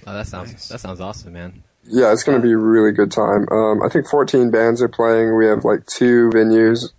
Oh, 0.05 0.13
that 0.13 0.27
sounds 0.27 0.51
Nice. 0.51 0.67
that 0.67 0.79
sounds 0.81 0.99
awesome, 0.99 1.33
man. 1.33 1.63
Yeah, 1.87 2.11
it's 2.11 2.23
going 2.23 2.39
to 2.39 2.45
be 2.45 2.53
a 2.53 2.57
really 2.57 2.91
good 2.91 3.11
time. 3.11 3.47
Um, 3.51 3.83
I 3.83 3.89
think 3.89 4.07
14 4.07 4.49
bands 4.49 4.81
are 4.81 4.89
playing. 4.89 5.35
We 5.35 5.45
have 5.45 5.63
like 5.63 5.85
two 5.85 6.29
venues, 6.33 6.91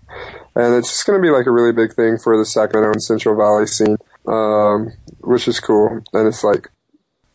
and 0.55 0.75
it's 0.75 0.91
just 0.91 1.07
going 1.07 1.21
to 1.21 1.23
be 1.23 1.31
like 1.31 1.47
a 1.47 1.51
really 1.51 1.73
big 1.73 1.95
thing 1.95 2.19
for 2.19 2.39
the 2.39 2.45
Sacramento 2.45 2.93
and 2.93 3.03
Central 3.03 3.37
Valley 3.37 3.67
scene, 3.67 3.97
um, 4.29 4.93
which 5.21 5.49
is 5.49 5.59
cool. 5.59 6.03
And 6.13 6.29
it's 6.29 6.45
like, 6.45 6.71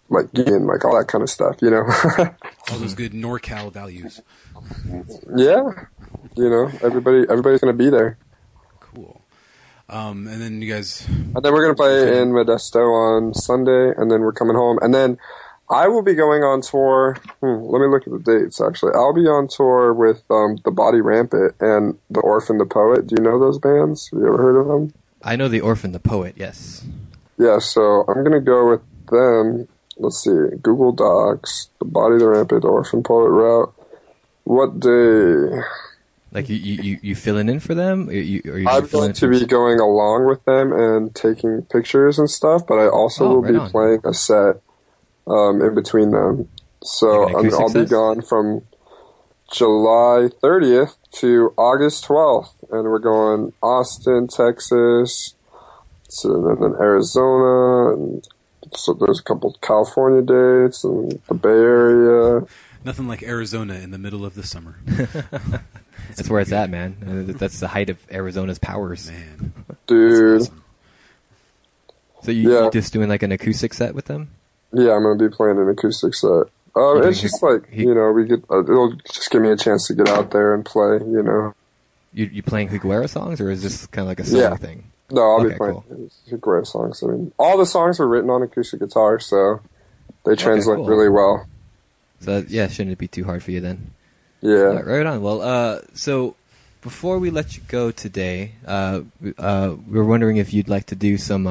like 0.09 0.27
and 0.33 0.65
like 0.65 0.85
all 0.85 0.97
that 0.97 1.07
kind 1.07 1.23
of 1.23 1.29
stuff, 1.29 1.57
you 1.61 1.69
know. 1.69 1.83
All 2.69 2.77
those 2.77 2.93
good 2.93 3.11
NorCal 3.11 3.71
values. 3.71 4.21
yeah, 5.35 5.63
you 6.35 6.49
know, 6.49 6.71
everybody, 6.81 7.25
everybody's 7.29 7.59
going 7.59 7.77
to 7.77 7.83
be 7.83 7.89
there. 7.89 8.17
Cool. 8.79 9.21
Um, 9.89 10.27
and 10.27 10.41
then 10.41 10.61
you 10.61 10.71
guys, 10.71 11.05
And 11.07 11.43
then 11.43 11.51
we're 11.51 11.65
going 11.65 11.75
to 11.75 11.81
play 11.81 12.21
in 12.21 12.31
Modesto 12.31 12.87
on 12.93 13.33
Sunday, 13.33 13.91
and 13.97 14.09
then 14.09 14.21
we're 14.21 14.31
coming 14.31 14.55
home. 14.55 14.79
And 14.81 14.93
then 14.93 15.17
I 15.71 15.87
will 15.87 16.03
be 16.03 16.13
going 16.15 16.43
on 16.43 16.61
tour. 16.61 17.15
Hmm, 17.39 17.63
let 17.63 17.79
me 17.79 17.87
look 17.87 18.05
at 18.05 18.11
the 18.11 18.19
dates, 18.19 18.59
actually. 18.59 18.91
I'll 18.93 19.13
be 19.13 19.21
on 19.21 19.47
tour 19.47 19.93
with 19.93 20.21
um, 20.29 20.57
The 20.65 20.71
Body 20.71 20.99
Rampant 21.01 21.55
and 21.61 21.97
The 22.09 22.19
Orphan 22.19 22.57
the 22.57 22.65
Poet. 22.65 23.07
Do 23.07 23.15
you 23.17 23.23
know 23.23 23.39
those 23.39 23.57
bands? 23.57 24.09
Have 24.11 24.19
you 24.19 24.27
ever 24.27 24.37
heard 24.37 24.59
of 24.59 24.67
them? 24.67 24.93
I 25.23 25.35
know 25.37 25.47
the 25.47 25.61
orphan, 25.61 25.91
the 25.91 25.99
poet. 25.99 26.33
Yes. 26.35 26.83
Yeah, 27.37 27.59
so 27.59 28.03
I'm 28.07 28.23
going 28.23 28.31
to 28.31 28.39
go 28.41 28.69
with 28.71 28.81
them. 29.09 29.67
Let's 29.97 30.23
see. 30.23 30.31
Google 30.61 30.91
Docs, 30.91 31.69
The 31.79 31.85
Body, 31.85 32.17
The 32.17 32.27
Rampant, 32.27 32.65
Orphan 32.65 33.03
Poet 33.03 33.29
route. 33.29 33.73
What 34.45 34.79
day? 34.79 35.61
Like 36.33 36.49
you 36.49 36.55
you 36.55 36.97
you, 37.03 37.15
filling 37.15 37.49
in 37.49 37.59
for 37.59 37.75
them? 37.75 38.09
Or 38.09 38.13
you, 38.13 38.41
or 38.45 38.57
you 38.57 38.67
I'm 38.67 38.87
going 38.87 39.09
in 39.09 39.15
to 39.15 39.29
be 39.29 39.45
going 39.45 39.79
along 39.79 40.27
with 40.27 40.43
them 40.45 40.71
and 40.73 41.13
taking 41.13 41.61
pictures 41.63 42.17
and 42.17 42.29
stuff, 42.29 42.65
but 42.65 42.75
I 42.79 42.87
also 42.87 43.25
Oh, 43.25 43.29
will 43.35 43.41
right 43.41 43.51
be 43.51 43.57
on. 43.59 43.69
playing 43.69 43.99
a 44.05 44.13
set 44.13 44.61
um, 45.27 45.61
in 45.61 45.73
between 45.75 46.11
them. 46.11 46.47
So 46.83 47.27
I'm, 47.37 47.53
I'll 47.53 47.71
be 47.73 47.85
gone 47.85 48.21
from 48.21 48.61
July 49.51 50.29
30th 50.41 50.95
to 51.13 51.53
August 51.57 52.05
12th, 52.05 52.53
and 52.71 52.83
we're 52.85 52.99
going 52.99 53.53
Austin, 53.61 54.27
Texas, 54.27 55.35
so 56.07 56.41
then, 56.41 56.59
then 56.61 56.79
Arizona, 56.81 57.93
and 57.93 58.27
so 58.73 58.93
there's 58.93 59.19
a 59.19 59.23
couple 59.23 59.55
California 59.61 60.21
dates 60.21 60.83
and 60.83 61.19
the 61.27 61.33
Bay 61.33 61.49
Area. 61.49 62.45
nothing 62.85 63.07
like 63.07 63.21
Arizona 63.23 63.75
in 63.75 63.91
the 63.91 63.97
middle 63.97 64.25
of 64.25 64.33
the 64.35 64.43
summer. 64.43 64.77
That's 66.15 66.29
where 66.29 66.41
it's 66.41 66.51
at, 66.51 66.69
man. 66.69 67.27
Uh, 67.29 67.37
That's 67.37 67.59
the 67.59 67.67
height 67.67 67.89
of 67.89 67.97
Arizona's 68.11 68.59
powers. 68.59 69.09
Man, 69.09 69.53
Dude, 69.87 70.41
awesome. 70.41 70.63
So 72.23 72.31
you, 72.31 72.51
Yeah. 72.53 72.65
you 72.65 72.71
just 72.71 72.91
doing 72.93 73.07
like 73.09 73.23
an 73.23 73.31
acoustic 73.31 73.73
set 73.73 73.93
with 73.95 74.05
them? 74.05 74.29
Yeah, 74.73 74.93
I'm 74.93 75.03
gonna 75.03 75.15
be 75.17 75.29
playing 75.33 75.57
an 75.57 75.69
acoustic 75.69 76.13
set. 76.15 76.47
Um, 76.75 77.03
it's 77.03 77.19
just 77.21 77.43
like 77.43 77.69
he- 77.69 77.83
you 77.83 77.93
know, 77.93 78.11
we 78.11 78.25
get 78.25 78.43
uh, 78.49 78.61
it'll 78.63 78.93
just 79.11 79.29
give 79.29 79.41
me 79.41 79.49
a 79.49 79.57
chance 79.57 79.87
to 79.87 79.93
get 79.93 80.07
out 80.07 80.31
there 80.31 80.53
and 80.53 80.63
play. 80.65 80.99
You 80.99 81.21
know, 81.23 81.53
You 82.13 82.25
you 82.31 82.41
playing 82.43 82.69
Higuera 82.69 83.09
songs, 83.09 83.41
or 83.41 83.49
is 83.49 83.61
this 83.63 83.85
kind 83.87 84.03
of 84.03 84.07
like 84.07 84.19
a 84.19 84.25
solo 84.25 84.41
Yeah. 84.51 84.55
thing? 84.55 84.85
no, 85.11 85.21
I'll 85.21 85.41
Okay, 85.41 85.49
be 85.53 85.57
playing 85.57 85.83
cool. 86.29 86.37
great 86.39 86.65
songs. 86.65 87.03
I 87.03 87.07
mean, 87.07 87.33
all 87.37 87.57
the 87.57 87.65
songs 87.65 87.99
were 87.99 88.07
written 88.07 88.29
on 88.29 88.41
acoustic 88.43 88.79
guitar, 88.79 89.19
so 89.19 89.59
they 90.25 90.35
translate 90.35 90.77
cool. 90.77 90.85
really 90.87 91.09
well. 91.09 91.45
So 92.21 92.45
yeah, 92.47 92.67
shouldn't 92.67 92.93
it 92.93 92.97
be 92.97 93.07
too 93.09 93.25
hard 93.25 93.43
for 93.43 93.51
you 93.51 93.59
then? 93.59 93.91
Yeah, 94.41 94.55
Right, 94.75 94.85
right 94.85 95.05
on. 95.05 95.21
Well, 95.21 95.41
uh, 95.41 95.81
so 95.93 96.35
before 96.81 97.19
we 97.19 97.29
let 97.29 97.57
you 97.57 97.63
go 97.67 97.91
today, 97.91 98.53
uh, 98.65 99.01
uh, 99.37 99.75
we 99.89 99.97
were 99.99 100.05
wondering 100.05 100.37
if 100.37 100.53
you'd 100.53 100.69
like 100.69 100.85
to 100.87 100.95
do 100.95 101.17
some 101.17 101.45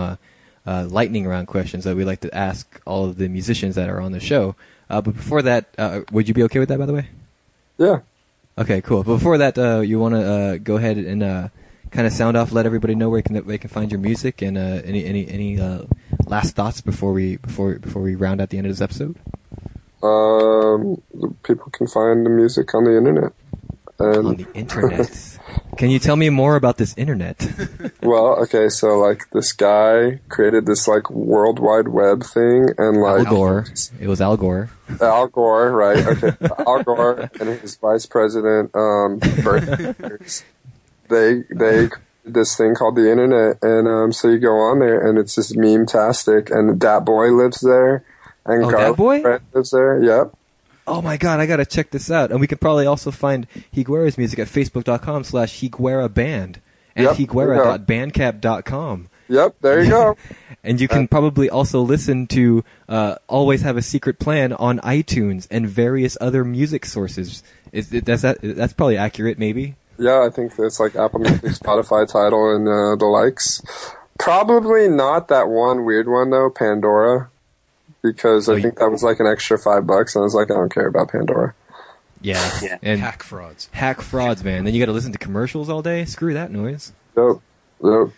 uh, 0.66 0.86
lightning 0.88 1.26
round 1.26 1.48
questions 1.48 1.84
that 1.84 1.96
we 1.96 2.04
like 2.04 2.20
to 2.20 2.34
ask 2.34 2.80
all 2.86 3.04
of 3.04 3.16
the 3.16 3.28
musicians 3.28 3.74
that 3.74 3.88
are 3.88 4.00
on 4.00 4.12
the 4.12 4.20
show. 4.20 4.54
Uh, 4.88 5.00
but 5.00 5.14
before 5.14 5.42
that, 5.42 5.66
uh, 5.78 6.00
would 6.12 6.28
you 6.28 6.34
be 6.34 6.42
okay 6.44 6.58
with 6.58 6.68
that? 6.68 6.78
By 6.78 6.86
the 6.86 6.92
way. 6.92 7.08
yeah. 7.78 8.00
Okay, 8.58 8.82
cool. 8.82 9.02
But 9.02 9.14
before 9.14 9.38
that, 9.38 9.56
uh, 9.56 9.80
you 9.80 9.98
want 9.98 10.14
to 10.14 10.22
uh, 10.22 10.56
go 10.58 10.76
ahead 10.76 10.98
and 10.98 11.22
uh, 11.22 11.48
kind 11.90 12.06
of 12.06 12.12
sound 12.12 12.36
off, 12.36 12.52
let 12.52 12.66
everybody 12.66 12.94
know 12.94 13.08
where 13.08 13.18
you 13.18 13.22
can, 13.22 13.46
they 13.46 13.58
can 13.58 13.70
find 13.70 13.90
your 13.90 14.00
music, 14.00 14.42
and 14.42 14.58
uh, 14.58 14.82
any 14.84 15.04
any 15.04 15.28
any 15.28 15.60
uh, 15.60 15.84
last 16.26 16.56
thoughts 16.56 16.80
before 16.80 17.12
we 17.12 17.36
before 17.36 17.76
before 17.76 18.02
we 18.02 18.14
round 18.14 18.40
out 18.40 18.50
the 18.50 18.58
end 18.58 18.66
of 18.66 18.72
this 18.72 18.80
episode. 18.80 19.16
Um, 20.02 21.00
people 21.42 21.70
can 21.72 21.86
find 21.86 22.24
the 22.24 22.30
music 22.30 22.74
on 22.74 22.84
the 22.84 22.96
internet. 22.96 23.32
And 24.00 24.26
On 24.26 24.36
the 24.36 24.46
internet, 24.54 25.38
can 25.76 25.90
you 25.90 25.98
tell 25.98 26.16
me 26.16 26.30
more 26.30 26.56
about 26.56 26.78
this 26.78 26.94
internet? 26.96 27.36
well, 28.02 28.40
okay, 28.42 28.70
so 28.70 28.98
like 28.98 29.28
this 29.32 29.52
guy 29.52 30.20
created 30.30 30.64
this 30.64 30.88
like 30.88 31.10
World 31.10 31.58
Wide 31.58 31.88
Web 31.88 32.22
thing, 32.24 32.68
and 32.78 33.02
like 33.02 33.26
Al 33.26 33.34
Gore. 33.34 33.66
It 34.00 34.08
was 34.08 34.22
Al 34.22 34.38
Gore. 34.38 34.70
Al 35.02 35.28
Gore, 35.28 35.70
right? 35.70 35.98
Okay, 36.06 36.32
Al 36.66 36.82
Gore 36.82 37.30
and 37.38 37.48
his 37.60 37.76
vice 37.76 38.06
president, 38.06 38.70
um, 38.74 39.18
they 41.08 41.42
they 41.54 41.88
created 41.88 41.92
this 42.24 42.56
thing 42.56 42.74
called 42.74 42.96
the 42.96 43.10
internet, 43.10 43.58
and 43.62 43.86
um, 43.86 44.12
so 44.12 44.28
you 44.28 44.38
go 44.38 44.56
on 44.56 44.78
there, 44.78 45.06
and 45.06 45.18
it's 45.18 45.34
just 45.34 45.56
meme 45.56 45.84
tastic, 45.86 46.50
and 46.50 46.80
that 46.80 47.04
Boy 47.04 47.32
lives 47.32 47.60
there, 47.60 48.04
and 48.46 48.64
Oh, 48.64 48.70
Dat 48.70 48.96
Boy? 48.96 49.22
Lives 49.52 49.70
there. 49.72 50.02
Yep. 50.02 50.34
Oh 50.86 51.02
my 51.02 51.16
god, 51.16 51.40
I 51.40 51.46
gotta 51.46 51.66
check 51.66 51.90
this 51.90 52.10
out. 52.10 52.30
And 52.30 52.40
we 52.40 52.46
could 52.46 52.60
probably 52.60 52.86
also 52.86 53.10
find 53.10 53.46
Higuera's 53.74 54.18
music 54.18 54.38
at 54.38 54.48
facebook.com 54.48 55.24
slash 55.24 55.60
Higuera 55.60 56.12
Band 56.12 56.60
and 56.96 57.04
Yep, 57.06 57.16
go. 57.62 57.70
Yep. 59.28 59.56
There 59.60 59.82
you 59.82 59.90
go. 59.90 60.16
And 60.62 60.78
you 60.78 60.88
can 60.88 61.08
probably 61.08 61.48
also 61.48 61.80
listen 61.80 62.26
to 62.26 62.62
uh, 62.86 63.14
Always 63.28 63.62
Have 63.62 63.78
a 63.78 63.82
Secret 63.82 64.18
Plan 64.18 64.52
on 64.52 64.78
iTunes 64.80 65.48
and 65.50 65.66
various 65.66 66.18
other 66.20 66.44
music 66.44 66.84
sources. 66.84 67.42
Is, 67.72 67.90
it- 67.94 68.04
that's, 68.04 68.20
that, 68.20 68.38
that's 68.42 68.74
probably 68.74 68.98
accurate, 68.98 69.38
maybe? 69.38 69.76
Yeah, 69.98 70.20
I 70.22 70.28
think 70.28 70.52
it's 70.58 70.78
like 70.78 70.96
Apple 70.96 71.20
Music, 71.20 71.52
Spotify 71.52 72.06
Tidal, 72.06 72.54
and 72.54 72.68
uh, 72.68 72.94
the 72.96 73.06
likes. 73.06 73.62
Probably 74.18 74.86
not 74.88 75.28
that 75.28 75.48
one 75.48 75.86
weird 75.86 76.08
one 76.08 76.28
though, 76.28 76.50
Pandora, 76.50 77.30
because 78.02 78.48
I 78.48 78.60
think 78.60 78.78
that 78.78 78.90
was 78.90 79.02
like 79.02 79.20
an 79.20 79.26
extra 79.26 79.58
five 79.58 79.86
bucks, 79.86 80.14
and 80.14 80.22
I 80.22 80.24
was 80.24 80.34
like, 80.34 80.50
I 80.50 80.54
don't 80.54 80.72
care 80.72 80.86
about 80.86 81.10
Pandora. 81.10 81.54
Yeah. 82.22 82.78
And 82.82 83.00
hack 83.00 83.22
frauds. 83.22 83.68
hack 83.72 84.00
frauds, 84.02 84.44
man. 84.44 84.64
Then 84.64 84.74
you 84.74 84.80
gotta 84.80 84.92
listen 84.92 85.12
to 85.12 85.18
commercials 85.18 85.68
all 85.70 85.80
day? 85.82 86.04
Screw 86.04 86.34
that 86.34 86.50
noise. 86.50 86.92
Nope. 87.16 87.42
Nope. 87.82 88.12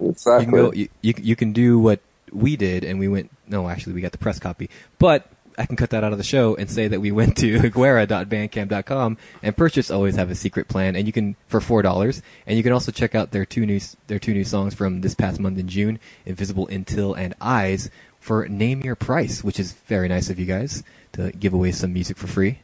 You 0.00 0.08
Exactly. 0.10 0.44
can 0.46 0.54
go. 0.54 0.72
You, 0.72 0.88
you 1.02 1.14
you 1.16 1.36
can 1.36 1.52
do 1.52 1.78
what 1.78 2.00
we 2.32 2.56
did, 2.56 2.84
and 2.84 2.98
we 2.98 3.06
went. 3.08 3.30
No, 3.48 3.68
actually, 3.68 3.92
we 3.92 4.00
got 4.00 4.12
the 4.12 4.18
press 4.18 4.38
copy. 4.38 4.68
But 4.98 5.28
I 5.58 5.66
can 5.66 5.76
cut 5.76 5.90
that 5.90 6.02
out 6.04 6.12
of 6.12 6.18
the 6.18 6.24
show 6.24 6.54
and 6.56 6.70
say 6.70 6.88
that 6.88 7.00
we 7.00 7.10
went 7.12 7.36
to 7.38 7.58
higuera.bandcamp.com 7.60 9.16
and 9.42 9.56
purchased 9.56 9.90
"Always 9.90 10.16
Have 10.16 10.30
a 10.30 10.34
Secret 10.34 10.68
Plan," 10.68 10.96
and 10.96 11.06
you 11.06 11.12
can 11.12 11.36
for 11.46 11.60
four 11.60 11.82
dollars. 11.82 12.22
And 12.46 12.56
you 12.56 12.62
can 12.62 12.72
also 12.72 12.92
check 12.92 13.14
out 13.14 13.30
their 13.32 13.44
two 13.44 13.66
new 13.66 13.80
their 14.06 14.18
two 14.18 14.32
new 14.34 14.44
songs 14.44 14.74
from 14.74 15.00
this 15.02 15.14
past 15.14 15.38
month 15.40 15.58
in 15.58 15.68
June, 15.68 15.98
"Invisible 16.26 16.66
Until" 16.68 17.14
and 17.14 17.34
"Eyes." 17.40 17.90
For 18.20 18.46
name 18.48 18.82
your 18.82 18.94
price, 18.94 19.42
which 19.42 19.58
is 19.58 19.72
very 19.72 20.06
nice 20.06 20.30
of 20.30 20.38
you 20.38 20.46
guys 20.46 20.84
to 21.12 21.32
give 21.32 21.54
away 21.54 21.72
some 21.72 21.92
music 21.92 22.16
for 22.16 22.26
free. 22.26 22.60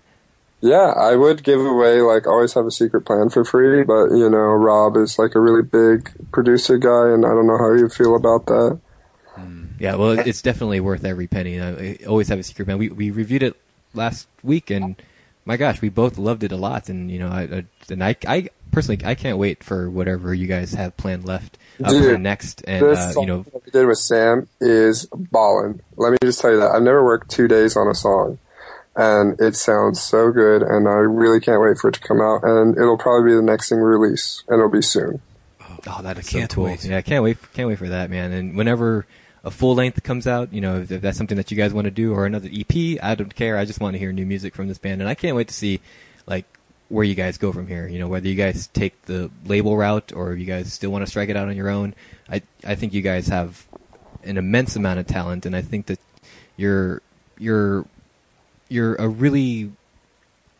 Yeah, 0.60 0.92
I 0.96 1.16
would 1.16 1.42
give 1.42 1.60
away 1.60 2.00
like 2.00 2.26
always 2.26 2.54
have 2.54 2.66
a 2.66 2.70
secret 2.70 3.02
plan 3.02 3.28
for 3.28 3.44
free, 3.44 3.84
but 3.84 4.10
you 4.10 4.28
know, 4.30 4.38
Rob 4.38 4.96
is 4.96 5.18
like 5.18 5.34
a 5.34 5.40
really 5.40 5.62
big 5.62 6.10
producer 6.32 6.78
guy, 6.78 7.10
and 7.10 7.26
I 7.26 7.30
don't 7.30 7.46
know 7.46 7.58
how 7.58 7.72
you 7.72 7.88
feel 7.88 8.16
about 8.16 8.46
that. 8.46 8.80
Hmm. 9.34 9.64
Yeah, 9.78 9.96
well, 9.96 10.18
it's 10.18 10.40
definitely 10.40 10.80
worth 10.80 11.04
every 11.04 11.26
penny. 11.26 11.60
I, 11.60 11.70
I 11.70 11.98
always 12.08 12.28
have 12.28 12.38
a 12.38 12.42
secret 12.42 12.64
plan. 12.64 12.78
We 12.78 12.88
we 12.88 13.10
reviewed 13.10 13.42
it 13.42 13.56
last 13.92 14.28
week, 14.42 14.70
and 14.70 14.96
my 15.44 15.56
gosh, 15.56 15.82
we 15.82 15.90
both 15.90 16.16
loved 16.16 16.42
it 16.42 16.52
a 16.52 16.56
lot. 16.56 16.88
And 16.88 17.10
you 17.10 17.18
know, 17.18 17.28
I, 17.28 17.42
I 17.42 17.64
and 17.90 18.02
I, 18.02 18.16
I 18.26 18.48
personally, 18.70 19.00
I 19.04 19.14
can't 19.14 19.38
wait 19.38 19.64
for 19.64 19.90
whatever 19.90 20.34
you 20.34 20.46
guys 20.46 20.72
have 20.74 20.96
planned 20.96 21.24
left 21.24 21.58
uh, 21.82 21.92
for 21.92 22.00
Dude, 22.00 22.20
next. 22.20 22.62
And 22.66 22.84
this 22.84 22.98
uh, 22.98 23.12
song 23.12 23.22
you 23.22 23.28
know, 23.28 23.42
that 23.42 23.64
we 23.64 23.70
did 23.70 23.86
with 23.86 23.98
Sam 23.98 24.48
is 24.60 25.06
ballin'. 25.14 25.80
Let 25.96 26.12
me 26.12 26.18
just 26.22 26.40
tell 26.40 26.50
you 26.52 26.58
that 26.60 26.72
I've 26.72 26.82
never 26.82 27.04
worked 27.04 27.30
two 27.30 27.48
days 27.48 27.76
on 27.76 27.88
a 27.88 27.94
song, 27.94 28.38
and 28.94 29.40
it 29.40 29.56
sounds 29.56 30.00
so 30.00 30.30
good, 30.30 30.62
and 30.62 30.88
I 30.88 30.94
really 30.94 31.40
can't 31.40 31.60
wait 31.60 31.78
for 31.78 31.88
it 31.88 31.94
to 31.94 32.00
come 32.00 32.20
out. 32.20 32.44
And 32.44 32.76
it'll 32.76 32.98
probably 32.98 33.30
be 33.30 33.36
the 33.36 33.42
next 33.42 33.68
thing 33.68 33.78
we 33.78 33.84
release, 33.84 34.42
and 34.48 34.58
it'll 34.58 34.70
be 34.70 34.82
soon. 34.82 35.20
oh, 35.60 36.02
that 36.02 36.18
is 36.18 36.28
I 36.28 36.30
can't 36.30 36.50
so 36.50 36.56
cool. 36.56 36.64
wait. 36.64 36.84
Yeah, 36.84 36.98
I 36.98 37.02
can't 37.02 37.22
wait. 37.22 37.38
Can't 37.54 37.68
wait 37.68 37.78
for 37.78 37.88
that, 37.88 38.10
man. 38.10 38.32
And 38.32 38.56
whenever 38.56 39.06
a 39.44 39.50
full 39.50 39.74
length 39.74 40.02
comes 40.02 40.26
out, 40.26 40.52
you 40.52 40.60
know, 40.60 40.80
if, 40.80 40.90
if 40.90 41.00
that's 41.00 41.16
something 41.16 41.36
that 41.36 41.50
you 41.50 41.56
guys 41.56 41.72
want 41.72 41.84
to 41.84 41.90
do, 41.90 42.12
or 42.12 42.26
another 42.26 42.48
EP, 42.52 42.98
I 43.02 43.14
don't 43.14 43.34
care. 43.34 43.56
I 43.56 43.64
just 43.64 43.80
want 43.80 43.94
to 43.94 43.98
hear 43.98 44.12
new 44.12 44.26
music 44.26 44.54
from 44.54 44.68
this 44.68 44.78
band, 44.78 45.00
and 45.00 45.08
I 45.08 45.14
can't 45.14 45.36
wait 45.36 45.48
to 45.48 45.54
see 45.54 45.80
like 46.26 46.44
where 46.88 47.04
you 47.04 47.14
guys 47.14 47.38
go 47.38 47.52
from 47.52 47.66
here. 47.66 47.88
You 47.88 47.98
know, 47.98 48.08
whether 48.08 48.28
you 48.28 48.34
guys 48.34 48.68
take 48.68 49.00
the 49.06 49.30
label 49.44 49.76
route 49.76 50.12
or 50.14 50.34
you 50.34 50.46
guys 50.46 50.72
still 50.72 50.90
want 50.90 51.04
to 51.04 51.10
strike 51.10 51.28
it 51.28 51.36
out 51.36 51.48
on 51.48 51.56
your 51.56 51.68
own. 51.68 51.94
I 52.30 52.42
I 52.64 52.74
think 52.74 52.94
you 52.94 53.02
guys 53.02 53.28
have 53.28 53.66
an 54.24 54.36
immense 54.36 54.76
amount 54.76 54.98
of 54.98 55.06
talent, 55.06 55.46
and 55.46 55.54
I 55.54 55.62
think 55.62 55.86
that 55.86 56.00
you're 56.56 57.02
you're 57.38 57.86
you're 58.68 58.94
a 58.96 59.08
really 59.08 59.72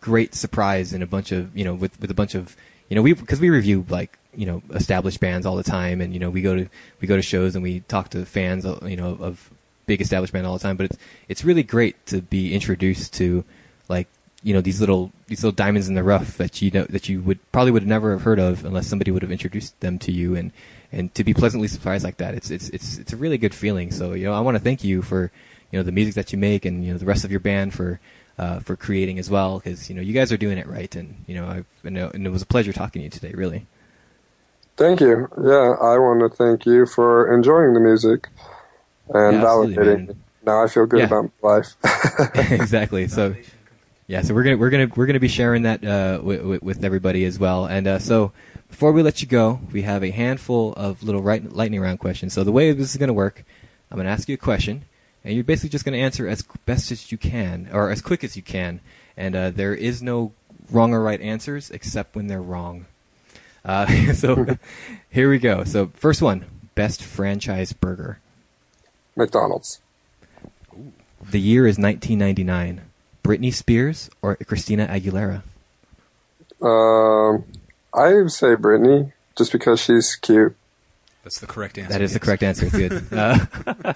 great 0.01 0.35
surprise 0.35 0.93
in 0.93 1.03
a 1.03 1.07
bunch 1.07 1.33
of 1.33 1.57
you 1.57 1.64
know 1.64 1.74
with 1.74 2.01
with 2.01 2.11
a 2.11 2.14
bunch 2.14 2.35
of 2.35 2.57
you 2.89 2.95
know 2.95 3.03
we 3.03 3.12
because 3.12 3.41
we 3.41 3.51
review 3.51 3.85
like 3.89 4.18
you 4.35 4.47
know 4.47 4.62
established 4.74 5.20
bands 5.20 5.47
all 5.47 5.57
the 5.57 5.64
time 5.64 6.01
and 6.01 6.12
you 6.12 6.20
know 6.20 6.31
we 6.31 6.43
go 6.43 6.55
to 6.55 6.68
we 7.01 7.09
go 7.09 7.16
to 7.16 7.22
shows 7.22 7.55
and 7.57 7.62
we 7.62 7.81
talk 7.81 8.11
to 8.11 8.24
fans 8.24 8.64
uh, 8.64 8.79
you 8.85 8.97
know 8.97 9.16
of 9.20 9.51
big 9.87 10.01
established 10.01 10.33
band 10.33 10.47
all 10.47 10.53
the 10.53 10.62
time 10.62 10.77
but 10.77 10.87
it's 10.87 10.99
it's 11.29 11.45
really 11.45 11.62
great 11.62 12.07
to 12.07 12.20
be 12.20 12.55
introduced 12.55 13.14
to 13.14 13.45
like 13.89 14.09
you 14.47 14.55
know 14.55 14.61
these 14.61 14.79
little 14.79 15.11
these 15.27 15.43
little 15.43 15.57
diamonds 15.57 15.89
in 15.89 15.95
the 15.95 16.05
rough 16.05 16.37
that 16.37 16.63
you 16.63 16.71
know 16.71 16.85
that 16.85 17.09
you 17.09 17.21
would 17.21 17.41
probably 17.51 17.73
would 17.73 17.85
never 17.85 18.13
have 18.13 18.23
heard 18.23 18.39
of 18.39 18.65
unless 18.65 18.87
somebody 18.87 19.11
would 19.11 19.23
have 19.23 19.33
introduced 19.33 19.79
them 19.81 19.99
to 19.99 20.13
you 20.13 20.37
and 20.37 20.53
and 20.93 21.13
to 21.17 21.25
be 21.25 21.35
pleasantly 21.35 21.67
surprised 21.67 22.05
like 22.05 22.19
that 22.19 22.33
it's 22.33 22.49
it's 22.49 22.69
it's 22.69 22.97
it's 22.97 23.13
a 23.13 23.17
really 23.17 23.39
good 23.39 23.53
feeling 23.53 23.91
so 23.91 24.13
you 24.13 24.25
know 24.25 24.33
I 24.33 24.39
want 24.39 24.55
to 24.57 24.63
thank 24.63 24.85
you 24.85 25.03
for 25.03 25.33
you 25.73 25.79
know 25.81 25.83
the 25.83 25.91
music 25.91 26.15
that 26.15 26.33
you 26.33 26.39
make 26.39 26.65
and 26.65 26.85
you 26.85 26.93
know 26.93 26.99
the 26.99 27.05
rest 27.05 27.25
of 27.25 27.33
your 27.33 27.41
band 27.41 27.75
for 27.75 27.99
uh, 28.39 28.61
for 28.61 28.77
creating 28.77 29.19
as 29.19 29.29
well 29.29 29.59
because 29.59 29.91
you 29.91 29.97
know 29.97 30.03
you 30.03 30.13
guys 30.13 30.31
are 30.31 30.37
doing 30.37 30.59
it 30.59 30.69
right 30.69 30.95
and 30.95 31.25
you 31.27 31.35
know 31.35 31.49
I've 31.49 31.67
and, 31.83 31.99
uh, 31.99 32.11
it 32.15 32.29
was 32.31 32.43
a 32.43 32.47
pleasure 32.47 32.73
talking 32.73 33.01
to 33.01 33.05
you 33.05 33.11
today 33.11 33.33
really 33.35 33.67
Thank 34.77 35.01
you. 35.01 35.27
Yeah, 35.43 35.75
I 35.81 35.99
want 35.99 36.21
to 36.21 36.29
thank 36.29 36.67
you 36.67 36.85
for 36.85 37.35
enjoying 37.35 37.73
the 37.73 37.81
music 37.81 38.29
and 39.09 39.39
Yeah, 39.39 39.43
validating 39.43 39.87
man. 39.87 40.11
it. 40.11 40.17
Now 40.43 40.63
I 40.63 40.69
feel 40.69 40.85
good 40.87 41.01
Yeah. 41.01 41.07
about 41.07 41.31
my 41.43 41.49
life. 41.49 41.77
exactly. 42.53 43.09
So, 43.09 43.35
yeah. 44.07 44.23
So 44.23 44.35
we're 44.35 44.45
gonna 44.45 44.57
we're 44.57 44.71
gonna 44.71 44.91
we're 44.95 45.07
gonna 45.07 45.21
be 45.21 45.29
sharing 45.29 45.63
that 45.63 45.85
uh, 45.85 46.21
with, 46.23 46.63
with 46.63 46.85
everybody 46.85 47.25
as 47.25 47.39
well. 47.39 47.67
And 47.67 47.87
uh, 47.87 47.99
so 47.99 48.33
before 48.69 48.93
we 48.93 49.03
let 49.03 49.23
you 49.23 49.29
go, 49.29 49.61
we 49.73 49.83
have 49.83 50.03
a 50.03 50.11
handful 50.11 50.73
of 50.75 51.03
little 51.03 51.23
right, 51.23 51.53
lightning 51.53 51.81
round 51.81 51.99
questions. 51.99 52.33
So 52.33 52.45
the 52.45 52.53
way 52.53 52.73
this 52.73 52.91
is 52.91 52.97
gonna 52.97 53.13
work, 53.13 53.45
I'm 53.91 53.97
gonna 53.97 54.11
ask 54.11 54.29
you 54.29 54.35
a 54.35 54.39
question, 54.39 54.85
and 55.25 55.35
you're 55.35 55.45
basically 55.45 55.71
just 55.71 55.85
gonna 55.85 55.97
answer 55.97 56.29
as 56.29 56.45
best 56.65 56.91
as 56.91 57.11
you 57.11 57.19
can 57.19 57.69
or 57.73 57.91
as 57.91 58.01
quick 58.01 58.23
as 58.23 58.37
you 58.37 58.43
can. 58.43 58.81
And 59.17 59.35
uh, 59.35 59.51
there 59.51 59.75
is 59.75 60.03
no 60.03 60.33
wrong 60.71 60.93
or 60.93 61.03
right 61.03 61.21
answers 61.21 61.71
except 61.71 62.15
when 62.15 62.27
they're 62.27 62.43
wrong. 62.43 62.87
Uh, 63.65 64.13
so 64.13 64.47
here 65.11 65.31
we 65.31 65.39
go. 65.39 65.65
So 65.65 65.91
first 65.95 66.23
one, 66.23 66.45
best 66.75 67.03
franchise 67.03 67.73
burger. 67.73 68.21
McDonald's. 69.17 69.81
The 71.29 71.41
year 71.41 71.67
is 71.67 71.79
1999. 71.79 72.83
Britney 73.27 73.53
Spears 73.53 74.09
or 74.22 74.37
Christina 74.37 74.87
Aguilera? 74.87 75.43
Um, 76.62 77.45
I 77.93 78.14
would 78.14 78.33
say 78.33 78.55
Britney, 78.55 79.12
just 79.37 79.53
because 79.53 79.81
she's 79.81 80.14
cute. 80.14 80.55
That's 81.24 81.41
the 81.41 81.47
correct 81.47 81.77
answer. 81.77 81.93
That 81.93 82.03
is 82.03 82.12
the 82.12 82.20
correct 82.20 82.43
answer. 82.45 82.70
Good. 82.70 83.07
Uh, 83.12 83.39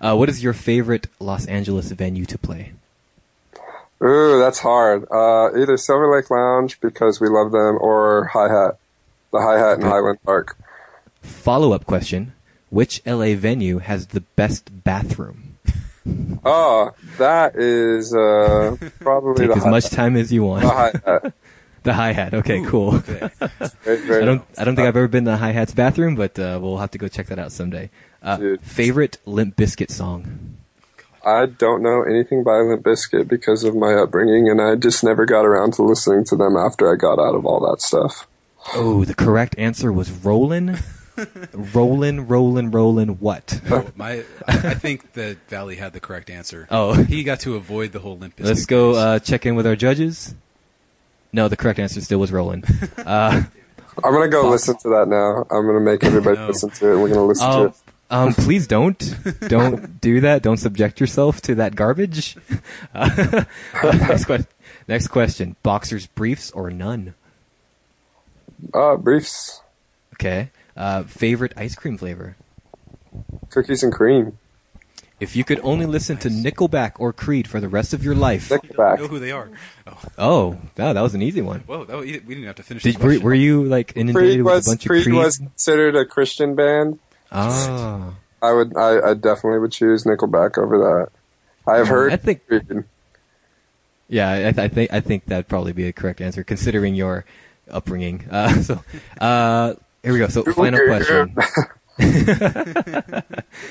uh, 0.00 0.16
what 0.16 0.28
is 0.28 0.42
your 0.42 0.52
favorite 0.52 1.06
Los 1.20 1.46
Angeles 1.46 1.92
venue 1.92 2.24
to 2.26 2.36
play? 2.36 2.72
Ooh, 4.02 4.38
that's 4.38 4.58
hard. 4.58 5.06
Uh, 5.10 5.50
either 5.56 5.76
Silver 5.76 6.14
Lake 6.14 6.30
Lounge 6.30 6.80
because 6.80 7.20
we 7.20 7.28
love 7.28 7.52
them, 7.52 7.78
or 7.80 8.24
Hi 8.32 8.48
Hat, 8.48 8.78
the 9.32 9.40
Hi 9.40 9.58
Hat 9.58 9.78
in 9.78 9.84
Okay. 9.84 9.88
Highland 9.88 10.22
Park. 10.24 10.58
Follow 11.22 11.72
up 11.72 11.86
question: 11.86 12.32
Which 12.70 13.00
LA 13.06 13.34
venue 13.36 13.78
has 13.78 14.08
the 14.08 14.20
best 14.20 14.84
bathroom? 14.84 15.45
Oh, 16.44 16.92
that 17.18 17.56
is 17.56 18.14
uh, 18.14 18.76
probably 19.00 19.46
Take 19.46 19.50
the 19.50 19.56
as 19.56 19.64
Hi 19.64 19.70
much 19.70 19.84
Hat. 19.84 19.92
time 19.92 20.16
as 20.16 20.32
you 20.32 20.44
want. 20.44 20.62
The 20.62 20.68
Hi 20.70 20.92
Hat. 21.04 21.32
The 21.82 21.94
hi 21.94 22.10
hat. 22.12 22.34
Okay, 22.34 22.58
Ooh, 22.58 22.68
cool. 22.68 22.94
okay. 22.96 23.30
Very, 23.84 23.96
very 23.98 24.22
I 24.22 24.24
don't. 24.26 24.42
I 24.58 24.64
don't 24.64 24.74
think. 24.74 24.88
I've 24.88 24.96
ever 24.96 25.06
been 25.06 25.24
to 25.26 25.30
the 25.30 25.36
hi 25.36 25.52
hat's 25.52 25.72
bathroom, 25.72 26.16
but 26.16 26.36
uh, 26.36 26.58
we'll 26.60 26.78
have 26.78 26.90
to 26.90 26.98
go 26.98 27.06
check 27.06 27.26
that 27.28 27.38
out 27.38 27.52
someday. 27.52 27.90
Uh, 28.20 28.56
favorite 28.60 29.18
Limp 29.24 29.54
Bizkit 29.54 29.92
song? 29.92 30.56
I 31.24 31.46
don't 31.46 31.84
know 31.84 32.02
anything 32.02 32.42
by 32.42 32.56
Limp 32.58 32.82
Bizkit 32.82 33.28
because 33.28 33.62
of 33.62 33.76
my 33.76 33.94
upbringing, 33.94 34.48
and 34.48 34.60
I 34.60 34.74
just 34.74 35.04
never 35.04 35.26
got 35.26 35.46
around 35.46 35.74
to 35.74 35.82
listening 35.84 36.24
to 36.24 36.34
them 36.34 36.56
after 36.56 36.92
I 36.92 36.96
got 36.96 37.20
out 37.20 37.36
of 37.36 37.46
all 37.46 37.60
that 37.70 37.80
stuff. 37.80 38.26
Oh, 38.74 39.04
the 39.04 39.14
correct 39.14 39.54
answer 39.56 39.92
was 39.92 40.10
Rollin'. 40.10 40.78
Rollin', 41.52 42.26
rollin', 42.28 42.70
rollin'. 42.70 43.08
What? 43.20 43.60
Oh, 43.70 43.86
my, 43.96 44.24
I 44.46 44.52
I 44.52 44.74
think 44.74 45.12
that 45.14 45.38
Valley 45.48 45.76
had 45.76 45.92
the 45.92 46.00
correct 46.00 46.30
answer. 46.30 46.66
Oh. 46.70 46.94
he 46.94 47.22
got 47.24 47.40
to 47.40 47.56
avoid 47.56 47.92
the 47.92 48.00
whole 48.00 48.18
Limp 48.18 48.36
Bizkit 48.36 48.44
Let's 48.44 48.66
go 48.66 48.94
uh, 48.94 49.18
check 49.18 49.46
in 49.46 49.54
with 49.56 49.66
our 49.66 49.76
judges. 49.76 50.34
No, 51.32 51.48
the 51.48 51.56
correct 51.56 51.78
answer 51.78 52.00
still 52.00 52.18
was 52.18 52.30
Rollin'. 52.32 52.64
Uh, 52.98 53.42
I'm 54.04 54.12
gonna 54.12 54.28
go 54.28 54.42
Fox. 54.42 54.52
listen 54.68 54.76
to 54.82 54.88
that 54.90 55.08
now. 55.08 55.46
I'm 55.50 55.64
gonna 55.66 55.80
make 55.80 56.04
everybody 56.04 56.36
No. 56.36 56.48
listen 56.48 56.68
to 56.70 56.92
it. 56.92 56.98
We're 56.98 57.08
gonna 57.08 57.24
listen 57.24 57.48
to 57.50 57.56
oh, 57.56 57.64
it. 57.64 57.74
um, 58.10 58.34
please 58.34 58.66
don't, 58.66 58.98
don't 59.48 59.98
do 60.02 60.20
that. 60.20 60.42
Don't 60.42 60.58
subject 60.58 61.00
yourself 61.00 61.40
to 61.42 61.54
that 61.56 61.74
garbage. 61.76 62.36
Uh, 62.94 63.44
next, 63.82 64.24
que- 64.26 64.46
next 64.88 65.08
question: 65.08 65.56
Boxers 65.62 66.06
briefs 66.06 66.50
or 66.50 66.70
none? 66.70 67.14
Uh, 68.74 68.96
briefs, 68.96 69.60
Okay. 70.14 70.50
Uh, 70.76 71.02
favorite 71.04 71.52
ice 71.56 71.74
cream 71.74 71.96
flavor? 71.98 72.36
cookies 73.48 73.82
and 73.82 73.92
cream, 73.94 74.36
If 75.20 75.34
you 75.36 75.42
could 75.44 75.58
only 75.62 75.86
listen 75.86 76.18
to 76.18 76.28
Nickelback 76.28 76.92
or 76.98 77.14
Creed 77.14 77.48
for 77.48 77.60
the 77.60 77.68
rest 77.68 77.94
of 77.94 78.04
your 78.04 78.14
life. 78.14 78.50
know 78.50 78.96
who 79.08 79.18
they 79.18 79.30
are. 79.32 79.48
Oh, 79.86 79.98
Oh, 80.18 80.58
wow, 80.76 80.92
that 80.92 81.00
was 81.00 81.14
an 81.14 81.22
easy 81.22 81.40
one. 81.40 81.60
whoa! 81.60 81.84
That, 81.86 81.96
was- 81.96 82.04
we 82.04 82.18
didn't 82.18 82.44
have 82.44 82.56
to 82.56 82.62
finish. 82.62 82.82
Did, 82.82 82.96
the 82.96 83.06
were, 83.06 83.18
were 83.20 83.34
you 83.34 83.64
like 83.64 83.92
inundated 83.96 84.14
Creed 84.34 84.42
with 84.42 84.52
was 84.54 84.66
a 84.66 84.70
bunch 84.72 84.84
of 84.84 84.88
Creed 84.90 85.04
Creed? 85.04 85.14
was 85.14 85.38
considered 85.38 85.96
a 85.96 86.04
Christian 86.04 86.54
band. 86.54 86.98
Ah. 87.32 88.12
I 88.42 88.52
would, 88.52 88.76
I, 88.76 89.10
I 89.10 89.14
definitely 89.14 89.60
would 89.60 89.72
choose 89.72 90.04
Nickelback 90.04 90.58
over 90.58 90.76
that. 90.78 91.08
I 91.66 91.78
have 91.78 91.86
Yeah, 91.86 91.92
heard. 91.92 92.12
I 92.12 92.16
think- 92.16 92.46
Creed. 92.46 92.84
Yeah, 94.08 94.30
I, 94.30 94.52
th- 94.52 94.58
I 94.58 94.68
think 94.68 94.92
I 94.92 95.00
think 95.00 95.24
that'd 95.26 95.48
probably 95.48 95.72
be 95.72 95.88
a 95.88 95.92
correct 95.92 96.20
answer 96.20 96.44
considering 96.44 96.94
your 96.94 97.24
upbringing. 97.70 98.24
Uh, 98.30 98.52
so, 98.62 98.84
uh, 99.20 99.74
here 100.06 100.12
we 100.12 100.18
go. 100.20 100.28
So, 100.28 100.42
final 100.44 100.80
question. 100.86 101.34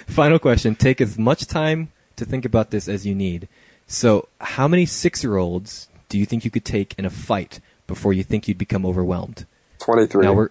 final 0.07 0.39
question. 0.39 0.75
Take 0.75 0.99
as 1.01 1.17
much 1.17 1.47
time 1.47 1.91
to 2.17 2.25
think 2.25 2.43
about 2.45 2.71
this 2.71 2.87
as 2.87 3.05
you 3.05 3.15
need. 3.15 3.47
So, 3.87 4.27
how 4.41 4.67
many 4.67 4.85
six-year-olds 4.85 5.87
do 6.09 6.17
you 6.17 6.25
think 6.25 6.43
you 6.43 6.51
could 6.51 6.65
take 6.65 6.93
in 6.97 7.05
a 7.05 7.09
fight 7.09 7.59
before 7.87 8.13
you 8.13 8.23
think 8.23 8.47
you'd 8.47 8.57
become 8.57 8.85
overwhelmed? 8.85 9.45
Twenty-three. 9.79 10.25
Now 10.25 10.33
we're 10.33 10.49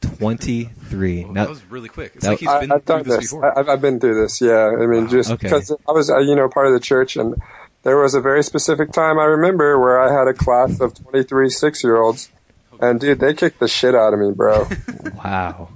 twenty-three. 0.00 1.24
Whoa, 1.24 1.32
now, 1.32 1.44
that 1.44 1.50
was 1.50 1.64
really 1.66 1.88
quick. 1.88 2.12
It's 2.14 2.24
that- 2.24 2.30
like 2.30 2.38
he's 2.40 2.48
I, 2.48 2.60
been 2.60 2.72
I've 2.72 2.84
through 2.84 2.96
done 2.96 3.08
this, 3.08 3.16
this. 3.16 3.24
before. 3.32 3.44
I, 3.58 3.60
I've, 3.60 3.68
I've 3.68 3.80
been 3.82 4.00
through 4.00 4.20
this. 4.22 4.40
Yeah, 4.40 4.70
I 4.80 4.86
mean, 4.86 5.04
Wow. 5.04 5.10
just 5.10 5.30
Okay. 5.32 5.48
because 5.48 5.70
I 5.88 5.92
was, 5.92 6.10
uh, 6.10 6.18
you 6.18 6.34
know, 6.36 6.48
part 6.48 6.66
of 6.66 6.72
the 6.72 6.80
church, 6.80 7.16
and 7.16 7.34
there 7.82 7.98
was 8.00 8.14
a 8.14 8.20
very 8.20 8.42
specific 8.42 8.92
time 8.92 9.18
I 9.18 9.24
remember 9.24 9.78
where 9.78 10.00
I 10.00 10.12
had 10.16 10.28
a 10.28 10.34
class 10.34 10.80
of 10.80 10.94
23 10.94 11.50
six-year-olds, 11.50 12.30
and 12.80 13.00
dude, 13.00 13.20
they 13.20 13.34
kicked 13.34 13.58
the 13.60 13.68
shit 13.68 13.94
out 13.94 14.12
of 14.14 14.20
me, 14.20 14.32
bro. 14.32 14.66
wow, 15.24 15.68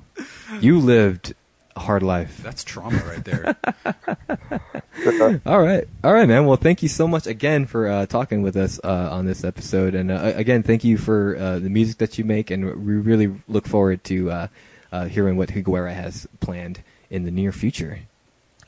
you 0.61 0.78
lived 0.78 1.34
a 1.76 1.80
hard 1.80 2.03
life. 2.03 2.38
That's 2.42 2.64
trauma 2.64 2.98
right 3.07 3.24
there. 3.24 3.57
All 5.46 5.62
right, 5.62 5.88
all 6.05 6.12
right, 6.12 6.28
man. 6.28 6.44
Well, 6.44 6.57
thank 6.59 6.82
you 6.82 6.88
so 6.88 7.09
much 7.09 7.26
again 7.26 7.64
for 7.64 7.88
uh, 7.88 8.05
talking 8.07 8.42
with 8.42 8.55
us 8.57 8.78
uh, 8.84 9.09
on 9.11 9.24
this 9.24 9.44
episode, 9.44 9.94
and 9.94 10.11
uh, 10.11 10.32
again, 10.34 10.62
thank 10.62 10.84
you 10.84 10.98
for 10.98 11.36
uh, 11.38 11.59
the 11.59 11.70
music 11.70 11.98
that 11.98 12.18
you 12.18 12.24
make, 12.24 12.51
and 12.51 12.64
we 12.84 12.94
really 12.96 13.32
look 13.48 13.66
forward 13.66 14.05
to 14.05 14.30
uh, 14.30 14.46
uh, 14.92 15.05
hearing 15.07 15.36
what 15.38 15.48
Higuera 15.51 15.94
has 15.94 16.28
planned 16.40 16.82
in 17.09 17.24
the 17.24 17.30
near 17.30 17.51
future. 17.53 18.01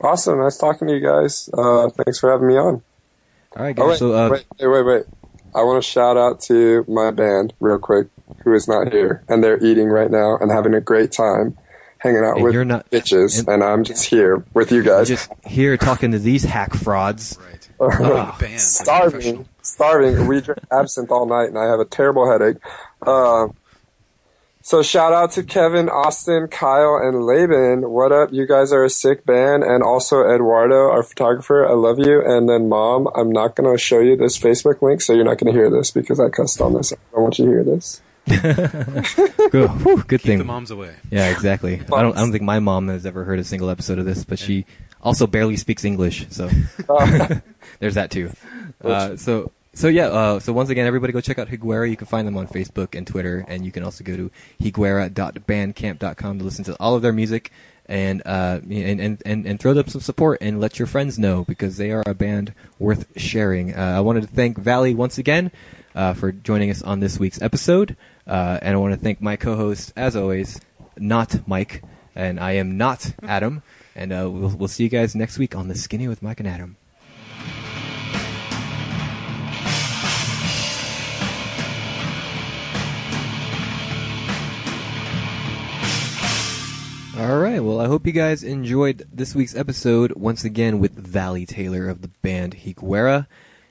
awesome, 0.01 0.39
nice 0.39 0.57
talking 0.57 0.87
to 0.87 0.93
you 0.95 1.01
guys. 1.01 1.49
Uh, 1.53 1.89
thanks 1.89 2.19
for 2.19 2.31
having 2.31 2.47
me 2.47 2.57
on. 2.57 2.81
All 3.55 3.63
right, 3.63 3.77
Oh 3.77 3.83
guys. 3.83 3.89
wait, 3.91 3.99
so, 3.99 4.13
uh, 4.13 4.29
wait, 4.29 4.45
wait, 4.59 4.67
wait, 4.67 4.83
wait. 4.85 5.03
I 5.55 5.63
want 5.63 5.83
to 5.83 5.87
shout 5.89 6.17
out 6.17 6.39
to 6.41 6.83
my 6.87 7.11
band 7.11 7.53
real 7.59 7.77
quick, 7.79 8.07
who 8.43 8.53
is 8.53 8.67
not 8.67 8.91
here, 8.91 9.23
and 9.27 9.43
they're 9.43 9.63
eating 9.63 9.87
right 9.87 10.09
now 10.11 10.37
and 10.37 10.51
having 10.51 10.73
a 10.73 10.81
great 10.81 11.11
time, 11.11 11.57
hanging 11.99 12.23
out 12.23 12.35
And 12.35 12.43
with 12.43 12.53
you're 12.53 12.65
not- 12.65 12.89
bitches, 12.91 13.39
and- 13.39 13.47
and, 13.49 13.63
I'm 13.63 13.83
just 13.83 14.05
here 14.05 14.43
with 14.53 14.71
you 14.71 14.83
guys. 14.83 15.07
Just 15.07 15.29
here 15.45 15.77
talking 15.77 16.11
to 16.11 16.19
these 16.19 16.43
hack 16.43 16.73
frauds. 16.73 17.37
Right. 17.39 17.69
Oh, 17.79 18.35
band. 18.39 18.61
starving, 18.61 19.45
starving. 19.61 20.27
We 20.27 20.39
drink 20.41 20.59
absinthe 20.71 21.11
all 21.11 21.25
night, 21.25 21.49
and 21.49 21.57
I 21.57 21.65
have 21.65 21.79
a 21.79 21.85
terrible 21.85 22.29
headache. 22.31 22.57
Uh, 23.05 23.47
so 24.65 24.81
shout 24.81 25.11
out 25.11 25.31
to 25.31 25.43
Kevin, 25.43 25.89
Austin, 25.89 26.47
Kyle, 26.47 26.95
and 26.95 27.25
Laban. 27.25 27.89
What 27.89 28.13
up? 28.13 28.31
You 28.31 28.47
guys 28.47 28.71
are 28.71 28.85
a 28.85 28.89
sick 28.89 29.25
band, 29.25 29.63
and 29.63 29.83
also 29.83 30.23
Eduardo, 30.23 30.89
our 30.89 31.03
photographer. 31.03 31.67
I 31.67 31.73
love 31.73 31.99
you. 31.99 32.23
And 32.25 32.47
then 32.47 32.69
Mom, 32.69 33.09
I'm 33.13 33.29
not 33.29 33.57
gonna 33.57 33.77
show 33.77 33.99
you 33.99 34.15
this 34.15 34.39
Facebook 34.39 34.81
link, 34.81 35.01
so 35.01 35.13
you're 35.13 35.25
not 35.25 35.37
gonna 35.37 35.51
hear 35.51 35.69
this 35.69 35.91
because 35.91 36.17
I 36.19 36.29
cussed 36.29 36.61
on 36.61 36.73
this. 36.73 36.93
I 36.93 36.95
don't 37.11 37.23
want 37.23 37.39
you 37.39 37.45
to 37.45 37.51
hear 37.51 37.63
this. 37.65 38.01
Good, 38.25 39.69
whew, 39.83 39.97
good 39.97 40.21
Keep 40.21 40.21
thing. 40.21 40.37
the 40.37 40.45
moms 40.45 40.71
away. 40.71 40.95
Yeah, 41.11 41.29
exactly. 41.29 41.81
I 41.91 42.01
don't. 42.01 42.15
I 42.15 42.21
don't 42.21 42.31
think 42.31 42.43
my 42.43 42.59
mom 42.59 42.87
has 42.87 43.05
ever 43.05 43.25
heard 43.25 43.37
a 43.37 43.43
single 43.43 43.69
episode 43.69 43.99
of 43.99 44.05
this, 44.05 44.23
but 44.23 44.39
she 44.39 44.65
also 45.01 45.27
barely 45.27 45.57
speaks 45.57 45.83
English, 45.83 46.27
so 46.29 46.49
there's 47.79 47.95
that 47.95 48.11
too. 48.11 48.31
Uh, 48.81 49.17
so 49.17 49.51
so 49.73 49.87
yeah. 49.87 50.07
Uh, 50.07 50.39
so 50.39 50.53
once 50.53 50.69
again, 50.69 50.85
everybody 50.85 51.13
go 51.13 51.21
check 51.21 51.39
out 51.39 51.47
Higuera. 51.47 51.89
You 51.89 51.97
can 51.97 52.07
find 52.07 52.27
them 52.27 52.37
on 52.37 52.47
Facebook 52.47 52.95
and 52.95 53.05
Twitter, 53.05 53.43
and 53.47 53.65
you 53.65 53.71
can 53.71 53.83
also 53.83 54.03
go 54.03 54.15
to 54.15 54.31
higuera.bandcamp.com 54.61 56.39
to 56.39 56.45
listen 56.45 56.63
to 56.65 56.75
all 56.79 56.95
of 56.95 57.01
their 57.01 57.13
music 57.13 57.51
and 57.85 58.21
uh 58.25 58.61
and, 58.69 59.01
and 59.01 59.21
and 59.25 59.45
and 59.45 59.59
throw 59.59 59.73
them 59.73 59.87
some 59.87 59.99
support 59.99 60.37
and 60.39 60.61
let 60.61 60.79
your 60.79 60.87
friends 60.87 61.19
know 61.19 61.43
because 61.43 61.75
they 61.75 61.91
are 61.91 62.03
a 62.05 62.13
band 62.13 62.53
worth 62.79 63.07
sharing. 63.17 63.75
Uh, 63.75 63.95
I 63.97 63.99
wanted 63.99 64.21
to 64.21 64.27
thank 64.27 64.57
Valley 64.57 64.95
once 64.95 65.17
again 65.17 65.51
uh, 65.95 66.13
for 66.13 66.31
joining 66.31 66.69
us 66.69 66.81
on 66.81 66.99
this 66.99 67.19
week's 67.19 67.41
episode, 67.41 67.97
uh, 68.27 68.59
and 68.61 68.75
I 68.75 68.77
want 68.77 68.93
to 68.93 68.99
thank 68.99 69.21
my 69.21 69.35
co-host 69.35 69.93
as 69.95 70.15
always, 70.15 70.61
not 70.97 71.47
Mike, 71.47 71.83
and 72.15 72.39
I 72.39 72.53
am 72.53 72.77
not 72.77 73.13
Adam. 73.23 73.63
And 73.95 74.11
uh, 74.11 74.29
we'll 74.29 74.49
we'll 74.49 74.67
see 74.67 74.83
you 74.83 74.89
guys 74.89 75.13
next 75.15 75.37
week 75.37 75.55
on 75.55 75.67
the 75.67 75.75
Skinny 75.75 76.07
with 76.07 76.23
Mike 76.23 76.39
and 76.39 76.47
Adam. 76.49 76.77
All 87.23 87.37
right. 87.37 87.63
Well, 87.63 87.79
I 87.79 87.87
hope 87.87 88.05
you 88.05 88.11
guys 88.11 88.43
enjoyed 88.43 89.07
this 89.09 89.33
week's 89.33 89.55
episode 89.55 90.11
once 90.17 90.43
again 90.43 90.81
with 90.81 90.91
Valley 90.91 91.45
Taylor 91.45 91.87
of 91.87 92.01
the 92.01 92.09
band 92.09 92.53
Higuera. 92.53 93.27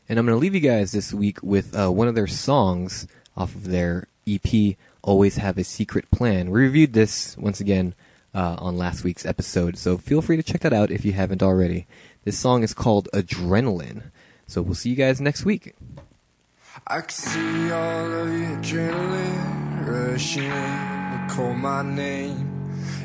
And 0.08 0.18
I'm 0.18 0.24
going 0.24 0.34
to 0.34 0.40
leave 0.40 0.54
you 0.54 0.60
guys 0.62 0.92
this 0.92 1.12
week 1.12 1.42
with 1.42 1.76
uh, 1.76 1.90
one 1.90 2.08
of 2.08 2.14
their 2.14 2.26
songs 2.26 3.06
off 3.36 3.54
of 3.54 3.64
their 3.68 4.08
EP, 4.26 4.76
Always 5.02 5.36
Have 5.36 5.58
a 5.58 5.64
Secret 5.64 6.10
Plan. 6.10 6.50
We 6.50 6.62
reviewed 6.62 6.94
this 6.94 7.36
once 7.36 7.60
again 7.60 7.94
uh, 8.34 8.56
on 8.58 8.78
last 8.78 9.04
week's 9.04 9.26
episode, 9.26 9.76
so 9.76 9.98
feel 9.98 10.22
free 10.22 10.38
to 10.38 10.42
check 10.42 10.62
that 10.62 10.72
out 10.72 10.90
if 10.90 11.04
you 11.04 11.12
haven't 11.12 11.42
already. 11.42 11.86
This 12.24 12.38
song 12.38 12.62
is 12.62 12.72
called 12.72 13.10
Adrenaline. 13.12 14.04
So 14.46 14.62
we'll 14.62 14.76
see 14.76 14.88
you 14.88 14.96
guys 14.96 15.20
next 15.20 15.44
week. 15.44 15.74
I 16.86 17.02
can 17.02 17.10
see 17.10 17.70
all 17.70 18.12
of 18.14 18.28
your 18.28 18.56
adrenaline 18.56 19.86
rushing 19.86 20.44
in 20.44 21.28
call 21.28 21.52
my 21.52 21.82
name. 21.82 22.51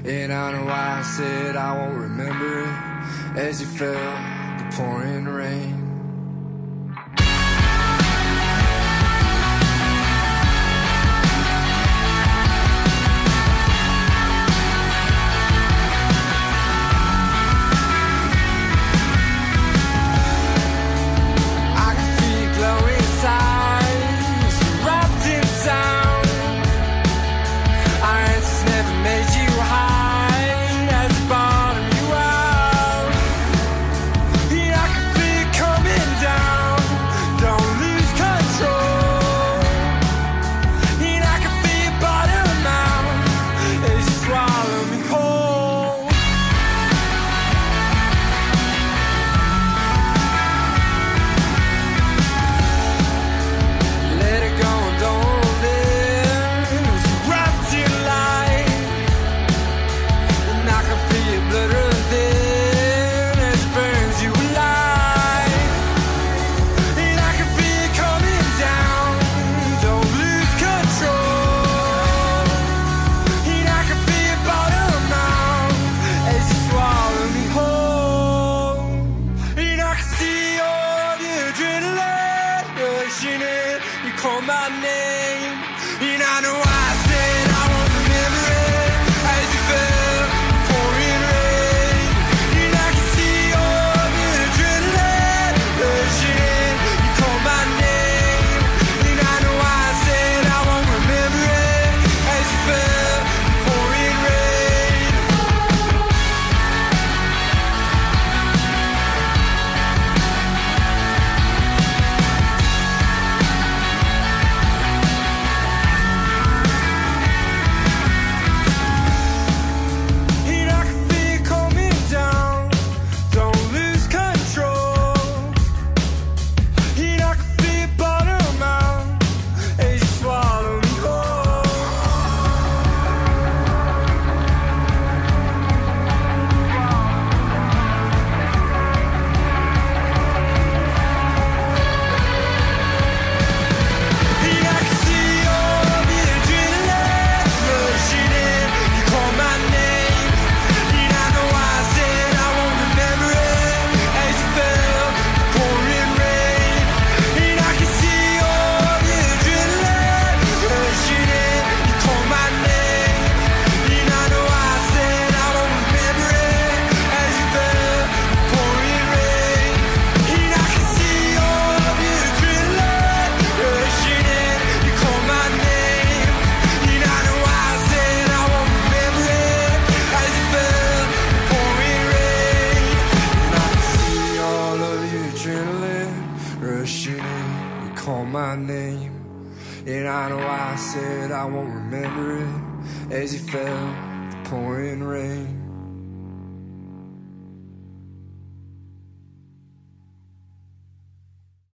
And 0.08 0.32
I 0.32 0.54
know 0.54 0.64
why 0.64 1.00
I 1.00 1.02
said 1.02 1.58
I 1.58 1.78
won't 1.78 1.98
remember 1.98 2.62
it 2.62 3.38
as 3.38 3.60
you 3.60 3.68
felt 3.68 3.94
the 3.94 4.78
pouring 4.78 5.26
rain. 5.26 5.87